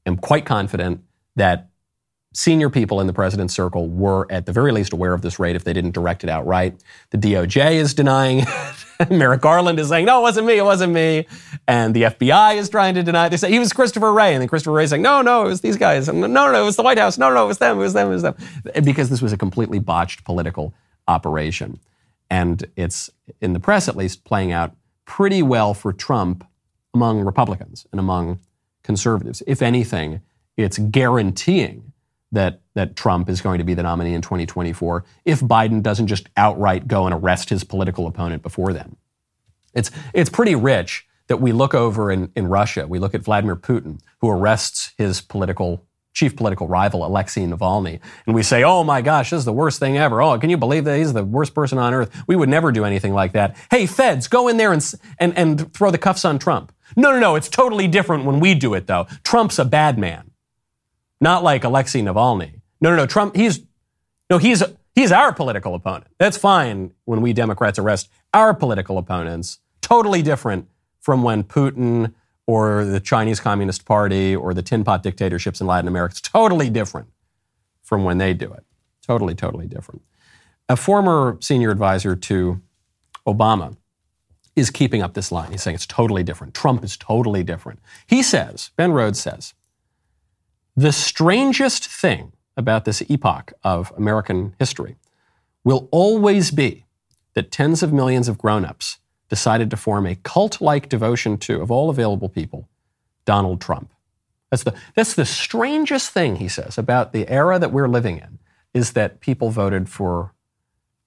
am 0.06 0.16
quite 0.16 0.46
confident 0.46 1.02
that 1.34 1.69
senior 2.32 2.70
people 2.70 3.00
in 3.00 3.06
the 3.06 3.12
president's 3.12 3.54
circle 3.54 3.88
were 3.88 4.26
at 4.30 4.46
the 4.46 4.52
very 4.52 4.72
least 4.72 4.92
aware 4.92 5.12
of 5.12 5.22
this 5.22 5.38
raid 5.38 5.56
if 5.56 5.64
they 5.64 5.72
didn't 5.72 5.92
direct 5.92 6.22
it 6.22 6.30
outright. 6.30 6.80
The 7.10 7.18
DOJ 7.18 7.72
is 7.72 7.94
denying. 7.94 8.40
it. 8.40 8.48
Merrick 9.10 9.40
Garland 9.40 9.80
is 9.80 9.88
saying, 9.88 10.04
no, 10.04 10.18
it 10.18 10.22
wasn't 10.22 10.46
me, 10.46 10.58
it 10.58 10.64
wasn't 10.64 10.92
me. 10.92 11.26
And 11.66 11.94
the 11.94 12.02
FBI 12.02 12.56
is 12.56 12.68
trying 12.68 12.94
to 12.94 13.02
deny 13.02 13.26
it. 13.26 13.30
They 13.30 13.36
say 13.36 13.50
he 13.50 13.58
was 13.58 13.72
Christopher 13.72 14.12
Wray. 14.12 14.34
And 14.34 14.42
then 14.42 14.48
Christopher 14.48 14.72
Wray 14.72 14.84
is 14.84 14.90
saying, 14.90 15.02
no, 15.02 15.22
no, 15.22 15.46
it 15.46 15.48
was 15.48 15.60
these 15.60 15.76
guys. 15.76 16.08
And, 16.08 16.20
no, 16.20 16.26
no, 16.26 16.54
it 16.54 16.64
was 16.64 16.76
the 16.76 16.82
White 16.82 16.98
House. 16.98 17.18
No, 17.18 17.32
no, 17.32 17.44
it 17.44 17.48
was 17.48 17.58
them, 17.58 17.78
it 17.78 17.80
was 17.80 17.94
them, 17.94 18.08
it 18.08 18.10
was 18.10 18.22
them. 18.22 18.36
Because 18.84 19.08
this 19.08 19.22
was 19.22 19.32
a 19.32 19.38
completely 19.38 19.78
botched 19.78 20.24
political 20.24 20.74
operation. 21.08 21.80
And 22.28 22.64
it's, 22.76 23.10
in 23.40 23.54
the 23.54 23.60
press 23.60 23.88
at 23.88 23.96
least, 23.96 24.24
playing 24.24 24.52
out 24.52 24.76
pretty 25.04 25.42
well 25.42 25.74
for 25.74 25.92
Trump 25.92 26.46
among 26.94 27.22
Republicans 27.22 27.86
and 27.90 27.98
among 27.98 28.38
conservatives. 28.82 29.42
If 29.46 29.62
anything, 29.62 30.20
it's 30.56 30.78
guaranteeing 30.78 31.89
that 32.32 32.60
that 32.74 32.96
Trump 32.96 33.28
is 33.28 33.40
going 33.40 33.58
to 33.58 33.64
be 33.64 33.74
the 33.74 33.82
nominee 33.82 34.14
in 34.14 34.22
2024 34.22 35.04
if 35.24 35.40
Biden 35.40 35.82
doesn't 35.82 36.06
just 36.06 36.28
outright 36.36 36.86
go 36.86 37.06
and 37.06 37.14
arrest 37.14 37.50
his 37.50 37.64
political 37.64 38.06
opponent 38.06 38.42
before 38.42 38.72
then. 38.72 38.96
It's 39.74 39.90
it's 40.14 40.30
pretty 40.30 40.54
rich 40.54 41.06
that 41.28 41.40
we 41.40 41.52
look 41.52 41.74
over 41.74 42.10
in, 42.10 42.32
in 42.34 42.48
Russia, 42.48 42.86
we 42.88 42.98
look 42.98 43.14
at 43.14 43.22
Vladimir 43.22 43.54
Putin, 43.54 44.00
who 44.20 44.28
arrests 44.28 44.92
his 44.98 45.20
political 45.20 45.86
chief 46.12 46.34
political 46.34 46.66
rival, 46.66 47.06
Alexei 47.06 47.42
Navalny, 47.42 48.00
and 48.26 48.34
we 48.34 48.42
say, 48.42 48.64
oh 48.64 48.82
my 48.82 49.00
gosh, 49.00 49.30
this 49.30 49.38
is 49.38 49.44
the 49.44 49.52
worst 49.52 49.78
thing 49.78 49.96
ever. 49.96 50.20
Oh, 50.20 50.36
can 50.38 50.50
you 50.50 50.56
believe 50.56 50.84
that 50.84 50.98
he's 50.98 51.12
the 51.12 51.24
worst 51.24 51.54
person 51.54 51.78
on 51.78 51.94
earth? 51.94 52.10
We 52.26 52.34
would 52.34 52.48
never 52.48 52.72
do 52.72 52.84
anything 52.84 53.14
like 53.14 53.32
that. 53.32 53.56
Hey, 53.70 53.86
feds, 53.86 54.26
go 54.26 54.48
in 54.48 54.56
there 54.56 54.72
and, 54.72 54.94
and, 55.18 55.38
and 55.38 55.72
throw 55.72 55.92
the 55.92 55.98
cuffs 55.98 56.24
on 56.24 56.40
Trump. 56.40 56.72
No, 56.96 57.12
no, 57.12 57.20
no, 57.20 57.36
it's 57.36 57.48
totally 57.48 57.86
different 57.86 58.24
when 58.24 58.40
we 58.40 58.54
do 58.54 58.74
it, 58.74 58.88
though. 58.88 59.06
Trump's 59.22 59.60
a 59.60 59.64
bad 59.64 59.98
man. 59.98 60.29
Not 61.20 61.42
like 61.42 61.64
Alexei 61.64 62.00
Navalny. 62.00 62.60
No, 62.80 62.90
no, 62.90 62.96
no, 62.96 63.06
Trump, 63.06 63.36
he's, 63.36 63.60
no, 64.30 64.38
he's, 64.38 64.62
he's 64.94 65.12
our 65.12 65.32
political 65.32 65.74
opponent. 65.74 66.06
That's 66.18 66.38
fine 66.38 66.92
when 67.04 67.20
we 67.20 67.32
Democrats 67.32 67.78
arrest 67.78 68.08
our 68.32 68.54
political 68.54 68.96
opponents. 68.96 69.58
Totally 69.82 70.22
different 70.22 70.68
from 71.00 71.22
when 71.22 71.44
Putin 71.44 72.14
or 72.46 72.84
the 72.84 73.00
Chinese 73.00 73.38
Communist 73.40 73.84
Party 73.84 74.34
or 74.34 74.54
the 74.54 74.62
tin 74.62 74.82
pot 74.82 75.02
dictatorships 75.02 75.60
in 75.60 75.66
Latin 75.66 75.88
America. 75.88 76.12
It's 76.12 76.20
totally 76.20 76.70
different 76.70 77.08
from 77.82 78.04
when 78.04 78.18
they 78.18 78.34
do 78.34 78.52
it. 78.52 78.64
Totally, 79.02 79.34
totally 79.34 79.66
different. 79.66 80.02
A 80.68 80.76
former 80.76 81.36
senior 81.40 81.70
advisor 81.70 82.14
to 82.16 82.60
Obama 83.26 83.76
is 84.56 84.70
keeping 84.70 85.02
up 85.02 85.14
this 85.14 85.32
line. 85.32 85.50
He's 85.50 85.62
saying 85.62 85.74
it's 85.74 85.86
totally 85.86 86.22
different. 86.22 86.54
Trump 86.54 86.84
is 86.84 86.96
totally 86.96 87.42
different. 87.42 87.80
He 88.06 88.22
says, 88.22 88.70
Ben 88.76 88.92
Rhodes 88.92 89.20
says, 89.20 89.54
the 90.80 90.92
strangest 90.92 91.86
thing 91.86 92.32
about 92.56 92.86
this 92.86 93.02
epoch 93.10 93.52
of 93.62 93.92
American 93.98 94.54
history 94.58 94.96
will 95.62 95.90
always 95.90 96.50
be 96.50 96.86
that 97.34 97.50
tens 97.50 97.82
of 97.82 97.92
millions 97.92 98.28
of 98.28 98.38
grown 98.38 98.64
ups 98.64 98.96
decided 99.28 99.70
to 99.70 99.76
form 99.76 100.06
a 100.06 100.14
cult 100.14 100.58
like 100.58 100.88
devotion 100.88 101.36
to, 101.36 101.60
of 101.60 101.70
all 101.70 101.90
available 101.90 102.30
people, 102.30 102.66
Donald 103.26 103.60
Trump. 103.60 103.92
That's 104.50 104.62
the, 104.62 104.74
that's 104.94 105.12
the 105.12 105.26
strangest 105.26 106.12
thing, 106.12 106.36
he 106.36 106.48
says, 106.48 106.78
about 106.78 107.12
the 107.12 107.28
era 107.28 107.58
that 107.58 107.72
we're 107.72 107.86
living 107.86 108.16
in, 108.16 108.38
is 108.72 108.94
that 108.94 109.20
people 109.20 109.50
voted 109.50 109.86
for 109.86 110.32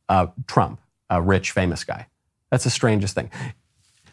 uh, 0.08 0.28
Trump, 0.46 0.82
a 1.10 1.20
rich, 1.20 1.50
famous 1.50 1.84
guy. 1.84 2.06
That's 2.52 2.64
the 2.64 2.70
strangest 2.70 3.16
thing. 3.16 3.32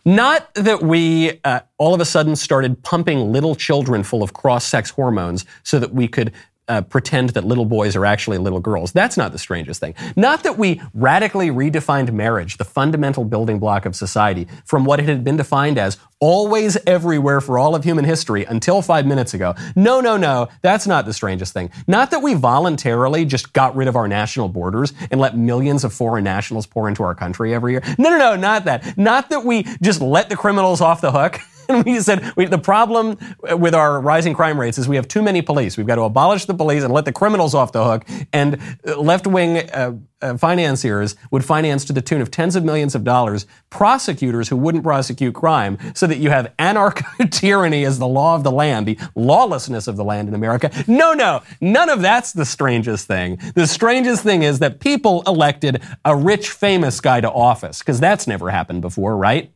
Not 0.05 0.53
that 0.55 0.83
we 0.83 1.41
uh, 1.45 1.61
all 1.79 1.95
of 1.95 2.01
a 2.01 2.05
sudden 2.05 2.37
started 2.37 2.83
pumping 2.83 3.33
little 3.33 3.55
children 3.55 4.03
full 4.03 4.23
of 4.23 4.33
cross 4.33 4.65
sex 4.65 4.91
hormones 4.91 5.45
so 5.63 5.79
that 5.79 5.93
we 5.93 6.09
could 6.09 6.33
uh, 6.71 6.81
pretend 6.83 7.31
that 7.31 7.45
little 7.45 7.65
boys 7.65 7.97
are 7.97 8.07
actually 8.07 8.39
little 8.39 8.61
girls. 8.61 8.93
That's 8.93 9.17
not 9.17 9.33
the 9.33 9.39
strangest 9.39 9.81
thing. 9.81 9.95
Not 10.17 10.45
that 10.45 10.57
we 10.57 10.81
radically 10.95 11.51
redefined 11.51 12.13
marriage, 12.13 12.57
the 12.57 12.65
fundamental 12.65 13.25
building 13.25 13.59
block 13.59 13.85
of 13.87 13.97
society, 13.97 14.47
from 14.65 14.85
what 14.85 15.01
it 15.01 15.09
had 15.09 15.25
been 15.25 15.37
defined 15.37 15.79
as 15.79 15.99
always 16.21 16.77
everywhere 16.87 17.41
for 17.41 17.59
all 17.59 17.75
of 17.75 17.83
human 17.83 18.05
history 18.05 18.45
until 18.45 18.83
five 18.83 19.07
minutes 19.07 19.35
ago. 19.35 19.55
No, 19.75 20.01
no, 20.01 20.17
no, 20.17 20.49
that's 20.63 20.87
not 20.87 21.07
the 21.07 21.13
strangest 21.13 21.53
thing. 21.53 21.71
Not 21.89 22.11
that 22.13 22.23
we 22.23 22.35
voluntarily 22.35 23.25
just 23.25 23.53
got 23.53 23.75
rid 23.75 23.89
of 23.89 23.97
our 23.97 24.07
national 24.07 24.49
borders 24.49 24.93
and 25.11 25.21
let 25.21 25.37
millions 25.37 25.83
of 25.83 25.93
foreign 25.93 26.25
nationals 26.25 26.67
pour 26.67 26.89
into 26.89 27.03
our 27.03 27.15
country 27.15 27.55
every 27.55 27.73
year. 27.73 27.83
No, 27.99 28.11
no, 28.11 28.19
no, 28.19 28.37
not 28.37 28.65
that. 28.67 28.97
Not 28.97 29.31
that 29.31 29.45
we 29.45 29.65
just 29.83 30.01
let 30.01 30.29
the 30.29 30.37
criminals 30.37 30.81
off 30.81 31.01
the 31.01 31.11
hook. 31.11 31.41
and 31.71 31.85
we 31.87 32.01
said 32.01 32.33
we, 32.37 32.47
the 32.47 32.59
problem 32.59 33.19
with 33.43 33.75
our 33.75 34.01
rising 34.01 34.35
crime 34.35 34.61
rates 34.61 34.79
is 34.79 34.89
we 34.89 34.97
have 34.97 35.09
too 35.09 35.23
many 35.23 35.43
police. 35.43 35.77
We've 35.77 35.87
got 35.87 35.97
to 35.97 36.03
abolish 36.03 36.45
the 36.45 36.55
police 36.55 36.83
and 36.83 36.93
let 36.93 37.05
the 37.05 37.13
criminals 37.13 37.55
off 37.55 37.73
the 37.73 37.85
hook. 37.85 38.05
And 38.33 38.59
left 38.97 39.27
wing 39.27 39.59
uh, 39.71 39.97
uh, 40.23 40.37
financiers 40.37 41.17
would 41.31 41.45
finance 41.45 41.85
to 41.87 41.93
the 41.93 42.03
tune 42.03 42.21
of 42.21 42.31
tens 42.31 42.57
of 42.57 42.65
millions 42.65 42.95
of 42.95 43.05
dollars 43.05 43.47
prosecutors 43.71 44.49
who 44.49 44.57
wouldn't 44.57 44.85
prosecute 44.85 45.35
crime 45.35 45.79
so 45.95 46.07
that 46.07 46.19
you 46.19 46.31
have 46.31 46.53
anarcho 46.59 47.31
tyranny 47.31 47.85
as 47.85 47.99
the 47.99 48.07
law 48.07 48.35
of 48.35 48.45
the 48.45 48.51
land, 48.51 48.87
the 48.87 48.99
lawlessness 49.15 49.87
of 49.87 49.97
the 49.97 50.05
land 50.05 50.29
in 50.29 50.35
America. 50.35 50.71
No, 50.87 51.13
no, 51.13 51.43
none 51.61 51.89
of 51.89 52.03
that's 52.03 52.33
the 52.33 52.45
strangest 52.45 53.07
thing. 53.07 53.39
The 53.55 53.67
strangest 53.67 54.23
thing 54.23 54.43
is 54.43 54.59
that 54.59 54.81
people 54.81 55.23
elected 55.27 55.83
a 56.05 56.15
rich, 56.15 56.51
famous 56.51 57.01
guy 57.01 57.21
to 57.21 57.31
office 57.31 57.79
because 57.79 58.01
that's 58.01 58.27
never 58.27 58.51
happened 58.51 58.83
before, 58.83 59.17
right? 59.17 59.51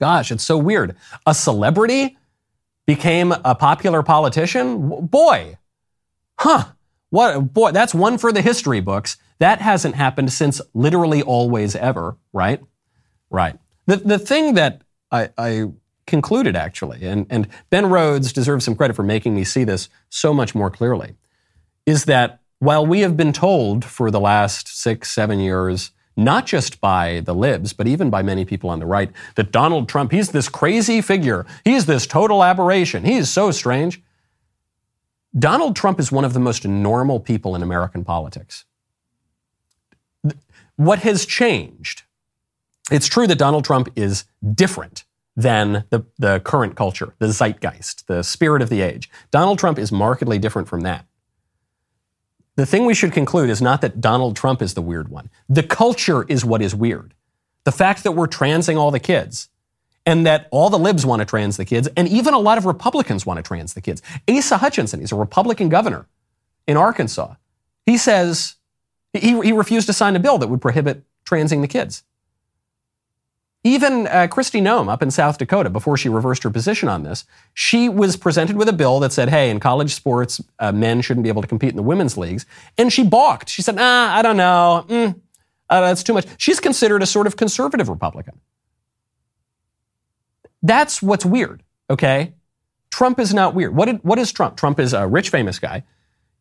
Gosh, 0.00 0.30
it's 0.30 0.44
so 0.44 0.58
weird. 0.58 0.96
A 1.26 1.34
celebrity 1.34 2.16
became 2.86 3.32
a 3.32 3.54
popular 3.54 4.02
politician? 4.02 5.06
Boy, 5.06 5.58
huh. 6.38 6.66
What, 7.10 7.54
boy, 7.54 7.70
that's 7.70 7.94
one 7.94 8.18
for 8.18 8.32
the 8.32 8.42
history 8.42 8.80
books. 8.80 9.16
That 9.38 9.60
hasn't 9.60 9.94
happened 9.94 10.32
since 10.32 10.60
literally 10.74 11.22
always 11.22 11.76
ever, 11.76 12.16
right? 12.32 12.60
Right. 13.30 13.56
The, 13.86 13.96
the 13.96 14.18
thing 14.18 14.54
that 14.54 14.82
I, 15.12 15.30
I 15.38 15.66
concluded 16.06 16.56
actually, 16.56 17.04
and, 17.06 17.26
and 17.30 17.48
Ben 17.70 17.86
Rhodes 17.86 18.32
deserves 18.32 18.64
some 18.64 18.74
credit 18.74 18.94
for 18.94 19.02
making 19.02 19.34
me 19.34 19.44
see 19.44 19.64
this 19.64 19.88
so 20.08 20.34
much 20.34 20.54
more 20.54 20.70
clearly, 20.70 21.14
is 21.86 22.06
that 22.06 22.40
while 22.58 22.84
we 22.84 23.00
have 23.00 23.16
been 23.16 23.32
told 23.32 23.84
for 23.84 24.10
the 24.10 24.20
last 24.20 24.68
six, 24.68 25.10
seven 25.10 25.38
years 25.38 25.92
not 26.16 26.46
just 26.46 26.80
by 26.80 27.20
the 27.20 27.34
libs, 27.34 27.72
but 27.72 27.86
even 27.86 28.10
by 28.10 28.22
many 28.22 28.44
people 28.44 28.70
on 28.70 28.78
the 28.78 28.86
right, 28.86 29.10
that 29.34 29.50
Donald 29.52 29.88
Trump, 29.88 30.12
he's 30.12 30.30
this 30.30 30.48
crazy 30.48 31.00
figure. 31.00 31.44
He's 31.64 31.86
this 31.86 32.06
total 32.06 32.44
aberration. 32.44 33.04
He 33.04 33.14
is 33.14 33.30
so 33.30 33.50
strange. 33.50 34.02
Donald 35.36 35.74
Trump 35.74 35.98
is 35.98 36.12
one 36.12 36.24
of 36.24 36.32
the 36.32 36.40
most 36.40 36.64
normal 36.64 37.18
people 37.18 37.56
in 37.56 37.62
American 37.62 38.04
politics. 38.04 38.64
What 40.76 41.00
has 41.00 41.26
changed? 41.26 42.02
It's 42.90 43.08
true 43.08 43.26
that 43.26 43.38
Donald 43.38 43.64
Trump 43.64 43.88
is 43.96 44.24
different 44.54 45.04
than 45.36 45.84
the, 45.90 46.04
the 46.18 46.40
current 46.40 46.76
culture, 46.76 47.14
the 47.18 47.32
zeitgeist, 47.32 48.06
the 48.06 48.22
spirit 48.22 48.62
of 48.62 48.68
the 48.68 48.80
age. 48.80 49.10
Donald 49.30 49.58
Trump 49.58 49.78
is 49.78 49.90
markedly 49.90 50.38
different 50.38 50.68
from 50.68 50.82
that. 50.82 51.06
The 52.56 52.66
thing 52.66 52.84
we 52.84 52.94
should 52.94 53.12
conclude 53.12 53.50
is 53.50 53.60
not 53.60 53.80
that 53.80 54.00
Donald 54.00 54.36
Trump 54.36 54.62
is 54.62 54.74
the 54.74 54.82
weird 54.82 55.08
one. 55.08 55.28
The 55.48 55.62
culture 55.62 56.24
is 56.28 56.44
what 56.44 56.62
is 56.62 56.74
weird. 56.74 57.14
The 57.64 57.72
fact 57.72 58.04
that 58.04 58.12
we're 58.12 58.26
transing 58.26 58.76
all 58.76 58.90
the 58.90 59.00
kids 59.00 59.48
and 60.06 60.26
that 60.26 60.48
all 60.50 60.70
the 60.70 60.78
libs 60.78 61.04
want 61.04 61.20
to 61.20 61.26
trans 61.26 61.56
the 61.56 61.64
kids 61.64 61.88
and 61.96 62.06
even 62.08 62.34
a 62.34 62.38
lot 62.38 62.58
of 62.58 62.66
Republicans 62.66 63.26
want 63.26 63.38
to 63.38 63.42
trans 63.42 63.74
the 63.74 63.80
kids. 63.80 64.02
Asa 64.28 64.58
Hutchinson, 64.58 65.00
he's 65.00 65.12
a 65.12 65.16
Republican 65.16 65.68
governor 65.68 66.06
in 66.66 66.76
Arkansas. 66.76 67.34
He 67.86 67.96
says 67.96 68.56
he, 69.12 69.40
he 69.40 69.52
refused 69.52 69.86
to 69.86 69.92
sign 69.92 70.14
a 70.14 70.20
bill 70.20 70.38
that 70.38 70.48
would 70.48 70.60
prohibit 70.60 71.02
transing 71.24 71.62
the 71.62 71.68
kids. 71.68 72.04
Even 73.66 74.06
uh, 74.08 74.28
Kristi 74.30 74.60
Noem 74.60 74.92
up 74.92 75.02
in 75.02 75.10
South 75.10 75.38
Dakota, 75.38 75.70
before 75.70 75.96
she 75.96 76.10
reversed 76.10 76.42
her 76.42 76.50
position 76.50 76.86
on 76.86 77.02
this, 77.02 77.24
she 77.54 77.88
was 77.88 78.14
presented 78.14 78.56
with 78.56 78.68
a 78.68 78.74
bill 78.74 79.00
that 79.00 79.10
said, 79.10 79.30
hey, 79.30 79.48
in 79.48 79.58
college 79.58 79.94
sports, 79.94 80.38
uh, 80.58 80.70
men 80.70 81.00
shouldn't 81.00 81.24
be 81.24 81.30
able 81.30 81.40
to 81.40 81.48
compete 81.48 81.70
in 81.70 81.76
the 81.76 81.82
women's 81.82 82.18
leagues. 82.18 82.44
And 82.76 82.92
she 82.92 83.04
balked. 83.04 83.48
She 83.48 83.62
said, 83.62 83.76
nah, 83.76 84.14
I 84.14 84.20
don't 84.20 84.36
know. 84.36 84.84
Mm, 84.86 85.20
uh, 85.70 85.80
that's 85.80 86.02
too 86.02 86.12
much. 86.12 86.26
She's 86.36 86.60
considered 86.60 87.02
a 87.02 87.06
sort 87.06 87.26
of 87.26 87.38
conservative 87.38 87.88
Republican. 87.88 88.38
That's 90.62 91.00
what's 91.00 91.24
weird, 91.24 91.62
okay? 91.88 92.34
Trump 92.90 93.18
is 93.18 93.32
not 93.32 93.54
weird. 93.54 93.74
What, 93.74 93.86
did, 93.86 94.04
what 94.04 94.18
is 94.18 94.30
Trump? 94.30 94.58
Trump 94.58 94.78
is 94.78 94.92
a 94.92 95.06
rich, 95.06 95.30
famous 95.30 95.58
guy. 95.58 95.84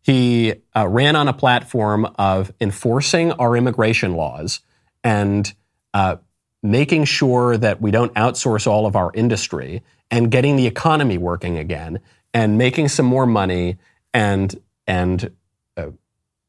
He 0.01 0.55
uh, 0.75 0.89
ran 0.89 1.15
on 1.15 1.29
a 1.29 1.33
platform 1.33 2.05
of 2.17 2.51
enforcing 2.59 3.31
our 3.31 3.55
immigration 3.55 4.15
laws 4.15 4.59
and 5.05 5.53
uh, 5.93 6.17
making 6.63 7.03
sure 7.03 7.57
that 7.57 7.81
we 7.81 7.91
don't 7.91 8.13
outsource 8.15 8.65
all 8.65 8.85
of 8.85 8.95
our 8.95 9.11
industry 9.13 9.83
and 10.09 10.31
getting 10.31 10.55
the 10.55 10.65
economy 10.65 11.17
working 11.17 11.57
again 11.57 11.99
and 12.33 12.57
making 12.57 12.87
some 12.87 13.05
more 13.05 13.25
money 13.25 13.77
and 14.13 14.59
and 14.87 15.31
uh, 15.77 15.87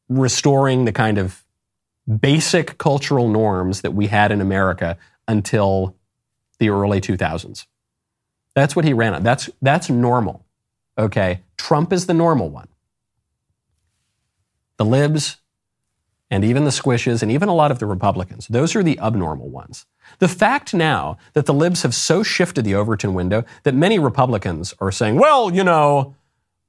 restoring 0.09 0.85
the 0.85 0.91
kind 0.91 1.17
of 1.17 1.43
basic 2.19 2.77
cultural 2.77 3.27
norms 3.27 3.81
that 3.81 3.91
we 3.91 4.07
had 4.07 4.31
in 4.31 4.39
America 4.39 4.97
until 5.27 5.95
the 6.59 6.69
early 6.69 7.01
2000s. 7.01 7.65
That's 8.53 8.75
what 8.75 8.85
he 8.85 8.93
ran 8.93 9.13
on. 9.13 9.23
That's 9.23 9.49
that's 9.61 9.89
normal. 9.89 10.45
Okay? 10.97 11.41
Trump 11.57 11.91
is 11.91 12.05
the 12.05 12.13
normal 12.13 12.49
one. 12.49 12.69
The 14.77 14.85
libs 14.85 15.37
and 16.31 16.43
even 16.43 16.63
the 16.63 16.71
squishes 16.71 17.21
and 17.21 17.31
even 17.31 17.49
a 17.49 17.55
lot 17.55 17.71
of 17.71 17.79
the 17.79 17.85
Republicans, 17.85 18.47
those 18.47 18.75
are 18.75 18.83
the 18.83 18.99
abnormal 18.99 19.49
ones. 19.49 19.85
The 20.19 20.27
fact 20.27 20.73
now 20.73 21.17
that 21.33 21.45
the 21.45 21.53
libs 21.53 21.83
have 21.83 21.93
so 21.93 22.23
shifted 22.23 22.63
the 22.63 22.75
Overton 22.75 23.13
window 23.13 23.43
that 23.63 23.75
many 23.75 23.99
Republicans 23.99 24.73
are 24.79 24.91
saying, 24.91 25.15
well, 25.15 25.53
you 25.53 25.63
know, 25.63 26.15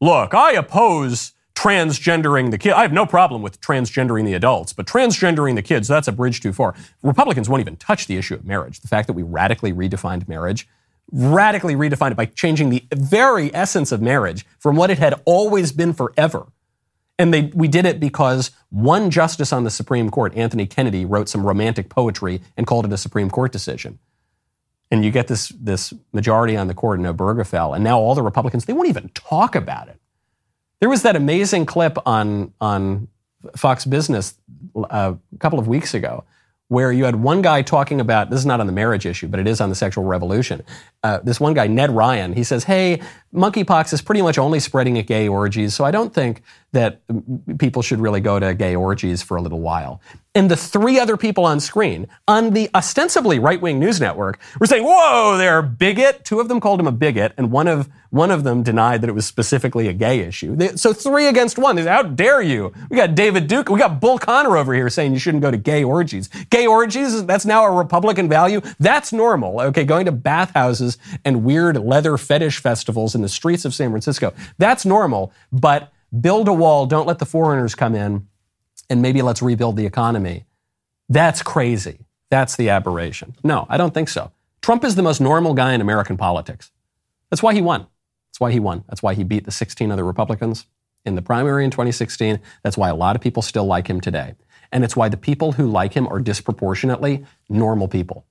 look, 0.01 0.35
I 0.35 0.53
oppose 0.53 1.33
transgendering 1.55 2.51
the 2.51 2.59
kid. 2.59 2.73
I 2.73 2.83
have 2.83 2.93
no 2.93 3.07
problem 3.07 3.43
with 3.43 3.61
transgendering 3.61 4.27
the 4.27 4.35
adults, 4.35 4.73
but 4.73 4.87
transgendering 4.87 5.55
the 5.55 5.63
kids, 5.63 5.89
that's 5.89 6.07
a 6.07 6.13
bridge 6.13 6.41
too 6.41 6.53
far. 6.53 6.75
Republicans 7.03 7.49
won't 7.49 7.61
even 7.61 7.77
touch 7.77 8.07
the 8.07 8.17
issue 8.17 8.35
of 8.35 8.45
marriage. 8.45 8.81
The 8.81 8.89
fact 8.89 9.07
that 9.07 9.15
we 9.15 9.23
radically 9.23 9.73
redefined 9.73 10.29
marriage, 10.29 10.69
radically 11.11 11.75
redefined 11.75 12.11
it 12.11 12.17
by 12.17 12.27
changing 12.27 12.69
the 12.71 12.85
very 12.95 13.55
essence 13.55 13.91
of 13.91 14.03
marriage 14.03 14.45
from 14.59 14.77
what 14.77 14.91
it 14.91 14.99
had 14.99 15.21
always 15.25 15.73
been 15.73 15.95
forever 15.95 16.47
and 17.19 17.33
they, 17.33 17.51
we 17.55 17.69
did 17.69 17.87
it 17.87 17.99
because 17.99 18.51
one 18.71 19.11
justice 19.11 19.53
on 19.53 19.65
the 19.65 19.71
Supreme 19.71 20.11
Court, 20.11 20.35
Anthony 20.37 20.67
Kennedy, 20.67 21.05
wrote 21.05 21.29
some 21.29 21.47
romantic 21.47 21.89
poetry 21.89 22.43
and 22.57 22.67
called 22.67 22.85
it 22.85 22.93
a 22.93 22.99
Supreme 22.99 23.31
Court 23.31 23.53
decision. 23.53 23.99
and 24.91 25.05
you 25.05 25.11
get 25.11 25.27
this, 25.29 25.49
this 25.49 25.93
majority 26.13 26.57
on 26.57 26.69
the 26.69 26.75
court 26.75 27.01
in 27.01 27.07
Obergefell, 27.07 27.75
and 27.75 27.83
now 27.83 27.99
all 27.99 28.15
the 28.15 28.23
Republicans, 28.23 28.65
they 28.67 28.73
won't 28.73 28.89
even 28.89 29.09
talk 29.11 29.55
about 29.55 29.89
it. 29.89 30.01
There 30.81 30.89
was 30.89 31.03
that 31.03 31.17
amazing 31.17 31.67
clip 31.67 31.97
on, 32.07 32.53
on 32.61 33.09
Fox 33.57 33.85
Business 33.85 34.35
uh, 34.77 35.15
a 35.35 35.39
couple 35.39 35.59
of 35.59 35.67
weeks 35.67 35.95
ago 35.95 36.25
where 36.69 36.91
you 36.91 37.05
had 37.05 37.15
one 37.17 37.43
guy 37.43 37.63
talking 37.63 38.01
about 38.01 38.29
this 38.29 38.41
is 38.41 38.47
not 38.47 38.59
on 38.59 38.67
the 38.67 38.73
marriage 38.73 39.07
issue, 39.07 39.29
but 39.29 39.39
it 39.39 39.47
is 39.47 39.61
on 39.61 39.69
the 39.69 39.75
sexual 39.75 40.05
revolution. 40.05 40.63
Uh, 41.05 41.21
this 41.23 41.39
one 41.39 41.55
guy, 41.55 41.69
Ned 41.69 41.93
Ryan, 41.93 42.33
he 42.33 42.43
says, 42.43 42.65
"Hey, 42.65 43.01
monkeypox 43.37 43.93
is 43.93 44.03
pretty 44.03 44.23
much 44.23 44.39
only 44.39 44.59
spreading 44.59 44.99
at 44.99 45.07
gay 45.07 45.29
orgies, 45.29 45.75
so 45.75 45.85
I 45.85 45.91
don't 45.91 46.13
think 46.13 46.43
that 46.73 47.01
people 47.59 47.83
should 47.83 48.01
really 48.01 48.21
go 48.21 48.39
to 48.41 48.55
gay 48.55 48.75
orgies 48.75 49.23
for 49.23 49.37
a 49.37 49.43
little 49.43 49.61
while." 49.61 50.01
And 50.35 50.51
the 50.51 50.57
three 50.57 50.99
other 50.99 51.17
people 51.17 51.47
on 51.47 51.61
screen 51.61 52.09
on 52.29 52.51
the 52.51 52.69
ostensibly 52.75 53.39
right-wing 53.39 53.79
news 53.79 54.01
network 54.01 54.39
were 54.61 54.67
saying, 54.67 54.85
"Whoa, 54.85 55.37
they're 55.39 55.59
a 55.59 55.63
bigot." 55.63 56.25
Two 56.25 56.41
of 56.41 56.49
them 56.49 56.61
called 56.61 56.81
him 56.81 56.87
a 56.87 56.93
bigot, 56.93 57.33
and 57.39 57.51
one 57.51 57.69
of 57.69 57.89
one 58.11 58.31
of 58.31 58.45
them 58.45 58.63
denied 58.63 59.03
that 59.03 59.09
it 59.09 59.15
was 59.15 59.27
specifically 59.27 59.89
a 59.89 59.93
gay 59.93 60.21
issue. 60.21 60.57
They, 60.57 60.69
so 60.77 60.93
three 60.93 61.27
against 61.27 61.59
one. 61.59 61.77
How 61.77 62.03
dare 62.03 62.41
you? 62.41 62.73
We 62.89 62.97
got 62.97 63.15
David 63.15 63.47
Duke, 63.47 63.69
we 63.69 63.79
got 63.79 64.01
Bull 64.01 64.19
Connor 64.19 64.57
over 64.57 64.73
here 64.75 64.89
saying 64.89 65.13
you 65.13 65.19
shouldn't 65.19 65.43
go 65.43 65.51
to 65.51 65.57
gay 65.57 65.85
orgies. 65.85 66.29
Gay 66.51 66.67
orgies, 66.67 67.25
that's 67.27 67.45
now 67.45 67.65
a 67.65 67.71
Republican 67.71 68.29
value. 68.29 68.61
That's 68.79 69.13
normal. 69.13 69.61
Okay, 69.61 69.85
going 69.85 70.07
to 70.07 70.13
bathhouses 70.13 70.99
and 71.25 71.45
weird 71.45 71.77
leather 71.79 72.17
fetish 72.17 72.59
festivals 72.59 73.15
in 73.15 73.23
the 73.27 73.31
streets 73.31 73.65
of 73.65 73.75
San 73.75 73.91
Francisco. 73.91 74.33
That's 74.57 74.87
normal, 74.87 75.33
but 75.51 75.93
build 76.21 76.47
a 76.47 76.53
wall, 76.53 76.87
don't 76.87 77.09
let 77.09 77.19
the 77.19 77.27
foreigners 77.27 77.75
come 77.75 77.97
in 77.97 78.29
and 78.89 79.03
maybe 79.03 79.21
let's 79.21 79.43
rebuild 79.43 79.77
the 79.77 79.85
economy. 79.85 80.45
That's 81.09 81.43
crazy. 81.43 82.07
That's 82.31 82.55
the 82.55 82.69
aberration. 82.69 83.35
No, 83.43 83.67
I 83.69 83.77
don't 83.77 83.93
think 83.93 84.09
so. 84.09 84.31
Trump 84.63 84.85
is 84.85 84.95
the 84.95 85.03
most 85.03 85.21
normal 85.21 85.55
guy 85.55 85.73
in 85.73 85.81
American 85.81 86.17
politics. 86.17 86.71
That's 87.31 87.43
why 87.43 87.53
he 87.53 87.61
won. 87.61 87.89
That's 88.31 88.39
why 88.39 88.53
he 88.53 88.61
won. 88.61 88.85
That's 88.89 89.03
why 89.03 89.15
he 89.15 89.25
beat 89.25 89.45
the 89.45 89.51
16 89.51 89.91
other 89.91 90.05
Republicans 90.05 90.67
in 91.05 91.17
the 91.17 91.23
primary 91.23 91.65
in 91.65 91.73
2016. 91.73 92.39
That's 92.63 92.77
why 92.77 92.89
a 92.89 92.95
lot 92.95 93.17
of 93.17 93.23
people 93.23 93.43
still 93.43 93.67
like 93.67 93.89
him 93.89 94.01
today. 94.01 94.35
And 94.71 94.85
it's 94.85 94.97
why 94.97 95.09
the 95.09 95.17
people 95.17 95.53
who 95.53 95.67
like 95.67 95.95
him 95.95 96.07
are 96.09 96.21
disproportionately 96.21 97.25
normal 97.49 97.89
people. 97.89 98.25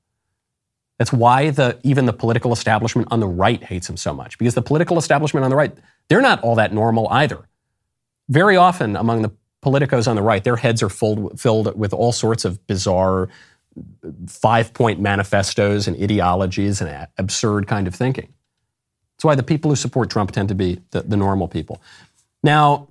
That's 0.97 1.11
why 1.11 1.49
the, 1.49 1.77
even 1.83 2.05
the 2.05 2.13
political 2.13 2.53
establishment 2.53 3.09
on 3.11 3.19
the 3.19 3.27
right 3.27 3.61
hates 3.61 3.89
him 3.89 3.97
so 3.97 4.13
much, 4.13 4.37
because 4.37 4.55
the 4.55 4.61
political 4.61 4.97
establishment 4.97 5.43
on 5.43 5.49
the 5.49 5.55
right, 5.55 5.75
they're 6.07 6.21
not 6.21 6.41
all 6.41 6.55
that 6.55 6.73
normal 6.73 7.07
either. 7.09 7.47
Very 8.29 8.55
often 8.55 8.95
among 8.95 9.21
the 9.21 9.31
politicos 9.63 10.07
on 10.07 10.15
the 10.15 10.21
right, 10.21 10.43
their 10.43 10.55
heads 10.55 10.81
are 10.81 10.89
filled, 10.89 11.39
filled 11.39 11.77
with 11.77 11.93
all 11.93 12.11
sorts 12.11 12.45
of 12.45 12.65
bizarre 12.67 13.27
five 14.27 14.73
point 14.73 15.01
manifestos 15.01 15.87
and 15.87 16.01
ideologies 16.01 16.79
and 16.79 17.07
absurd 17.17 17.67
kind 17.67 17.87
of 17.87 17.95
thinking. 17.95 18.33
That's 19.17 19.25
why 19.25 19.35
the 19.35 19.43
people 19.43 19.69
who 19.71 19.75
support 19.75 20.09
Trump 20.09 20.31
tend 20.31 20.47
to 20.49 20.55
be 20.55 20.81
the, 20.91 21.01
the 21.01 21.17
normal 21.17 21.49
people. 21.49 21.81
Now, 22.41 22.87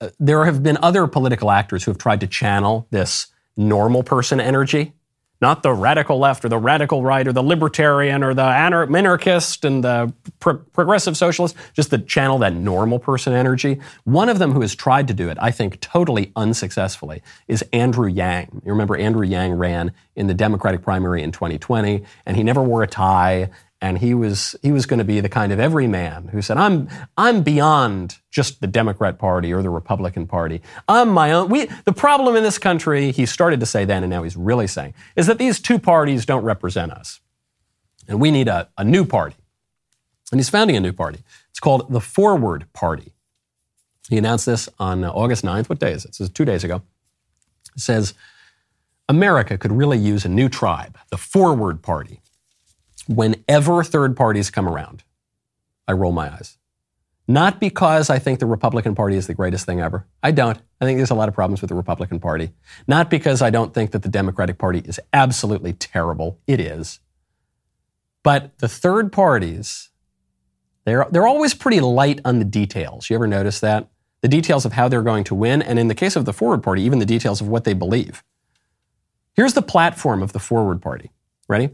uh, 0.00 0.10
there 0.20 0.44
have 0.44 0.62
been 0.62 0.78
other 0.80 1.08
political 1.08 1.50
actors 1.50 1.82
who 1.82 1.90
have 1.90 1.98
tried 1.98 2.20
to 2.20 2.28
channel 2.28 2.86
this 2.90 3.26
normal 3.56 4.04
person 4.04 4.40
energy 4.40 4.92
not 5.40 5.62
the 5.62 5.72
radical 5.72 6.18
left 6.18 6.44
or 6.44 6.48
the 6.48 6.58
radical 6.58 7.02
right 7.02 7.26
or 7.26 7.32
the 7.32 7.42
libertarian 7.42 8.22
or 8.22 8.34
the 8.34 8.42
anarchist 8.42 9.64
and 9.64 9.82
the 9.82 10.12
pro- 10.38 10.58
progressive 10.58 11.16
socialist, 11.16 11.56
just 11.72 11.90
to 11.90 11.98
channel 11.98 12.38
that 12.38 12.54
normal 12.54 12.98
person 12.98 13.32
energy. 13.32 13.80
One 14.04 14.28
of 14.28 14.38
them 14.38 14.52
who 14.52 14.60
has 14.60 14.74
tried 14.74 15.08
to 15.08 15.14
do 15.14 15.28
it, 15.30 15.38
I 15.40 15.50
think 15.50 15.80
totally 15.80 16.32
unsuccessfully, 16.36 17.22
is 17.48 17.64
Andrew 17.72 18.08
Yang. 18.08 18.62
You 18.64 18.72
remember 18.72 18.96
Andrew 18.96 19.26
Yang 19.26 19.54
ran 19.54 19.92
in 20.16 20.26
the 20.26 20.34
Democratic 20.34 20.82
primary 20.82 21.22
in 21.22 21.32
2020, 21.32 22.04
and 22.26 22.36
he 22.36 22.42
never 22.42 22.62
wore 22.62 22.82
a 22.82 22.86
tie 22.86 23.50
and 23.80 23.98
he 23.98 24.14
was 24.14 24.54
he 24.62 24.72
was 24.72 24.86
going 24.86 24.98
to 24.98 25.04
be 25.04 25.20
the 25.20 25.28
kind 25.28 25.52
of 25.52 25.58
everyman 25.58 26.28
who 26.28 26.42
said 26.42 26.56
i'm 26.56 26.88
i'm 27.16 27.42
beyond 27.42 28.18
just 28.30 28.60
the 28.60 28.66
democrat 28.66 29.18
party 29.18 29.52
or 29.52 29.62
the 29.62 29.70
republican 29.70 30.26
party. 30.26 30.60
I'm 30.88 31.08
my 31.08 31.32
own 31.32 31.48
we 31.48 31.66
the 31.84 31.92
problem 31.92 32.36
in 32.36 32.42
this 32.42 32.58
country 32.58 33.10
he 33.10 33.26
started 33.26 33.60
to 33.60 33.66
say 33.66 33.84
then 33.84 34.02
and 34.02 34.10
now 34.10 34.22
he's 34.22 34.36
really 34.36 34.66
saying 34.66 34.94
is 35.16 35.26
that 35.26 35.38
these 35.38 35.60
two 35.60 35.78
parties 35.78 36.24
don't 36.24 36.44
represent 36.44 36.92
us. 36.92 37.20
And 38.08 38.20
we 38.20 38.30
need 38.30 38.48
a, 38.48 38.68
a 38.76 38.84
new 38.84 39.04
party. 39.04 39.36
And 40.32 40.40
he's 40.40 40.48
founding 40.48 40.76
a 40.76 40.80
new 40.80 40.92
party. 40.92 41.20
It's 41.50 41.60
called 41.60 41.92
the 41.92 42.00
forward 42.00 42.66
party. 42.72 43.12
He 44.08 44.18
announced 44.18 44.46
this 44.46 44.68
on 44.78 45.04
uh, 45.04 45.10
august 45.10 45.44
9th 45.44 45.68
what 45.68 45.78
day 45.78 45.92
is 45.92 46.04
it? 46.04 46.08
This 46.08 46.20
is 46.20 46.30
two 46.30 46.44
days 46.44 46.64
ago. 46.64 46.82
It 47.76 47.80
says 47.80 48.14
america 49.08 49.58
could 49.58 49.72
really 49.72 49.98
use 49.98 50.24
a 50.24 50.28
new 50.28 50.48
tribe 50.48 50.96
the 51.10 51.16
forward 51.16 51.82
party 51.82 52.20
whenever 53.10 53.82
third 53.82 54.16
parties 54.16 54.50
come 54.50 54.68
around, 54.68 55.02
I 55.88 55.92
roll 55.92 56.12
my 56.12 56.32
eyes. 56.32 56.56
Not 57.26 57.60
because 57.60 58.08
I 58.08 58.18
think 58.18 58.38
the 58.38 58.46
Republican 58.46 58.94
Party 58.94 59.16
is 59.16 59.26
the 59.26 59.34
greatest 59.34 59.66
thing 59.66 59.80
ever. 59.80 60.06
I 60.22 60.30
don't. 60.30 60.58
I 60.80 60.84
think 60.84 60.98
there's 60.98 61.10
a 61.10 61.14
lot 61.16 61.28
of 61.28 61.34
problems 61.34 61.60
with 61.60 61.68
the 61.68 61.74
Republican 61.74 62.20
Party. 62.20 62.50
Not 62.88 63.10
because 63.10 63.42
I 63.42 63.50
don't 63.50 63.74
think 63.74 63.90
that 63.92 64.02
the 64.02 64.08
Democratic 64.08 64.58
Party 64.58 64.80
is 64.84 64.98
absolutely 65.12 65.72
terrible. 65.72 66.38
It 66.46 66.60
is. 66.60 67.00
But 68.22 68.58
the 68.58 68.68
third 68.68 69.12
parties, 69.12 69.90
they're, 70.84 71.06
they're 71.10 71.26
always 71.26 71.54
pretty 71.54 71.80
light 71.80 72.20
on 72.24 72.38
the 72.38 72.44
details. 72.44 73.10
You 73.10 73.16
ever 73.16 73.26
notice 73.26 73.60
that? 73.60 73.88
The 74.22 74.28
details 74.28 74.64
of 74.64 74.72
how 74.72 74.88
they're 74.88 75.02
going 75.02 75.24
to 75.24 75.34
win, 75.34 75.62
and 75.62 75.78
in 75.78 75.88
the 75.88 75.94
case 75.94 76.14
of 76.14 76.26
the 76.26 76.32
Forward 76.32 76.62
Party, 76.62 76.82
even 76.82 76.98
the 76.98 77.06
details 77.06 77.40
of 77.40 77.48
what 77.48 77.64
they 77.64 77.74
believe. 77.74 78.22
Here's 79.34 79.54
the 79.54 79.62
platform 79.62 80.22
of 80.22 80.32
the 80.32 80.40
Forward 80.40 80.82
Party. 80.82 81.10
Ready? 81.48 81.70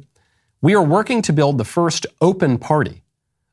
We 0.62 0.74
are 0.74 0.82
working 0.82 1.20
to 1.22 1.34
build 1.34 1.59
the 1.59 1.66
first 1.66 2.07
open 2.22 2.57
party, 2.57 3.02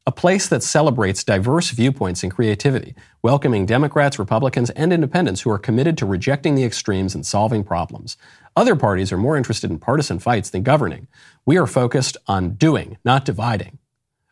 a 0.08 0.12
place 0.12 0.48
that 0.48 0.64
celebrates 0.64 1.26
diverse 1.26 1.72
viewpoints 1.72 2.24
and 2.24 2.32
creativity, 2.32 2.96
welcoming 3.22 3.66
Democrats, 3.66 4.18
Republicans, 4.18 4.70
and 4.70 4.94
independents 4.94 5.42
who 5.42 5.50
are 5.50 5.60
committed 5.60 5.98
to 5.98 6.06
rejecting 6.06 6.56
the 6.56 6.64
extremes 6.64 7.14
and 7.14 7.26
solving 7.26 7.66
problems. 7.66 8.16
Other 8.56 8.78
parties 8.78 9.12
are 9.12 9.18
more 9.18 9.36
interested 9.36 9.70
in 9.70 9.80
partisan 9.80 10.18
fights 10.18 10.50
than 10.50 10.64
governing. 10.64 11.10
We 11.46 11.58
are 11.58 11.68
focused 11.68 12.16
on 12.26 12.52
doing, 12.52 12.98
not 13.04 13.26
dividing. 13.26 13.80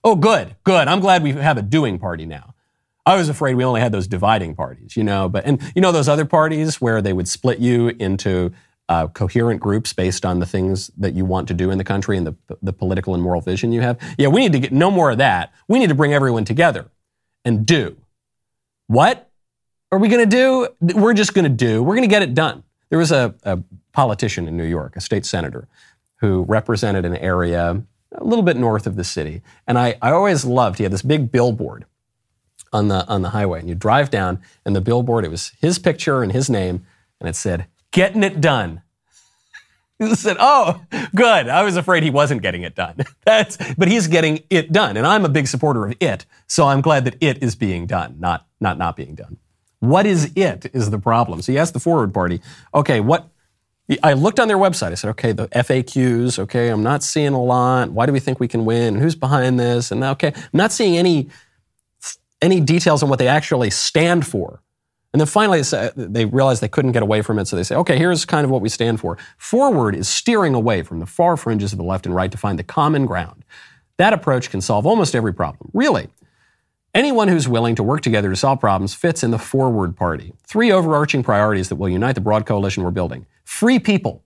Oh, 0.01 0.15
good, 0.15 0.55
good. 0.63 0.87
I'm 0.87 1.01
glad 1.01 1.23
we 1.23 1.33
have 1.33 1.57
a 1.57 1.61
doing 1.61 1.99
party 1.99 2.25
now. 2.25 2.55
I 3.05 3.17
was 3.17 3.27
afraid 3.27 3.55
we 3.55 3.65
only 3.65 3.81
had 3.81 3.91
those 3.91 4.07
dividing 4.07 4.55
parties, 4.55 4.95
you 4.95 5.03
know, 5.03 5.27
but, 5.27 5.43
and 5.45 5.61
you 5.75 5.81
know, 5.81 5.91
those 5.91 6.07
other 6.07 6.25
parties 6.25 6.79
where 6.79 7.01
they 7.01 7.11
would 7.11 7.27
split 7.27 7.59
you 7.59 7.89
into 7.99 8.53
uh, 8.91 9.07
coherent 9.07 9.61
groups 9.61 9.93
based 9.93 10.25
on 10.25 10.39
the 10.39 10.45
things 10.45 10.91
that 10.97 11.13
you 11.13 11.23
want 11.23 11.47
to 11.47 11.53
do 11.53 11.71
in 11.71 11.77
the 11.77 11.83
country 11.93 12.17
and 12.17 12.27
the, 12.27 12.35
the 12.61 12.73
political 12.73 13.13
and 13.13 13.23
moral 13.23 13.39
vision 13.39 13.71
you 13.71 13.79
have. 13.79 13.97
Yeah, 14.17 14.27
we 14.27 14.41
need 14.41 14.51
to 14.51 14.59
get 14.59 14.73
no 14.73 14.91
more 14.91 15.11
of 15.11 15.17
that. 15.19 15.53
We 15.69 15.79
need 15.79 15.87
to 15.87 15.95
bring 15.95 16.13
everyone 16.13 16.43
together 16.43 16.83
and 17.45 17.65
do. 17.65 17.95
What 18.87 19.29
are 19.93 19.97
we 19.97 20.09
going 20.09 20.29
to 20.29 20.35
do? 20.35 20.67
We're 20.81 21.13
just 21.13 21.33
going 21.33 21.45
to 21.45 21.57
do. 21.67 21.81
We're 21.81 21.95
going 21.95 22.09
to 22.09 22.15
get 22.15 22.21
it 22.21 22.33
done. 22.33 22.63
There 22.89 22.99
was 22.99 23.13
a, 23.13 23.33
a 23.43 23.59
politician 23.93 24.45
in 24.45 24.57
New 24.57 24.65
York, 24.65 24.97
a 24.97 25.01
state 25.01 25.25
senator, 25.25 25.69
who 26.17 26.43
represented 26.43 27.05
an 27.05 27.15
area 27.15 27.81
a 28.11 28.23
little 28.25 28.43
bit 28.43 28.57
north 28.57 28.87
of 28.87 28.97
the 28.97 29.05
city. 29.05 29.41
And 29.67 29.79
I, 29.79 29.95
I 30.01 30.11
always 30.11 30.43
loved, 30.43 30.79
he 30.79 30.83
had 30.83 30.91
this 30.91 31.01
big 31.01 31.31
billboard 31.31 31.85
on 32.73 32.89
the, 32.89 33.07
on 33.07 33.21
the 33.21 33.29
highway. 33.29 33.61
And 33.61 33.69
you 33.69 33.75
drive 33.75 34.09
down, 34.09 34.41
and 34.65 34.75
the 34.75 34.81
billboard, 34.81 35.23
it 35.23 35.31
was 35.31 35.53
his 35.61 35.79
picture 35.79 36.23
and 36.23 36.33
his 36.33 36.49
name, 36.49 36.85
and 37.21 37.29
it 37.29 37.37
said, 37.37 37.67
getting 37.91 38.23
it 38.23 38.41
done. 38.41 38.81
He 40.01 40.15
said, 40.15 40.37
"Oh, 40.39 40.81
good. 41.13 41.47
I 41.47 41.61
was 41.61 41.77
afraid 41.77 42.01
he 42.01 42.09
wasn't 42.09 42.41
getting 42.41 42.63
it 42.63 42.73
done. 42.73 42.95
That's, 43.23 43.55
but 43.77 43.87
he's 43.87 44.07
getting 44.07 44.41
it 44.49 44.71
done, 44.71 44.97
and 44.97 45.05
I'm 45.05 45.25
a 45.25 45.29
big 45.29 45.45
supporter 45.45 45.85
of 45.85 45.95
it. 45.99 46.25
So 46.47 46.65
I'm 46.65 46.81
glad 46.81 47.05
that 47.05 47.17
it 47.21 47.43
is 47.43 47.53
being 47.53 47.85
done, 47.85 48.15
not 48.17 48.47
not 48.59 48.79
not 48.79 48.95
being 48.95 49.13
done. 49.13 49.37
What 49.79 50.07
is 50.07 50.31
it? 50.35 50.71
Is 50.73 50.89
the 50.89 50.97
problem? 50.97 51.41
So 51.43 51.51
he 51.51 51.59
asked 51.59 51.73
the 51.73 51.79
Forward 51.79 52.13
Party, 52.13 52.41
okay, 52.73 52.99
what? 52.99 53.29
I 54.01 54.13
looked 54.13 54.39
on 54.39 54.47
their 54.47 54.57
website. 54.57 54.91
I 54.91 54.95
said, 54.95 55.09
okay, 55.11 55.33
the 55.33 55.47
FAQs. 55.49 56.39
Okay, 56.39 56.69
I'm 56.69 56.83
not 56.83 57.03
seeing 57.03 57.33
a 57.33 57.43
lot. 57.43 57.91
Why 57.91 58.05
do 58.05 58.13
we 58.13 58.19
think 58.19 58.39
we 58.39 58.47
can 58.47 58.63
win? 58.63 58.93
And 58.95 59.03
Who's 59.03 59.15
behind 59.15 59.59
this? 59.59 59.91
And 59.91 60.03
okay, 60.03 60.33
I'm 60.35 60.49
not 60.53 60.71
seeing 60.71 60.97
any 60.97 61.29
any 62.41 62.59
details 62.59 63.03
on 63.03 63.09
what 63.09 63.19
they 63.19 63.27
actually 63.27 63.69
stand 63.69 64.25
for. 64.25 64.61
And 65.13 65.19
then 65.19 65.27
finally, 65.27 65.59
uh, 65.59 65.89
they 65.95 66.25
realize 66.25 66.61
they 66.61 66.69
couldn't 66.69 66.93
get 66.93 67.03
away 67.03 67.21
from 67.21 67.37
it, 67.37 67.47
so 67.47 67.55
they 67.55 67.63
say, 67.63 67.75
okay, 67.75 67.97
here's 67.97 68.23
kind 68.23 68.45
of 68.45 68.51
what 68.51 68.61
we 68.61 68.69
stand 68.69 68.99
for. 68.99 69.17
Forward 69.37 69.93
is 69.93 70.07
steering 70.07 70.53
away 70.53 70.83
from 70.83 70.99
the 70.99 71.05
far 71.05 71.35
fringes 71.35 71.73
of 71.73 71.77
the 71.77 71.83
left 71.83 72.05
and 72.05 72.15
right 72.15 72.31
to 72.31 72.37
find 72.37 72.57
the 72.57 72.63
common 72.63 73.05
ground. 73.05 73.43
That 73.97 74.13
approach 74.13 74.49
can 74.49 74.61
solve 74.61 74.85
almost 74.85 75.13
every 75.13 75.33
problem. 75.33 75.69
Really. 75.73 76.07
Anyone 76.93 77.27
who's 77.27 77.47
willing 77.47 77.75
to 77.75 77.83
work 77.83 78.01
together 78.01 78.29
to 78.29 78.35
solve 78.35 78.59
problems 78.59 78.93
fits 78.93 79.23
in 79.23 79.31
the 79.31 79.37
Forward 79.37 79.95
Party. 79.95 80.33
Three 80.43 80.71
overarching 80.71 81.23
priorities 81.23 81.69
that 81.69 81.75
will 81.75 81.89
unite 81.89 82.15
the 82.15 82.21
broad 82.21 82.45
coalition 82.45 82.83
we're 82.83 82.91
building. 82.91 83.25
Free 83.43 83.79
people. 83.79 84.23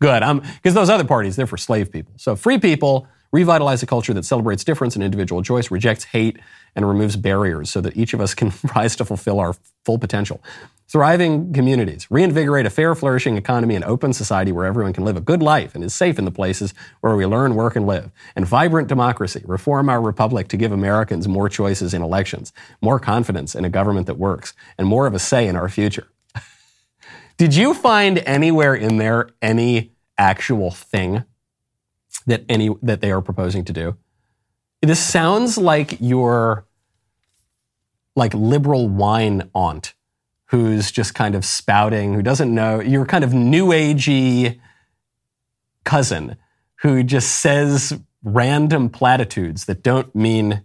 Good. 0.00 0.22
Um, 0.22 0.40
because 0.40 0.74
those 0.74 0.90
other 0.90 1.04
parties, 1.04 1.36
they're 1.36 1.46
for 1.46 1.56
slave 1.56 1.90
people. 1.90 2.12
So 2.16 2.36
free 2.36 2.58
people, 2.58 3.06
Revitalize 3.30 3.82
a 3.82 3.86
culture 3.86 4.14
that 4.14 4.24
celebrates 4.24 4.64
difference 4.64 4.94
and 4.94 5.04
individual 5.04 5.42
choice, 5.42 5.70
rejects 5.70 6.04
hate, 6.04 6.38
and 6.74 6.88
removes 6.88 7.16
barriers 7.16 7.70
so 7.70 7.80
that 7.80 7.96
each 7.96 8.14
of 8.14 8.20
us 8.20 8.34
can 8.34 8.52
rise 8.74 8.96
to 8.96 9.04
fulfill 9.04 9.38
our 9.38 9.54
full 9.84 9.98
potential. 9.98 10.42
Thriving 10.90 11.52
communities, 11.52 12.10
reinvigorate 12.10 12.64
a 12.64 12.70
fair, 12.70 12.94
flourishing 12.94 13.36
economy 13.36 13.74
and 13.74 13.84
open 13.84 14.14
society 14.14 14.52
where 14.52 14.64
everyone 14.64 14.94
can 14.94 15.04
live 15.04 15.18
a 15.18 15.20
good 15.20 15.42
life 15.42 15.74
and 15.74 15.84
is 15.84 15.92
safe 15.92 16.18
in 16.18 16.24
the 16.24 16.30
places 16.30 16.72
where 17.02 17.14
we 17.14 17.26
learn, 17.26 17.54
work, 17.54 17.76
and 17.76 17.86
live. 17.86 18.10
And 18.34 18.46
vibrant 18.46 18.88
democracy, 18.88 19.42
reform 19.44 19.90
our 19.90 20.00
republic 20.00 20.48
to 20.48 20.56
give 20.56 20.72
Americans 20.72 21.28
more 21.28 21.50
choices 21.50 21.92
in 21.92 22.00
elections, 22.00 22.54
more 22.80 22.98
confidence 22.98 23.54
in 23.54 23.66
a 23.66 23.68
government 23.68 24.06
that 24.06 24.16
works, 24.16 24.54
and 24.78 24.88
more 24.88 25.06
of 25.06 25.12
a 25.12 25.18
say 25.18 25.46
in 25.46 25.56
our 25.56 25.68
future. 25.68 26.08
Did 27.36 27.54
you 27.54 27.74
find 27.74 28.18
anywhere 28.20 28.74
in 28.74 28.96
there 28.96 29.28
any 29.42 29.92
actual 30.16 30.70
thing 30.70 31.24
that 32.28 32.44
any 32.48 32.70
that 32.82 33.00
they 33.00 33.10
are 33.10 33.20
proposing 33.20 33.64
to 33.64 33.72
do? 33.72 33.96
This 34.80 35.00
sounds 35.00 35.58
like 35.58 35.96
your 36.00 36.64
like 38.14 38.32
liberal 38.34 38.88
wine 38.88 39.50
aunt 39.54 39.94
who's 40.46 40.90
just 40.90 41.14
kind 41.14 41.34
of 41.34 41.44
spouting, 41.44 42.14
who 42.14 42.22
doesn't 42.22 42.54
know, 42.54 42.80
your 42.80 43.04
kind 43.04 43.22
of 43.22 43.34
new 43.34 43.68
agey 43.68 44.58
cousin 45.84 46.36
who 46.82 47.02
just 47.02 47.40
says 47.40 47.98
random 48.22 48.88
platitudes 48.88 49.66
that 49.66 49.82
don't 49.82 50.14
mean 50.14 50.62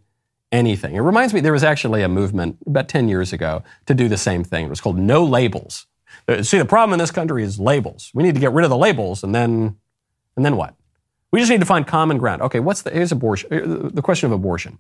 anything. 0.51 0.95
It 0.95 0.99
reminds 0.99 1.34
me, 1.34 1.41
there 1.41 1.53
was 1.53 1.64
actually 1.64 2.01
a 2.01 2.07
movement 2.07 2.57
about 2.66 2.88
10 2.88 3.09
years 3.09 3.34
ago 3.34 3.64
to 3.88 3.93
do 3.93 4.07
the 4.07 4.18
same 4.18 4.43
thing. 4.43 4.68
It 4.68 4.70
was 4.70 4.82
called 4.82 4.97
No 4.97 5.24
Labels. 5.24 5.88
Uh, 6.28 6.43
see, 6.43 6.57
the 6.57 6.66
problem 6.66 6.93
in 6.93 6.99
this 6.99 7.11
country 7.11 7.43
is 7.43 7.59
labels. 7.59 8.11
We 8.14 8.24
need 8.24 8.36
to 8.36 8.41
get 8.41 8.51
rid 8.51 8.64
of 8.64 8.70
the 8.70 8.78
labels 8.78 9.24
and 9.24 9.34
then, 9.34 9.78
and 10.38 10.45
then 10.45 10.55
what? 10.55 10.76
We 11.34 11.40
just 11.40 11.50
need 11.50 11.62
to 11.62 11.66
find 11.66 11.88
common 11.88 12.20
ground. 12.20 12.44
Okay, 12.44 12.60
what's 12.60 12.84
the, 12.84 12.92
here's 12.92 13.12
abortion, 13.12 13.52
uh, 13.52 13.90
the 13.92 14.04
question 14.04 14.28
of 14.28 14.32
abortion. 14.34 14.78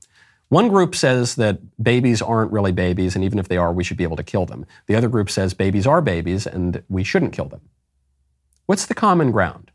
One 0.49 0.69
group 0.69 0.93
says 0.93 1.33
that 1.35 1.59
babies 1.83 2.21
aren't 2.21 2.51
really 2.51 2.71
babies, 2.71 3.15
and 3.15 3.23
even 3.25 3.39
if 3.39 3.47
they 3.47 3.57
are, 3.57 3.73
we 3.73 3.83
should 3.83 3.97
be 3.97 4.03
able 4.03 4.17
to 4.17 4.23
kill 4.23 4.45
them. 4.45 4.67
The 4.85 4.95
other 4.95 5.09
group 5.09 5.31
says 5.31 5.55
babies 5.55 5.87
are 5.87 5.99
babies, 5.99 6.45
and 6.45 6.83
we 6.89 7.03
shouldn't 7.03 7.33
kill 7.33 7.49
them. 7.49 7.61
What's 8.67 8.85
the 8.85 8.93
common 8.93 9.31
ground? 9.31 9.71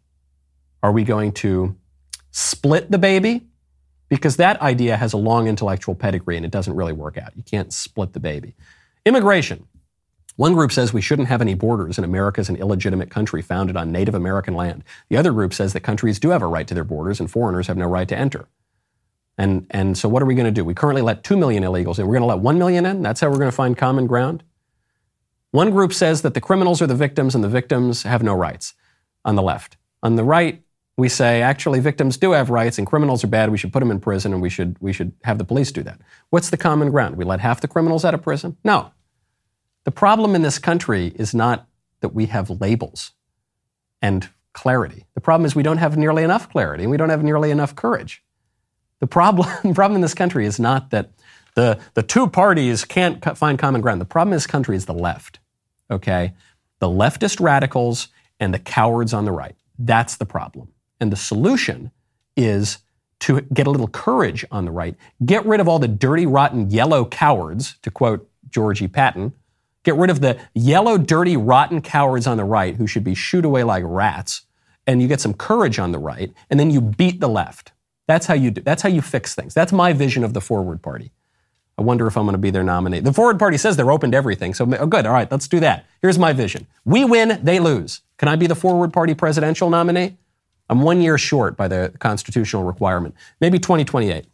Are 0.81 0.93
we 0.93 1.03
going 1.03 1.33
to 1.33 1.75
split 2.31 2.93
the 2.93 2.99
baby? 2.99 3.49
Because 4.09 4.37
that 4.37 4.63
idea 4.63 4.97
has 4.97 5.13
a 5.13 5.17
long 5.17 5.49
intellectual 5.49 5.97
pedigree 5.97 6.37
and 6.37 6.47
it 6.47 6.53
doesn't 6.53 6.77
really 6.77 6.93
work 6.93 7.19
out. 7.19 7.37
You 7.37 7.43
can't 7.43 7.73
split 7.73 8.13
the 8.13 8.21
baby. 8.21 8.55
Immigration. 9.05 9.67
One 10.39 10.55
group 10.55 10.71
says 10.71 10.93
we 10.93 11.01
shouldn't 11.01 11.27
have 11.27 11.43
any 11.43 11.55
borders 11.55 11.99
and 11.99 12.05
America 12.05 12.41
is 12.41 12.49
an 12.49 12.55
illegitimate 12.55 13.11
country 13.11 13.43
founded 13.43 13.77
on 13.77 13.91
Native 13.91 14.15
American 14.15 14.55
land. 14.55 14.85
The 15.09 15.17
other 15.17 15.33
group 15.33 15.53
says 15.53 15.73
that 15.73 15.81
countries 15.81 16.21
do 16.21 16.31
have 16.31 16.43
a 16.43 16.47
right 16.47 16.67
to 16.69 16.75
their 16.75 16.85
borders 16.85 17.19
and 17.19 17.29
foreigners 17.29 17.67
have 17.67 17.77
no 17.77 17.87
right 17.87 18.07
to 18.07 18.17
enter. 18.17 18.47
And, 19.37 19.67
and 19.73 19.99
so 19.99 20.09
what 20.09 20.23
are 20.23 20.27
we 20.27 20.37
going 20.37 20.45
to 20.45 20.53
do? 20.53 20.65
We 20.65 20.75
currently 20.75 21.03
let 21.03 21.25
2 21.25 21.37
million 21.37 21.65
illegals 21.65 21.99
in. 21.99 22.07
We're 22.07 22.13
going 22.15 22.23
to 22.23 22.27
let 22.27 22.39
1 22.39 22.57
million 22.57 22.87
in? 22.87 23.03
That's 23.03 23.21
how 23.21 23.31
we're 23.31 23.39
going 23.39 23.51
to 23.51 23.57
find 23.57 23.77
common 23.77 24.07
ground? 24.07 24.45
One 25.51 25.73
group 25.73 25.93
says 25.93 26.23
that 26.23 26.35
the 26.35 26.41
criminals 26.41 26.81
are 26.81 26.87
the 26.87 26.95
victims 26.95 27.35
and 27.35 27.43
the 27.43 27.49
victims 27.49 28.05
have 28.05 28.23
no 28.23 28.35
rights 28.35 28.75
on 29.25 29.35
the 29.35 29.43
left. 29.43 29.77
On 30.05 30.15
the 30.15 30.23
right, 30.23 30.63
we 30.97 31.09
say 31.09 31.43
actually 31.43 31.81
victims 31.81 32.17
do 32.17 32.31
have 32.31 32.49
rights 32.49 32.79
and 32.79 32.87
criminals 32.87 33.25
are 33.25 33.29
bad. 33.29 33.51
We 33.51 33.59
should 33.59 33.73
put 33.73 33.81
them 33.81 33.91
in 33.91 33.99
prison 33.99 34.33
and 34.33 34.41
we 34.41 34.51
should, 34.51 34.77
we 34.79 34.93
should 34.93 35.15
have 35.25 35.39
the 35.39 35.45
police 35.45 35.73
do 35.73 35.83
that. 35.83 36.01
What's 36.31 36.51
the 36.51 36.57
common 36.57 36.93
ground? 36.93 37.17
We 37.17 37.25
let 37.25 37.41
half 37.41 37.61
the 37.61 37.67
criminals 37.67 38.05
out 38.05 38.15
of 38.15 38.23
prison? 38.23 38.57
No. 38.63 38.93
The 39.89 39.93
problem 39.93 40.35
in 40.35 40.43
this 40.43 40.59
country 40.59 41.15
is 41.15 41.33
not 41.33 41.67
that 42.03 42.11
we 42.11 42.27
have 42.27 42.51
labels 42.51 43.13
and 44.03 44.29
clarity. 44.53 45.07
The 45.15 45.23
problem 45.23 45.47
is 45.47 45.57
we 45.57 45.63
don't 45.63 45.79
have 45.79 45.97
nearly 45.97 46.23
enough 46.23 46.51
clarity 46.51 46.85
and 46.85 46.91
we 46.91 46.99
don't 46.99 47.09
have 47.09 47.25
nearly 47.25 47.51
enough 47.51 47.75
courage. 47.75 48.23
The 49.01 49.07
problem, 49.07 49.49
problem 49.75 49.95
in 49.95 50.03
this 50.03 50.13
country 50.13 50.45
is 50.45 50.61
not 50.61 50.91
that 50.91 51.13
the, 51.55 51.81
the 51.95 52.03
two 52.03 52.29
parties 52.29 52.85
can't 52.85 53.25
find 53.35 53.59
common 53.59 53.81
ground. 53.81 54.03
The 54.03 54.05
problem 54.05 54.35
in 54.35 54.37
this 54.37 54.47
country 54.47 54.77
is 54.77 54.85
the 54.85 54.93
left, 54.93 55.39
okay? 55.91 56.35
The 56.81 56.89
leftist 56.89 57.41
radicals 57.41 58.09
and 58.39 58.53
the 58.53 58.59
cowards 58.59 59.15
on 59.15 59.25
the 59.25 59.33
right. 59.33 59.57
That's 59.79 60.17
the 60.17 60.27
problem. 60.27 60.69
And 61.01 61.11
the 61.11 61.17
solution 61.17 61.93
is 62.37 62.77
to 63.21 63.41
get 63.41 63.67
a 63.67 63.71
little 63.71 63.89
courage 63.89 64.45
on 64.51 64.67
the 64.67 64.71
right, 64.71 64.97
get 65.25 65.47
rid 65.47 65.61
of 65.61 65.67
all 65.67 65.79
the 65.79 65.89
dirty, 65.89 66.27
rotten, 66.27 66.69
yellow 66.69 67.07
cowards, 67.07 67.79
to 67.81 67.91
quote 67.91 68.29
Georgie 68.51 68.87
Patton, 68.87 69.33
Get 69.89 69.97
rid 69.97 70.11
of 70.11 70.21
the 70.21 70.39
yellow, 70.53 70.99
dirty, 70.99 71.39
rotten 71.39 71.81
cowards 71.81 72.27
on 72.27 72.37
the 72.37 72.45
right 72.45 72.77
who 72.77 72.87
should 72.87 73.05
be 73.05 73.15
shooed 73.15 73.47
away 73.47 73.65
like 73.65 73.83
rats, 73.87 74.43
and 74.87 75.01
you 75.01 75.09
get 75.09 75.19
some 75.19 75.33
courage 75.33 75.79
on 75.79 75.93
the 75.93 75.99
right, 75.99 76.31
and 76.51 76.61
then 76.61 76.71
you 76.71 76.83
beat 76.83 77.21
the 77.21 77.29
left. 77.29 77.73
That's 78.07 78.27
how 78.27 78.35
you 78.35 78.51
do. 78.51 78.61
That's 78.61 78.83
how 78.83 78.91
you 78.91 79.01
fix 79.01 79.35
things. 79.35 79.55
That's 79.55 79.73
my 79.73 79.95
vision 79.95 80.25
of 80.25 80.35
the 80.35 80.43
Forward 80.43 80.83
Party. 80.83 81.11
I 81.79 81.81
wonder 81.81 82.07
if 82.07 82.19
I'm 82.19 82.25
going 82.25 82.35
to 82.35 82.39
be 82.39 82.51
their 82.51 82.63
nominee. 82.63 83.01
The 83.01 83.15
Forward 83.15 83.39
Party 83.39 83.57
says 83.57 83.79
they're 83.79 83.91
open 83.91 84.11
to 84.11 84.17
everything, 84.19 84.53
so 84.53 84.71
oh, 84.79 84.85
good. 84.85 85.07
All 85.07 85.13
right, 85.15 85.33
let's 85.33 85.49
do 85.49 85.59
that. 85.61 85.87
Here's 86.03 86.19
my 86.19 86.35
vision: 86.35 86.67
we 86.85 87.07
win, 87.07 87.41
they 87.43 87.59
lose. 87.59 88.03
Can 88.19 88.29
I 88.29 88.37
be 88.37 88.47
the 88.47 88.55
Forward 88.55 88.93
Party 88.93 89.15
presidential 89.15 89.71
nominee? 89.71 90.19
I'm 90.69 90.83
one 90.83 91.01
year 91.01 91.17
short 91.17 91.57
by 91.57 91.67
the 91.67 91.95
constitutional 91.99 92.65
requirement. 92.65 93.15
Maybe 93.41 93.59
2028. 93.59 94.27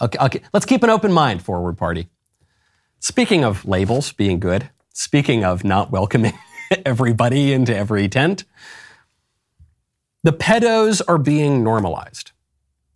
Okay, 0.00 0.18
okay. 0.20 0.42
Let's 0.52 0.64
keep 0.64 0.84
an 0.84 0.90
open 0.90 1.12
mind, 1.12 1.42
Forward 1.42 1.76
Party. 1.76 2.08
Speaking 3.00 3.42
of 3.42 3.64
labels 3.64 4.12
being 4.12 4.38
good, 4.38 4.70
Speaking 4.98 5.44
of 5.44 5.62
not 5.62 5.90
welcoming 5.90 6.32
everybody 6.86 7.52
into 7.52 7.76
every 7.76 8.08
tent, 8.08 8.44
the 10.22 10.32
pedos 10.32 11.02
are 11.06 11.18
being 11.18 11.62
normalized. 11.62 12.32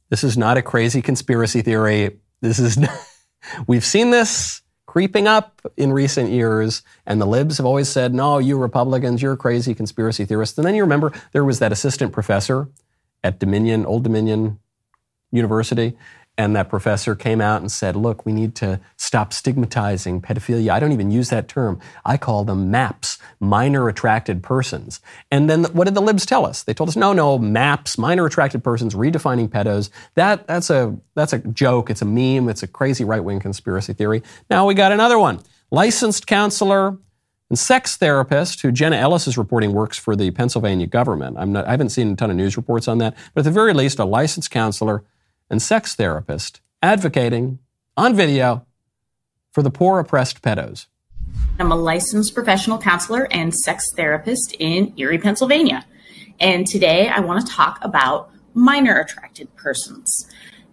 This 0.09 0.25
is 0.25 0.39
not 0.39 0.57
a 0.57 0.63
crazy 0.63 1.03
conspiracy 1.03 1.61
theory. 1.61 2.19
This 2.41 2.59
is, 2.59 2.79
we've 3.67 3.85
seen 3.85 4.13
this 4.13 4.63
creeping 4.87 5.29
up 5.29 5.61
in 5.77 5.93
recent 5.93 6.31
years, 6.31 6.81
and 7.05 7.21
the 7.21 7.27
libs 7.27 7.59
have 7.59 7.67
always 7.67 7.91
said, 7.91 8.15
no, 8.15 8.39
you 8.39 8.57
Republicans, 8.57 9.21
you're 9.21 9.37
crazy 9.37 9.75
conspiracy 9.75 10.25
theorists. 10.25 10.57
And 10.57 10.67
then 10.67 10.75
you 10.75 10.83
remember 10.83 11.13
there 11.33 11.45
was 11.45 11.59
that 11.59 11.71
assistant 11.71 12.15
professor 12.15 12.71
at 13.23 13.39
Dominion, 13.39 13.85
Old 13.85 14.05
Dominion 14.05 14.59
University, 15.33 15.99
and 16.39 16.57
that 16.57 16.71
professor 16.71 17.15
came 17.15 17.41
out 17.41 17.61
and 17.61 17.71
said, 17.71 17.97
look, 17.97 18.25
we 18.25 18.33
need 18.33 18.55
to 18.57 18.81
stop 18.97 19.33
stigmatizing 19.33 20.23
pedophilia. 20.23 20.71
I 20.71 20.81
don't 20.81 20.93
even 20.93 21.11
use 21.11 21.29
that 21.29 21.49
term. 21.49 21.79
I 22.05 22.17
call 22.17 22.45
them 22.45 22.71
MAPS, 22.71 23.19
minor 23.41 23.89
attracted 23.89 24.43
persons. 24.43 25.01
And 25.31 25.51
then 25.51 25.65
what 25.65 25.85
did 25.85 25.95
the 25.95 26.01
libs 26.01 26.25
tell 26.25 26.47
us? 26.47 26.63
They 26.63 26.73
told 26.73 26.89
us, 26.89 26.97
no, 26.97 27.13
no, 27.13 27.39
MAPS, 27.39 27.99
minor 27.99 28.25
attracted 28.25 28.65
persons, 28.65 28.95
redefining 28.95 29.49
pedos. 29.49 29.91
That, 30.15 30.47
that's, 30.47 30.71
a, 30.71 30.97
that's 31.15 31.35
a 31.35 31.41
joke. 31.41 31.91
It's 31.91 32.03
a 32.03 32.07
meme. 32.07 32.49
It's 32.49 32.63
a 32.63 32.69
crazy 32.69 33.05
right 33.05 33.23
wing 33.23 33.41
conspiracy 33.41 33.93
theory. 33.93 34.23
Now 34.49 34.67
we 34.67 34.75
got 34.75 34.93
another 34.93 35.19
one. 35.19 35.41
Licensed 35.71 36.27
counselor 36.27 36.97
and 37.51 37.59
sex 37.59 37.97
therapist, 37.97 38.63
who 38.63 38.73
Jenna 38.73 38.97
Ellis 38.97 39.27
is 39.27 39.37
reporting 39.37 39.73
works 39.73 39.99
for 39.99 40.17
the 40.17 40.31
Pennsylvania 40.31 40.87
government. 40.87 41.37
I'm 41.39 41.53
not, 41.53 41.67
I 41.67 41.73
haven't 41.73 41.91
seen 41.91 42.13
a 42.13 42.17
ton 42.17 42.31
of 42.31 42.37
news 42.37 42.57
reports 42.57 42.89
on 42.89 42.99
that, 42.99 43.15
but 43.35 43.41
at 43.41 43.45
the 43.45 43.51
very 43.51 43.75
least, 43.75 43.99
a 43.99 44.05
licensed 44.05 44.51
counselor 44.51 45.05
and 45.51 45.61
sex 45.61 45.95
therapist 45.95 46.61
advocating 46.83 47.59
on 47.97 48.15
video 48.15 48.65
for 49.53 49.63
the 49.63 49.71
poor 49.71 49.99
oppressed 49.99 50.41
pedos. 50.41 50.87
I'm 51.59 51.73
a 51.73 51.77
licensed 51.77 52.35
professional 52.35 52.79
counselor 52.79 53.29
and 53.31 53.55
sex 53.55 53.93
therapist 53.95 54.55
in 54.59 54.95
Erie, 54.97 55.19
Pennsylvania. 55.19 55.85
And 56.39 56.67
today 56.67 57.09
I 57.09 57.21
want 57.21 57.47
to 57.47 57.53
talk 57.53 57.79
about 57.83 58.31
minor 58.55 58.99
attracted 58.99 59.55
persons. 59.57 60.27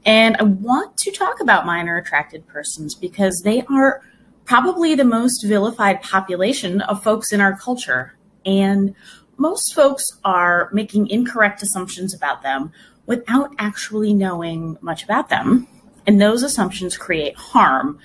And 0.05 0.37
I 0.37 0.43
want 0.43 0.95
to 0.99 1.11
talk 1.11 1.41
about 1.41 1.65
minor 1.65 1.97
attracted 1.97 2.47
persons 2.47 2.95
because 2.95 3.41
they 3.43 3.63
are 3.63 4.01
probably 4.45 4.95
the 4.95 5.03
most 5.03 5.43
vilified 5.43 6.01
population 6.01 6.79
of 6.81 7.03
folks 7.03 7.33
in 7.33 7.41
our 7.41 7.57
culture. 7.57 8.17
And 8.45 8.95
most 9.35 9.75
folks 9.75 10.05
are 10.23 10.69
making 10.71 11.09
incorrect 11.09 11.61
assumptions 11.61 12.13
about 12.13 12.43
them 12.43 12.71
without 13.07 13.49
actually 13.57 14.13
knowing 14.13 14.77
much 14.81 15.03
about 15.03 15.29
them. 15.29 15.67
And 16.05 16.21
those 16.21 16.43
assumptions 16.43 16.95
create 16.95 17.35
harm 17.35 17.99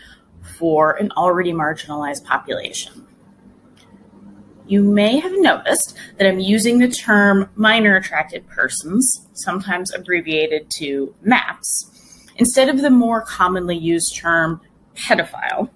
for 0.59 0.93
an 0.93 1.13
already 1.13 1.53
marginalized 1.53 2.25
population. 2.25 3.07
You 4.67 4.83
may 4.83 5.19
have 5.19 5.33
noticed 5.35 5.97
that 6.17 6.27
I'm 6.27 6.41
using 6.41 6.79
the 6.79 6.89
term 6.89 7.51
minor 7.57 7.97
attracted 7.97 8.49
persons, 8.49 9.29
sometimes 9.35 9.93
abbreviated 9.93 10.71
to 10.79 11.15
MAPS, 11.23 11.91
instead 12.37 12.69
of 12.69 12.81
the 12.81 12.91
more 12.91 13.23
commonly 13.23 13.77
used 13.77 14.17
term 14.17 14.61
pedophile. 14.95 15.69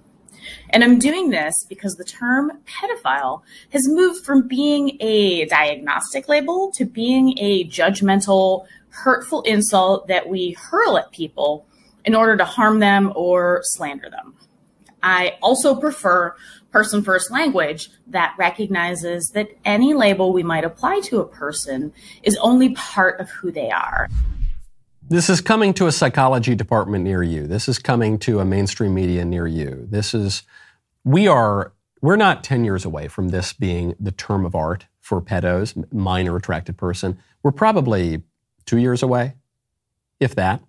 And 0.71 0.83
I'm 0.85 0.99
doing 0.99 1.31
this 1.31 1.65
because 1.69 1.97
the 1.97 2.05
term 2.05 2.53
pedophile 2.65 3.43
has 3.71 3.89
moved 3.89 4.25
from 4.25 4.47
being 4.47 4.97
a 5.01 5.47
diagnostic 5.47 6.29
label 6.29 6.73
to 6.77 6.85
being 6.85 7.37
a 7.39 7.65
judgmental, 7.65 8.67
hurtful 9.03 9.43
insult 9.43 10.09
that 10.09 10.29
we 10.29 10.57
hurl 10.59 10.99
at 10.99 11.11
people 11.13 11.67
in 12.05 12.15
order 12.15 12.37
to 12.37 12.45
harm 12.45 12.81
them 12.81 13.13
or 13.15 13.61
slander 13.63 14.09
them. 14.11 14.35
I 15.03 15.37
also 15.43 15.75
prefer 15.75 16.35
person 16.71 17.03
first 17.03 17.31
language 17.31 17.91
that 18.09 18.35
recognizes 18.39 19.31
that 19.31 19.49
any 19.65 19.95
label 19.95 20.33
we 20.33 20.43
might 20.43 20.65
apply 20.65 21.01
to 21.01 21.21
a 21.21 21.27
person 21.27 21.93
is 22.23 22.37
only 22.39 22.75
part 22.75 23.21
of 23.21 23.31
who 23.31 23.51
they 23.51 23.71
are. 23.71 24.09
This 25.09 25.31
is 25.31 25.41
coming 25.41 25.73
to 25.75 25.87
a 25.87 25.93
psychology 25.93 26.55
department 26.55 27.05
near 27.05 27.23
you. 27.23 27.47
This 27.47 27.69
is 27.69 27.79
coming 27.79 28.19
to 28.21 28.41
a 28.41 28.45
mainstream 28.45 28.95
media 28.95 29.25
near 29.25 29.47
you. 29.47 29.87
This 29.89 30.13
is, 30.15 30.43
we 31.05 31.29
are, 31.29 31.73
we're 32.03 32.17
not 32.17 32.43
10 32.43 32.65
years 32.65 32.85
away 32.85 33.07
from 33.07 33.29
this 33.29 33.53
being 33.53 33.95
the 34.01 34.11
term 34.11 34.45
of 34.45 34.57
art 34.57 34.87
for 35.01 35.23
pedos, 35.23 35.77
minor 35.93 36.37
attracted 36.37 36.77
person. 36.77 37.19
We're 37.45 37.53
probably 37.53 38.25
two 38.67 38.79
years 38.79 39.03
away, 39.03 39.35
if 40.21 40.35
that. 40.35 40.63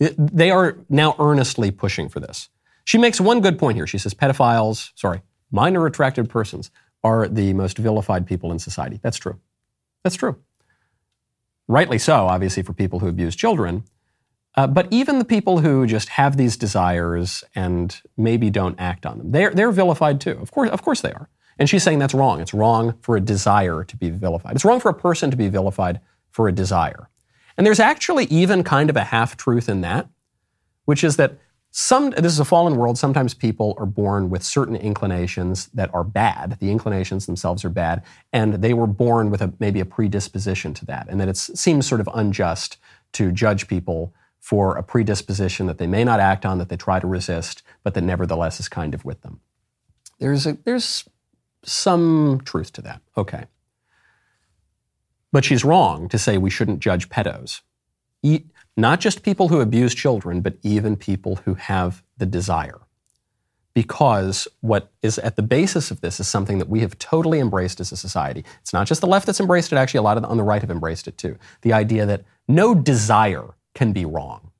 They 0.00 0.50
are 0.50 0.78
now 0.88 1.14
earnestly 1.18 1.70
pushing 1.70 2.08
for 2.08 2.20
this. 2.20 2.48
She 2.84 2.96
makes 2.96 3.20
one 3.20 3.40
good 3.40 3.58
point 3.58 3.76
here. 3.76 3.86
She 3.86 3.98
says 3.98 4.14
pedophiles, 4.14 4.90
sorry, 4.94 5.22
minor 5.50 5.84
attracted 5.86 6.30
persons 6.30 6.70
are 7.04 7.28
the 7.28 7.52
most 7.52 7.76
vilified 7.78 8.26
people 8.26 8.50
in 8.50 8.58
society. 8.58 8.98
That's 9.02 9.18
true. 9.18 9.38
That's 10.02 10.16
true. 10.16 10.36
Rightly 11.68 11.98
so, 11.98 12.26
obviously, 12.26 12.62
for 12.62 12.72
people 12.72 12.98
who 12.98 13.08
abuse 13.08 13.36
children. 13.36 13.84
Uh, 14.56 14.66
but 14.66 14.88
even 14.90 15.18
the 15.18 15.24
people 15.24 15.60
who 15.60 15.86
just 15.86 16.08
have 16.08 16.36
these 16.36 16.56
desires 16.56 17.44
and 17.54 18.00
maybe 18.16 18.50
don't 18.50 18.80
act 18.80 19.06
on 19.06 19.18
them, 19.18 19.30
they're, 19.30 19.50
they're 19.50 19.70
vilified 19.70 20.20
too. 20.20 20.36
Of 20.40 20.50
course, 20.50 20.70
of 20.70 20.82
course 20.82 21.00
they 21.00 21.12
are. 21.12 21.28
And 21.58 21.68
she's 21.68 21.82
saying 21.82 21.98
that's 22.00 22.14
wrong. 22.14 22.40
It's 22.40 22.54
wrong 22.54 22.94
for 23.02 23.16
a 23.16 23.20
desire 23.20 23.84
to 23.84 23.96
be 23.96 24.10
vilified. 24.10 24.54
It's 24.54 24.64
wrong 24.64 24.80
for 24.80 24.88
a 24.88 24.94
person 24.94 25.30
to 25.30 25.36
be 25.36 25.48
vilified 25.48 26.00
for 26.30 26.48
a 26.48 26.52
desire. 26.52 27.08
And 27.56 27.66
there's 27.66 27.80
actually 27.80 28.24
even 28.26 28.64
kind 28.64 28.90
of 28.90 28.96
a 28.96 29.04
half 29.04 29.36
truth 29.36 29.68
in 29.68 29.80
that, 29.82 30.08
which 30.84 31.04
is 31.04 31.16
that 31.16 31.38
some, 31.72 32.10
this 32.10 32.32
is 32.32 32.40
a 32.40 32.44
fallen 32.44 32.76
world. 32.76 32.98
Sometimes 32.98 33.32
people 33.32 33.74
are 33.78 33.86
born 33.86 34.28
with 34.28 34.42
certain 34.42 34.74
inclinations 34.74 35.68
that 35.68 35.92
are 35.94 36.02
bad. 36.02 36.56
The 36.58 36.70
inclinations 36.70 37.26
themselves 37.26 37.64
are 37.64 37.68
bad, 37.70 38.02
and 38.32 38.54
they 38.54 38.74
were 38.74 38.88
born 38.88 39.30
with 39.30 39.40
a, 39.40 39.52
maybe 39.60 39.78
a 39.78 39.84
predisposition 39.84 40.74
to 40.74 40.86
that. 40.86 41.06
And 41.08 41.20
that 41.20 41.28
it 41.28 41.36
seems 41.36 41.86
sort 41.86 42.00
of 42.00 42.08
unjust 42.12 42.76
to 43.12 43.30
judge 43.30 43.68
people 43.68 44.12
for 44.40 44.76
a 44.76 44.82
predisposition 44.82 45.66
that 45.66 45.78
they 45.78 45.86
may 45.86 46.02
not 46.02 46.18
act 46.18 46.44
on, 46.44 46.58
that 46.58 46.70
they 46.70 46.76
try 46.76 46.98
to 46.98 47.06
resist, 47.06 47.62
but 47.84 47.94
that 47.94 48.02
nevertheless 48.02 48.58
is 48.58 48.68
kind 48.68 48.94
of 48.94 49.04
with 49.04 49.20
them. 49.20 49.40
There's, 50.18 50.46
a, 50.46 50.58
there's 50.64 51.08
some 51.62 52.40
truth 52.44 52.72
to 52.72 52.82
that. 52.82 53.00
Okay. 53.16 53.44
But 55.32 55.44
she's 55.44 55.64
wrong 55.64 56.08
to 56.08 56.18
say 56.18 56.38
we 56.38 56.50
shouldn't 56.50 56.80
judge 56.80 57.08
pedos. 57.08 57.60
Not 58.76 59.00
just 59.00 59.22
people 59.22 59.48
who 59.48 59.60
abuse 59.60 59.94
children, 59.94 60.40
but 60.40 60.56
even 60.62 60.96
people 60.96 61.36
who 61.36 61.54
have 61.54 62.02
the 62.18 62.26
desire. 62.26 62.80
Because 63.74 64.48
what 64.60 64.90
is 65.02 65.18
at 65.18 65.36
the 65.36 65.42
basis 65.42 65.90
of 65.90 66.00
this 66.00 66.18
is 66.18 66.26
something 66.26 66.58
that 66.58 66.68
we 66.68 66.80
have 66.80 66.98
totally 66.98 67.38
embraced 67.38 67.80
as 67.80 67.92
a 67.92 67.96
society. 67.96 68.44
It's 68.60 68.72
not 68.72 68.86
just 68.86 69.00
the 69.00 69.06
left 69.06 69.26
that's 69.26 69.40
embraced 69.40 69.72
it, 69.72 69.76
actually, 69.76 69.98
a 69.98 70.02
lot 70.02 70.16
of 70.16 70.22
the, 70.22 70.28
on 70.28 70.36
the 70.36 70.42
right 70.42 70.60
have 70.60 70.70
embraced 70.70 71.06
it 71.06 71.16
too. 71.16 71.38
The 71.62 71.72
idea 71.72 72.04
that 72.06 72.24
no 72.48 72.74
desire 72.74 73.54
can 73.74 73.92
be 73.92 74.04
wrong. 74.04 74.50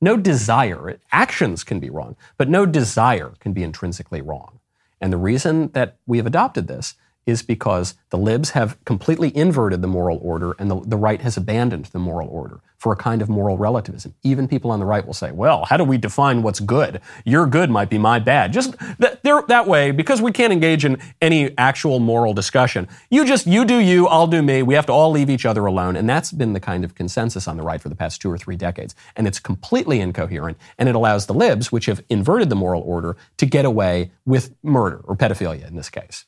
No 0.00 0.16
desire, 0.16 0.98
actions 1.12 1.64
can 1.64 1.80
be 1.80 1.90
wrong, 1.90 2.16
but 2.36 2.48
no 2.48 2.64
desire 2.64 3.32
can 3.40 3.52
be 3.52 3.64
intrinsically 3.64 4.22
wrong. 4.22 4.60
And 5.00 5.12
the 5.12 5.18
reason 5.18 5.68
that 5.72 5.96
we 6.06 6.16
have 6.18 6.26
adopted 6.26 6.68
this 6.68 6.94
is 7.28 7.42
because 7.42 7.94
the 8.08 8.16
libs 8.16 8.50
have 8.50 8.82
completely 8.86 9.36
inverted 9.36 9.82
the 9.82 9.86
moral 9.86 10.18
order 10.22 10.56
and 10.58 10.70
the, 10.70 10.80
the 10.80 10.96
right 10.96 11.20
has 11.20 11.36
abandoned 11.36 11.84
the 11.86 11.98
moral 11.98 12.26
order 12.28 12.60
for 12.78 12.90
a 12.92 12.96
kind 12.96 13.20
of 13.20 13.28
moral 13.28 13.58
relativism. 13.58 14.14
Even 14.22 14.48
people 14.48 14.70
on 14.70 14.78
the 14.78 14.86
right 14.86 15.04
will 15.04 15.12
say, 15.12 15.30
well, 15.30 15.66
how 15.66 15.76
do 15.76 15.84
we 15.84 15.98
define 15.98 16.42
what's 16.42 16.60
good? 16.60 17.02
Your 17.26 17.44
good 17.46 17.68
might 17.68 17.90
be 17.90 17.98
my 17.98 18.18
bad. 18.18 18.50
Just 18.50 18.78
that, 18.98 19.20
that 19.22 19.66
way, 19.66 19.90
because 19.90 20.22
we 20.22 20.32
can't 20.32 20.52
engage 20.54 20.86
in 20.86 20.96
any 21.20 21.52
actual 21.58 21.98
moral 21.98 22.32
discussion. 22.32 22.88
You 23.10 23.26
just, 23.26 23.46
you 23.46 23.66
do 23.66 23.78
you, 23.78 24.06
I'll 24.06 24.28
do 24.28 24.40
me. 24.40 24.62
We 24.62 24.74
have 24.74 24.86
to 24.86 24.92
all 24.92 25.10
leave 25.10 25.28
each 25.28 25.44
other 25.44 25.66
alone. 25.66 25.96
And 25.96 26.08
that's 26.08 26.32
been 26.32 26.54
the 26.54 26.60
kind 26.60 26.82
of 26.82 26.94
consensus 26.94 27.46
on 27.46 27.58
the 27.58 27.62
right 27.62 27.82
for 27.82 27.90
the 27.90 27.96
past 27.96 28.22
two 28.22 28.30
or 28.30 28.38
three 28.38 28.56
decades. 28.56 28.94
And 29.16 29.26
it's 29.26 29.40
completely 29.40 30.00
incoherent. 30.00 30.56
And 30.78 30.88
it 30.88 30.94
allows 30.94 31.26
the 31.26 31.34
libs, 31.34 31.70
which 31.70 31.86
have 31.86 32.02
inverted 32.08 32.48
the 32.48 32.56
moral 32.56 32.82
order, 32.82 33.18
to 33.36 33.44
get 33.44 33.66
away 33.66 34.12
with 34.24 34.54
murder 34.62 35.02
or 35.04 35.14
pedophilia 35.14 35.66
in 35.66 35.76
this 35.76 35.90
case. 35.90 36.24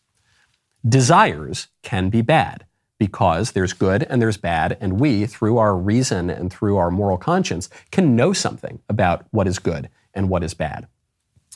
Desires 0.89 1.69
can 1.83 2.09
be 2.11 2.23
bad 2.23 2.65
because 2.99 3.53
there's 3.53 3.73
good 3.73 4.03
and 4.05 4.21
there's 4.21 4.37
bad, 4.37 4.77
and 4.81 5.01
we, 5.01 5.27
through 5.27 5.59
our 5.59 5.77
reason 5.77 6.29
and 6.31 6.53
through 6.53 6.77
our 6.77 6.91
moral 6.91 7.17
conscience, 7.17 7.69
can 7.91 8.15
know 8.15 8.33
something 8.33 8.81
about 8.89 9.25
what 9.31 9.47
is 9.47 9.59
good 9.59 9.89
and 10.13 10.29
what 10.29 10.43
is 10.43 10.55
bad. 10.55 10.87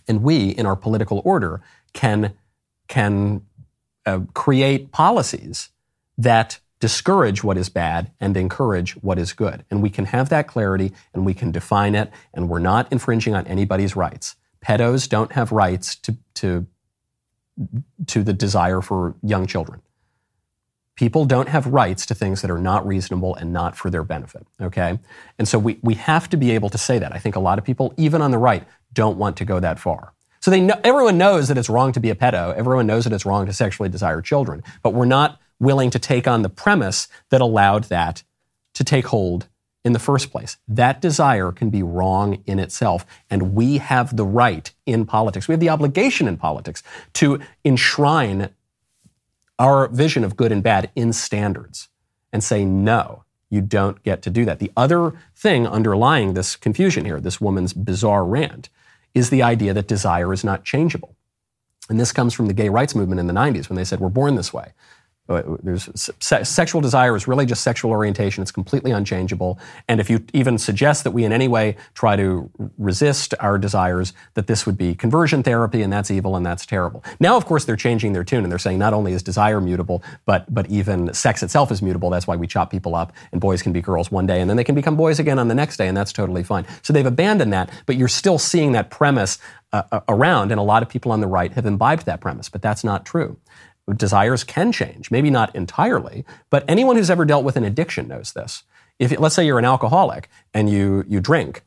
And 0.09 0.23
we, 0.23 0.49
in 0.49 0.67
our 0.67 0.77
political 0.77 1.21
order, 1.25 1.63
can, 1.93 2.35
can 2.89 3.43
uh, 4.07 4.21
create 4.33 4.91
policies 4.91 5.71
that 6.17 6.59
discourage 6.81 7.43
what 7.43 7.57
is 7.57 7.69
bad 7.69 8.11
and 8.21 8.37
encourage 8.37 8.93
what 8.97 9.19
is 9.19 9.33
good. 9.33 9.65
And 9.71 9.83
we 9.83 9.91
can 9.91 10.07
have 10.07 10.29
that 10.29 10.47
clarity 10.47 10.93
and 11.15 11.25
we 11.25 11.35
can 11.35 11.51
define 11.51 11.95
it, 11.95 12.11
and 12.33 12.49
we're 12.49 12.59
not 12.59 12.91
infringing 12.93 13.35
on 13.35 13.47
anybody's 13.47 13.97
rights. 13.97 14.37
Pedos 14.65 15.09
don't 15.09 15.33
have 15.33 15.53
rights 15.53 15.95
to, 15.97 16.17
to 16.35 16.67
to 18.07 18.23
the 18.23 18.33
desire 18.33 18.81
for 18.81 19.15
young 19.23 19.47
children. 19.47 19.81
People 20.97 21.25
don't 21.25 21.49
have 21.49 21.67
rights 21.67 22.07
to 22.07 22.15
things 22.15 22.41
that 22.43 22.51
are 22.51 22.59
not 22.59 22.87
reasonable 22.87 23.35
and 23.35 23.53
not 23.53 23.77
for 23.77 23.91
their 23.91 24.05
benefit, 24.05 24.47
okay? 24.61 24.99
And 25.39 25.49
so 25.49 25.59
we, 25.59 25.79
we 25.83 25.95
have 25.95 26.29
to 26.31 26.37
be 26.37 26.53
able 26.53 26.71
to 26.71 26.79
say 26.79 26.99
that. 27.01 27.13
I 27.13 27.19
think 27.19 27.35
a 27.35 27.41
lot 27.41 27.59
of 27.59 27.65
people, 27.65 27.93
even 27.97 28.23
on 28.23 28.31
the 28.31 28.39
right, 28.39 28.65
don't 28.93 29.19
want 29.19 29.37
to 29.39 29.45
go 29.45 29.59
that 29.59 29.81
far. 29.81 30.13
So 30.41 30.51
they 30.51 30.61
know, 30.61 30.79
everyone 30.85 31.19
knows 31.19 31.49
that 31.49 31.59
it's 31.59 31.69
wrong 31.69 31.93
to 31.93 32.01
be 32.01 32.11
a 32.11 32.15
pedo. 32.15 32.55
Everyone 32.55 32.87
knows 32.87 33.05
that 33.05 33.13
it's 33.13 33.27
wrong 33.27 33.47
to 33.47 33.53
sexually 33.53 33.89
desire 33.89 34.21
children. 34.21 34.63
But 34.83 34.95
we're 34.95 35.07
not 35.07 35.41
willing 35.59 35.91
to 35.91 35.99
take 35.99 36.29
on 36.29 36.43
the 36.43 36.49
premise 36.49 37.09
that 37.31 37.41
allowed 37.41 37.85
that 37.85 38.23
to 38.75 38.85
take 38.85 39.07
hold 39.07 39.49
in 39.85 39.93
the 39.93 39.99
first 39.99 40.31
place. 40.31 40.57
That 40.67 41.01
desire 41.01 41.53
can 41.53 41.71
be 41.71 41.83
wrong 41.83 42.43
in 42.47 42.59
itself. 42.59 43.05
And 43.29 43.55
we 43.55 43.79
have 43.79 44.17
the 44.17 44.25
right 44.25 44.71
in 44.87 45.05
politics, 45.05 45.47
we 45.47 45.53
have 45.53 45.61
the 45.61 45.69
obligation 45.69 46.27
in 46.27 46.37
politics 46.37 46.83
to 47.15 47.41
enshrine 47.65 48.51
our 49.59 49.89
vision 49.89 50.25
of 50.25 50.37
good 50.37 50.51
and 50.51 50.63
bad 50.63 50.91
in 50.97 51.13
standards 51.13 51.89
and 52.33 52.43
say, 52.43 52.65
no, 52.65 53.25
you 53.51 53.61
don't 53.61 54.03
get 54.03 54.23
to 54.23 54.31
do 54.31 54.45
that. 54.45 54.59
The 54.59 54.73
other 54.77 55.13
thing 55.37 55.67
underlying 55.67 56.35
this 56.35 56.57
confusion 56.57 57.05
here, 57.05 57.21
this 57.21 57.41
woman's 57.41 57.73
bizarre 57.73 58.25
rant, 58.25 58.69
is 59.15 59.31
the 59.31 59.43
idea 59.43 59.73
that 59.73 59.87
desire 59.87 60.33
is 60.33 60.43
not 60.43 60.65
changeable. 60.65 61.15
And 61.89 62.01
this 62.01 62.11
comes 62.11 62.35
from 62.35 62.47
the 62.47 62.55
gay 62.55 62.69
rights 62.69 62.95
movement 62.95 63.21
in 63.21 63.27
the 63.27 63.33
90s 63.33 63.69
when 63.69 63.77
they 63.77 63.85
said, 63.85 64.01
we're 64.01 64.09
born 64.09 64.35
this 64.35 64.53
way. 64.53 64.73
Uh, 65.27 65.43
there's 65.63 65.89
se- 66.21 66.45
sexual 66.45 66.83
desire 66.83 67.17
is 67.17 67.27
really 67.27 67.47
just 67.47 67.63
sexual 67.63 67.91
orientation. 67.91 68.43
It's 68.43 68.53
completely 68.53 68.91
unchangeable. 68.91 69.59
And 69.89 69.99
if 69.99 70.11
you 70.11 70.23
even 70.35 70.59
suggest 70.59 71.03
that 71.05 71.13
we 71.13 71.25
in 71.25 71.33
any 71.33 71.49
way 71.49 71.77
try 71.95 72.15
to 72.17 72.51
resist 72.77 73.33
our 73.41 73.57
desires, 73.57 74.13
that 74.35 74.47
this 74.49 74.67
would 74.67 74.77
be 74.77 74.95
conversion 74.95 75.43
therapy, 75.43 75.81
and 75.81 75.91
that's 75.91 76.11
evil 76.11 76.37
and 76.37 76.45
that's 76.45 76.67
terrible. 76.67 77.03
Now, 77.21 77.37
of 77.37 77.47
course, 77.47 77.65
they're 77.65 77.75
changing 77.77 78.13
their 78.13 78.25
tune 78.25 78.45
and 78.45 78.53
they're 78.53 78.59
saying 78.59 78.79
not 78.79 78.93
only 78.93 79.15
is 79.15 79.23
desire 79.23 79.63
mutable, 79.63 80.03
but 80.27 80.53
but 80.53 80.69
even 80.69 81.13
sex 81.15 81.43
itself 81.43 81.73
is 81.73 81.81
mutable. 81.81 82.11
That's 82.11 82.27
why 82.27 82.37
we 82.37 82.47
chop 82.47 82.71
people 82.71 82.95
up, 82.95 83.13
and 83.33 83.41
boys 83.41 83.63
can 83.63 83.73
be 83.73 83.81
girls 83.81 84.11
one 84.11 84.27
day, 84.27 84.41
and 84.41 84.51
then 84.51 84.59
they 84.59 84.65
can 84.65 84.75
become 84.75 84.97
boys 84.97 85.19
again 85.19 85.39
on 85.39 85.49
the 85.49 85.55
next 85.55 85.79
day, 85.79 85.89
and 85.89 85.97
that's 85.97 86.13
totally 86.13 86.43
fine. 86.43 86.67
So 86.83 86.93
they've 86.93 87.07
abandoned 87.07 87.53
that, 87.55 87.71
but 87.87 87.97
you're 87.97 88.09
still 88.09 88.39
seeing 88.39 88.73
that 88.73 88.91
premise 88.91 89.39
uh, 89.73 90.01
around, 90.09 90.53
and 90.53 90.61
a 90.61 90.63
lot 90.63 90.83
of 90.83 90.89
people 90.89 91.11
on 91.13 91.21
the 91.21 91.27
right 91.27 91.53
have 91.55 91.67
imbibed 91.67 92.07
that 92.07 92.21
premise, 92.21 92.49
but 92.49 92.63
that's 92.63 92.85
not 92.85 93.05
true 93.07 93.39
desires 93.93 94.45
can 94.45 94.73
change. 94.73 95.11
Maybe 95.11 95.31
not 95.31 95.55
entirely, 95.55 96.25
but 96.51 96.65
anyone 96.69 96.97
who's 96.97 97.11
ever 97.11 97.25
dealt 97.25 97.45
with 97.45 97.57
an 97.57 97.65
addiction 97.65 98.09
knows 98.09 98.33
this. 98.33 98.63
If 98.99 99.19
let's 99.19 99.35
say 99.35 99.45
you're 99.45 99.59
an 99.59 99.65
alcoholic 99.65 100.29
and 100.53 100.71
you 100.71 101.05
you 101.09 101.21
drink, 101.21 101.65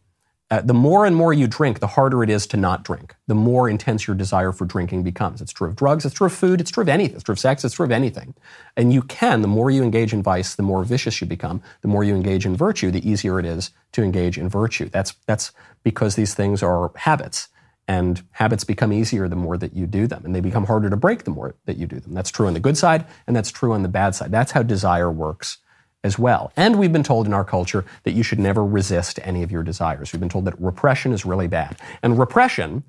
uh, 0.49 0.61
the 0.61 0.73
more 0.73 1.05
and 1.05 1.13
more 1.13 1.33
you 1.33 1.45
drink, 1.45 1.79
the 1.81 1.87
harder 1.87 2.23
it 2.23 2.29
is 2.29 2.47
to 2.47 2.55
not 2.55 2.83
drink. 2.83 3.13
The 3.27 3.35
more 3.35 3.69
intense 3.69 4.07
your 4.07 4.15
desire 4.15 4.53
for 4.53 4.63
drinking 4.63 5.03
becomes. 5.03 5.41
It's 5.41 5.51
true 5.51 5.67
of 5.67 5.75
drugs, 5.75 6.05
it's 6.05 6.15
true 6.15 6.27
of 6.27 6.33
food, 6.33 6.61
it's 6.61 6.71
true 6.71 6.83
of 6.83 6.89
anything. 6.89 7.15
It's 7.15 7.23
true 7.23 7.33
of 7.33 7.39
sex, 7.39 7.65
it's 7.65 7.75
true 7.75 7.85
of 7.85 7.91
anything. 7.91 8.33
And 8.77 8.93
you 8.93 9.01
can, 9.01 9.41
the 9.41 9.49
more 9.49 9.69
you 9.69 9.83
engage 9.83 10.13
in 10.13 10.23
vice, 10.23 10.55
the 10.55 10.63
more 10.63 10.85
vicious 10.85 11.19
you 11.19 11.27
become. 11.27 11.61
The 11.81 11.89
more 11.89 12.05
you 12.05 12.15
engage 12.15 12.45
in 12.45 12.55
virtue, 12.55 12.91
the 12.91 13.07
easier 13.07 13.39
it 13.39 13.45
is 13.45 13.71
to 13.91 14.03
engage 14.03 14.37
in 14.37 14.47
virtue. 14.47 14.87
That's, 14.87 15.13
that's 15.25 15.51
because 15.83 16.15
these 16.15 16.33
things 16.33 16.63
are 16.63 16.91
habits. 16.95 17.49
And 17.87 18.21
habits 18.31 18.65
become 18.65 18.91
easier 18.91 19.29
the 19.29 19.37
more 19.37 19.57
that 19.57 19.73
you 19.73 19.87
do 19.87 20.07
them, 20.07 20.25
and 20.25 20.35
they 20.35 20.41
become 20.41 20.65
harder 20.65 20.89
to 20.89 20.97
break 20.97 21.23
the 21.23 21.31
more 21.31 21.55
that 21.65 21.77
you 21.77 21.87
do 21.87 21.99
them. 21.99 22.13
That's 22.13 22.31
true 22.31 22.47
on 22.47 22.53
the 22.53 22.59
good 22.59 22.77
side, 22.77 23.05
and 23.25 23.35
that's 23.35 23.51
true 23.51 23.71
on 23.71 23.81
the 23.81 23.89
bad 23.89 24.13
side. 24.13 24.31
That's 24.31 24.51
how 24.51 24.61
desire 24.61 25.09
works 25.09 25.59
as 26.03 26.19
well. 26.19 26.51
And 26.55 26.77
we've 26.77 26.91
been 26.91 27.03
told 27.03 27.27
in 27.27 27.33
our 27.33 27.45
culture 27.45 27.85
that 28.03 28.11
you 28.11 28.23
should 28.23 28.39
never 28.39 28.65
resist 28.65 29.19
any 29.23 29.41
of 29.41 29.51
your 29.51 29.63
desires. 29.63 30.11
We've 30.11 30.19
been 30.19 30.29
told 30.29 30.45
that 30.45 30.59
repression 30.59 31.13
is 31.13 31.25
really 31.25 31.47
bad. 31.47 31.77
And 32.03 32.19
repression 32.19 32.83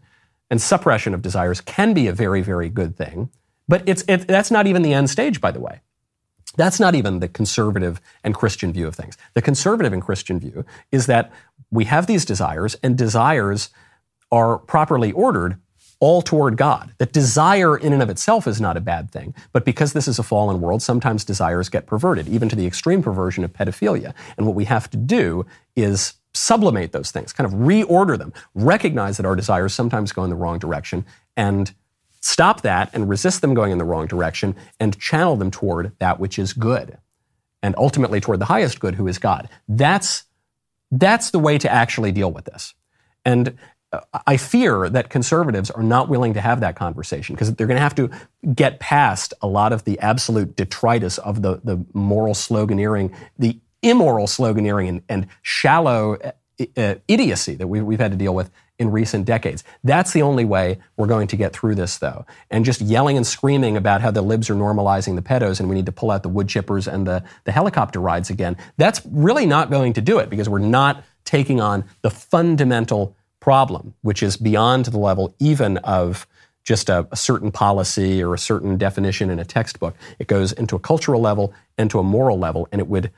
and 0.51 0.61
suppression 0.61 1.15
of 1.15 1.23
desires 1.23 1.61
can 1.61 1.95
be 1.95 2.07
a 2.09 2.13
very, 2.13 2.43
very 2.43 2.69
good 2.69 2.97
thing, 2.97 3.31
but 3.69 3.83
it's, 3.87 4.05
it, 4.09 4.27
that's 4.27 4.51
not 4.51 4.67
even 4.67 4.83
the 4.83 4.95
end 4.95 5.11
stage, 5.11 5.41
by 5.41 5.51
the 5.51 5.61
way. 5.61 5.81
That's 6.57 6.81
not 6.81 6.95
even 6.95 7.21
the 7.21 7.29
conservative 7.29 8.01
and 8.25 8.35
Christian 8.35 8.73
view 8.73 8.87
of 8.87 8.97
things. 8.97 9.17
The 9.35 9.43
conservative 9.43 9.93
and 9.93 10.03
Christian 10.03 10.41
view 10.41 10.65
is 10.91 11.07
that 11.07 11.31
we 11.71 11.85
have 11.85 12.07
these 12.07 12.25
desires, 12.25 12.77
and 12.83 12.97
desires 12.97 13.69
are 14.31 14.59
properly 14.59 15.13
ordered, 15.13 15.59
all 16.01 16.23
toward 16.23 16.57
God. 16.57 16.93
That 16.99 17.13
desire 17.13 17.77
in 17.77 17.93
and 17.93 18.03
of 18.03 18.11
itself 18.11 18.47
is 18.47 18.61
not 18.61 18.77
a 18.77 18.81
bad 18.81 19.11
thing, 19.11 19.35
but 19.53 19.65
because 19.65 19.93
this 19.93 20.07
is 20.07 20.19
a 20.19 20.23
fallen 20.23 20.61
world, 20.61 20.83
sometimes 20.83 21.25
desires 21.25 21.69
get 21.69 21.87
perverted, 21.87 22.29
even 22.29 22.49
to 22.49 22.57
the 22.57 22.67
extreme 22.67 23.03
perversion 23.03 23.43
of 23.45 23.53
pedophilia. 23.53 24.15
And 24.37 24.47
what 24.47 24.55
we 24.55 24.67
have 24.67 24.89
to 24.91 24.97
do 24.97 25.45
is 25.75 26.15
sublimate 26.35 26.93
those 26.93 27.11
things, 27.11 27.33
kind 27.33 27.53
of 27.53 27.59
reorder 27.59 28.17
them, 28.17 28.33
recognize 28.55 29.17
that 29.17 29.27
our 29.27 29.35
desires 29.35 29.75
sometimes 29.75 30.13
go 30.13 30.23
in 30.23 30.31
the 30.31 30.37
wrong 30.37 30.59
direction, 30.59 31.05
and 31.37 31.75
stop 32.21 32.63
that 32.63 32.91
and 32.93 33.09
resist 33.09 33.41
them 33.41 33.55
going 33.55 33.73
in 33.73 33.79
the 33.79 33.85
wrong 33.85 34.07
direction 34.07 34.55
and 34.81 34.99
channel 34.99 35.37
them 35.37 35.51
toward 35.51 35.93
that 35.99 36.21
which 36.21 36.39
is 36.39 36.53
good 36.53 36.99
and 37.63 37.75
ultimately 37.79 38.21
toward 38.21 38.41
the 38.41 38.45
highest 38.45 38.81
good 38.81 38.95
who 38.95 39.07
is 39.09 39.19
God. 39.19 39.49
That's 39.69 40.25
that's 40.91 41.31
the 41.31 41.39
way 41.39 41.59
to 41.59 41.71
actually 41.71 42.13
deal 42.13 42.33
with 42.33 42.47
this. 42.47 42.75
And 43.25 43.59
I 44.27 44.37
fear 44.37 44.89
that 44.91 45.09
conservatives 45.09 45.71
are 45.71 45.83
not 45.83 46.09
willing 46.09 46.35
to 46.35 46.41
have 46.41 46.61
that 46.61 46.77
conversation 46.77 47.35
because 47.35 47.55
they're 47.55 47.67
going 47.67 47.79
to 47.79 47.83
have 47.83 47.95
to 47.95 48.11
get 48.55 48.81
past 48.81 49.33
a 49.41 49.47
lot 49.47 49.73
of 49.73 49.85
the 49.85 49.99
absolute 50.01 50.57
detritus 50.57 51.17
of 51.19 51.41
the, 51.41 51.61
the 51.65 51.83
moral 51.95 52.35
sloganeering, 52.35 53.15
the 53.39 53.59
immoral 53.83 54.27
sloganeering, 54.27 54.89
and, 54.89 55.03
and 55.09 55.27
shallow 55.41 56.19
uh, 56.77 56.95
idiocy 57.07 57.55
that 57.55 57.69
we, 57.69 57.81
we've 57.81 58.01
had 58.01 58.11
to 58.11 58.17
deal 58.17 58.35
with 58.35 58.51
in 58.79 58.91
recent 58.91 59.25
decades. 59.25 59.65
That's 59.83 60.13
the 60.13 60.23
only 60.23 60.45
way 60.45 60.79
we're 60.97 61.07
going 61.07 61.29
to 61.29 61.37
get 61.37 61.53
through 61.53 61.75
this, 61.75 61.99
though. 61.99 62.27
And 62.51 62.65
just 62.65 62.81
yelling 62.81 63.17
and 63.17 63.27
screaming 63.27 63.77
about 63.77 64.01
how 64.03 64.11
the 64.11 64.23
libs 64.23 64.51
are 64.51 64.55
normalizing 64.55 65.17
the 65.17 65.23
pedos 65.23 65.61
and 65.61 65.69
we 65.69 65.75
need 65.75 65.87
to 65.87 65.93
pull 65.93 66.11
out 66.11 66.23
the 66.23 66.29
wood 66.29 66.47
chippers 66.47 66.93
and 66.93 67.07
the, 67.07 67.25
the 67.45 67.53
helicopter 67.53 68.01
rides 68.01 68.29
again, 68.31 68.57
that's 68.77 69.01
really 69.07 69.47
not 69.47 69.71
going 69.71 69.95
to 69.95 70.01
do 70.01 70.19
it 70.19 70.31
because 70.31 70.49
we're 70.49 70.59
not 70.59 71.05
taking 71.25 71.61
on 71.61 71.85
the 72.03 72.11
fundamental 72.11 73.17
problem, 73.49 73.95
which 74.03 74.23
is 74.23 74.37
beyond 74.37 74.85
the 74.85 74.99
level 74.99 75.35
even 75.39 75.79
of 75.79 76.27
just 76.65 76.91
a, 76.91 77.09
a, 77.11 77.17
certain 77.17 77.51
policy 77.51 78.23
or 78.23 78.35
a 78.35 78.39
certain 78.39 78.77
definition 78.77 79.31
in 79.31 79.39
a 79.39 79.45
textbook. 79.45 79.95
It 80.19 80.27
goes 80.27 80.53
into 80.53 80.77
a 80.77 80.79
cultural 80.79 81.23
level, 81.23 81.55
and 81.79 81.91
to 81.91 81.99
a 81.99 82.03
moral 82.03 82.39
level, 82.39 82.69
and 82.71 82.79
it 82.79 82.89
would 82.89 83.11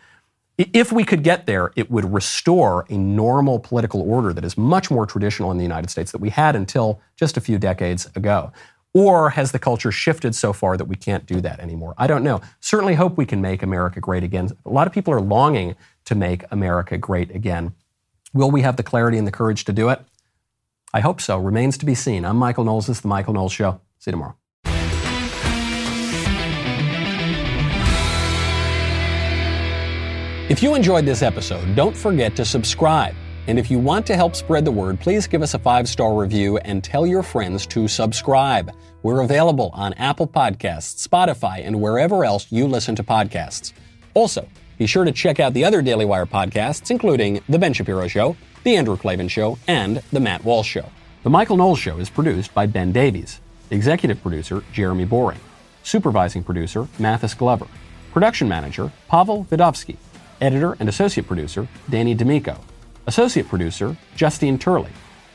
if 0.56 0.92
we 0.92 1.02
could 1.02 1.24
get 1.24 1.46
there, 1.46 1.72
it 1.74 1.90
would 1.90 2.12
restore 2.14 2.86
a 2.88 2.96
normal 2.96 3.58
political 3.58 4.02
order 4.02 4.32
that 4.32 4.44
is 4.44 4.56
much 4.56 4.88
more 4.88 5.04
traditional 5.04 5.50
in 5.50 5.56
the 5.56 5.64
United 5.64 5.90
States 5.90 6.12
that 6.12 6.20
we 6.20 6.30
had 6.30 6.54
until 6.54 7.00
just 7.16 7.36
a 7.36 7.40
few 7.40 7.58
decades 7.58 8.08
ago. 8.14 8.52
Or 8.94 9.30
has 9.30 9.50
the 9.50 9.58
culture 9.58 9.90
shifted 9.90 10.36
so 10.36 10.52
far 10.52 10.76
that 10.76 10.84
we 10.84 10.94
can't 10.94 11.26
do 11.26 11.40
that 11.40 11.58
anymore? 11.58 11.94
I 11.98 12.06
don't 12.06 12.22
know. 12.22 12.40
Certainly 12.60 12.94
hope 12.94 13.16
we 13.16 13.26
can 13.26 13.40
make 13.40 13.64
America 13.64 13.98
great 13.98 14.22
again. 14.22 14.50
A 14.64 14.70
lot 14.70 14.86
of 14.86 14.92
people 14.92 15.12
are 15.12 15.20
longing 15.20 15.74
to 16.04 16.14
make 16.14 16.44
America 16.52 16.96
great 16.98 17.34
again. 17.34 17.74
Will 18.32 18.52
we 18.52 18.60
have 18.60 18.76
the 18.76 18.84
clarity 18.84 19.18
and 19.18 19.26
the 19.26 19.32
courage 19.32 19.64
to 19.64 19.72
do 19.72 19.88
it? 19.88 20.00
I 20.92 21.00
hope 21.00 21.20
so. 21.20 21.38
Remains 21.38 21.78
to 21.78 21.86
be 21.86 21.94
seen. 21.94 22.24
I'm 22.24 22.36
Michael 22.36 22.64
Knowles. 22.64 22.88
This 22.88 22.98
is 22.98 23.02
The 23.02 23.08
Michael 23.08 23.32
Knowles 23.32 23.52
Show. 23.52 23.80
See 23.98 24.10
you 24.10 24.12
tomorrow. 24.12 24.34
If 30.48 30.64
you 30.64 30.74
enjoyed 30.74 31.06
this 31.06 31.22
episode, 31.22 31.76
don't 31.76 31.96
forget 31.96 32.34
to 32.34 32.44
subscribe. 32.44 33.14
And 33.46 33.56
if 33.56 33.70
you 33.70 33.78
want 33.78 34.04
to 34.08 34.16
help 34.16 34.34
spread 34.34 34.64
the 34.64 34.72
word, 34.72 34.98
please 34.98 35.28
give 35.28 35.42
us 35.42 35.54
a 35.54 35.60
five 35.60 35.88
star 35.88 36.14
review 36.14 36.58
and 36.58 36.82
tell 36.82 37.06
your 37.06 37.22
friends 37.22 37.66
to 37.68 37.86
subscribe. 37.86 38.72
We're 39.04 39.20
available 39.20 39.70
on 39.72 39.92
Apple 39.94 40.26
Podcasts, 40.26 41.06
Spotify, 41.06 41.64
and 41.64 41.80
wherever 41.80 42.24
else 42.24 42.50
you 42.50 42.66
listen 42.66 42.96
to 42.96 43.04
podcasts. 43.04 43.72
Also, 44.14 44.46
be 44.76 44.86
sure 44.86 45.04
to 45.04 45.12
check 45.12 45.38
out 45.38 45.54
the 45.54 45.64
other 45.64 45.82
Daily 45.82 46.04
Wire 46.04 46.26
podcasts, 46.26 46.90
including 46.90 47.40
The 47.48 47.58
Ben 47.58 47.72
Shapiro 47.72 48.08
Show, 48.08 48.36
The 48.62 48.76
Andrew 48.76 48.96
Klavan 48.96 49.28
Show, 49.28 49.58
and 49.66 50.02
The 50.12 50.20
Matt 50.20 50.44
Walsh 50.44 50.68
Show. 50.68 50.84
The 51.22 51.30
Michael 51.30 51.56
Knowles 51.56 51.78
Show 51.78 51.98
is 51.98 52.10
produced 52.10 52.52
by 52.52 52.66
Ben 52.66 52.92
Davies, 52.92 53.40
executive 53.70 54.20
producer 54.20 54.62
Jeremy 54.70 55.06
Boring, 55.06 55.40
supervising 55.82 56.44
producer 56.44 56.86
Mathis 56.98 57.32
Glover, 57.32 57.66
production 58.12 58.48
manager 58.48 58.92
Pavel 59.08 59.46
Vidovsky. 59.50 59.96
Editor 60.42 60.76
and 60.78 60.88
associate 60.88 61.26
producer, 61.26 61.68
Danny 61.88 62.14
D'Amico. 62.14 62.58
Associate 63.06 63.48
producer, 63.48 63.96
Justine 64.14 64.58
Turley. 64.58 64.90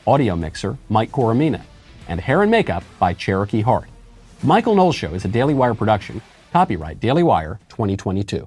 Audio 0.06 0.36
mixer, 0.36 0.78
Mike 0.88 1.10
Coromina. 1.10 1.62
And 2.08 2.20
hair 2.20 2.42
and 2.42 2.50
makeup 2.50 2.84
by 3.00 3.12
Cherokee 3.12 3.60
Hart. 3.60 3.88
Michael 4.42 4.74
Knowles 4.74 4.96
Show 4.96 5.14
is 5.14 5.24
a 5.24 5.28
Daily 5.28 5.54
Wire 5.54 5.74
production. 5.74 6.22
Copyright 6.52 7.00
Daily 7.00 7.22
Wire 7.22 7.58
2022. 7.70 8.46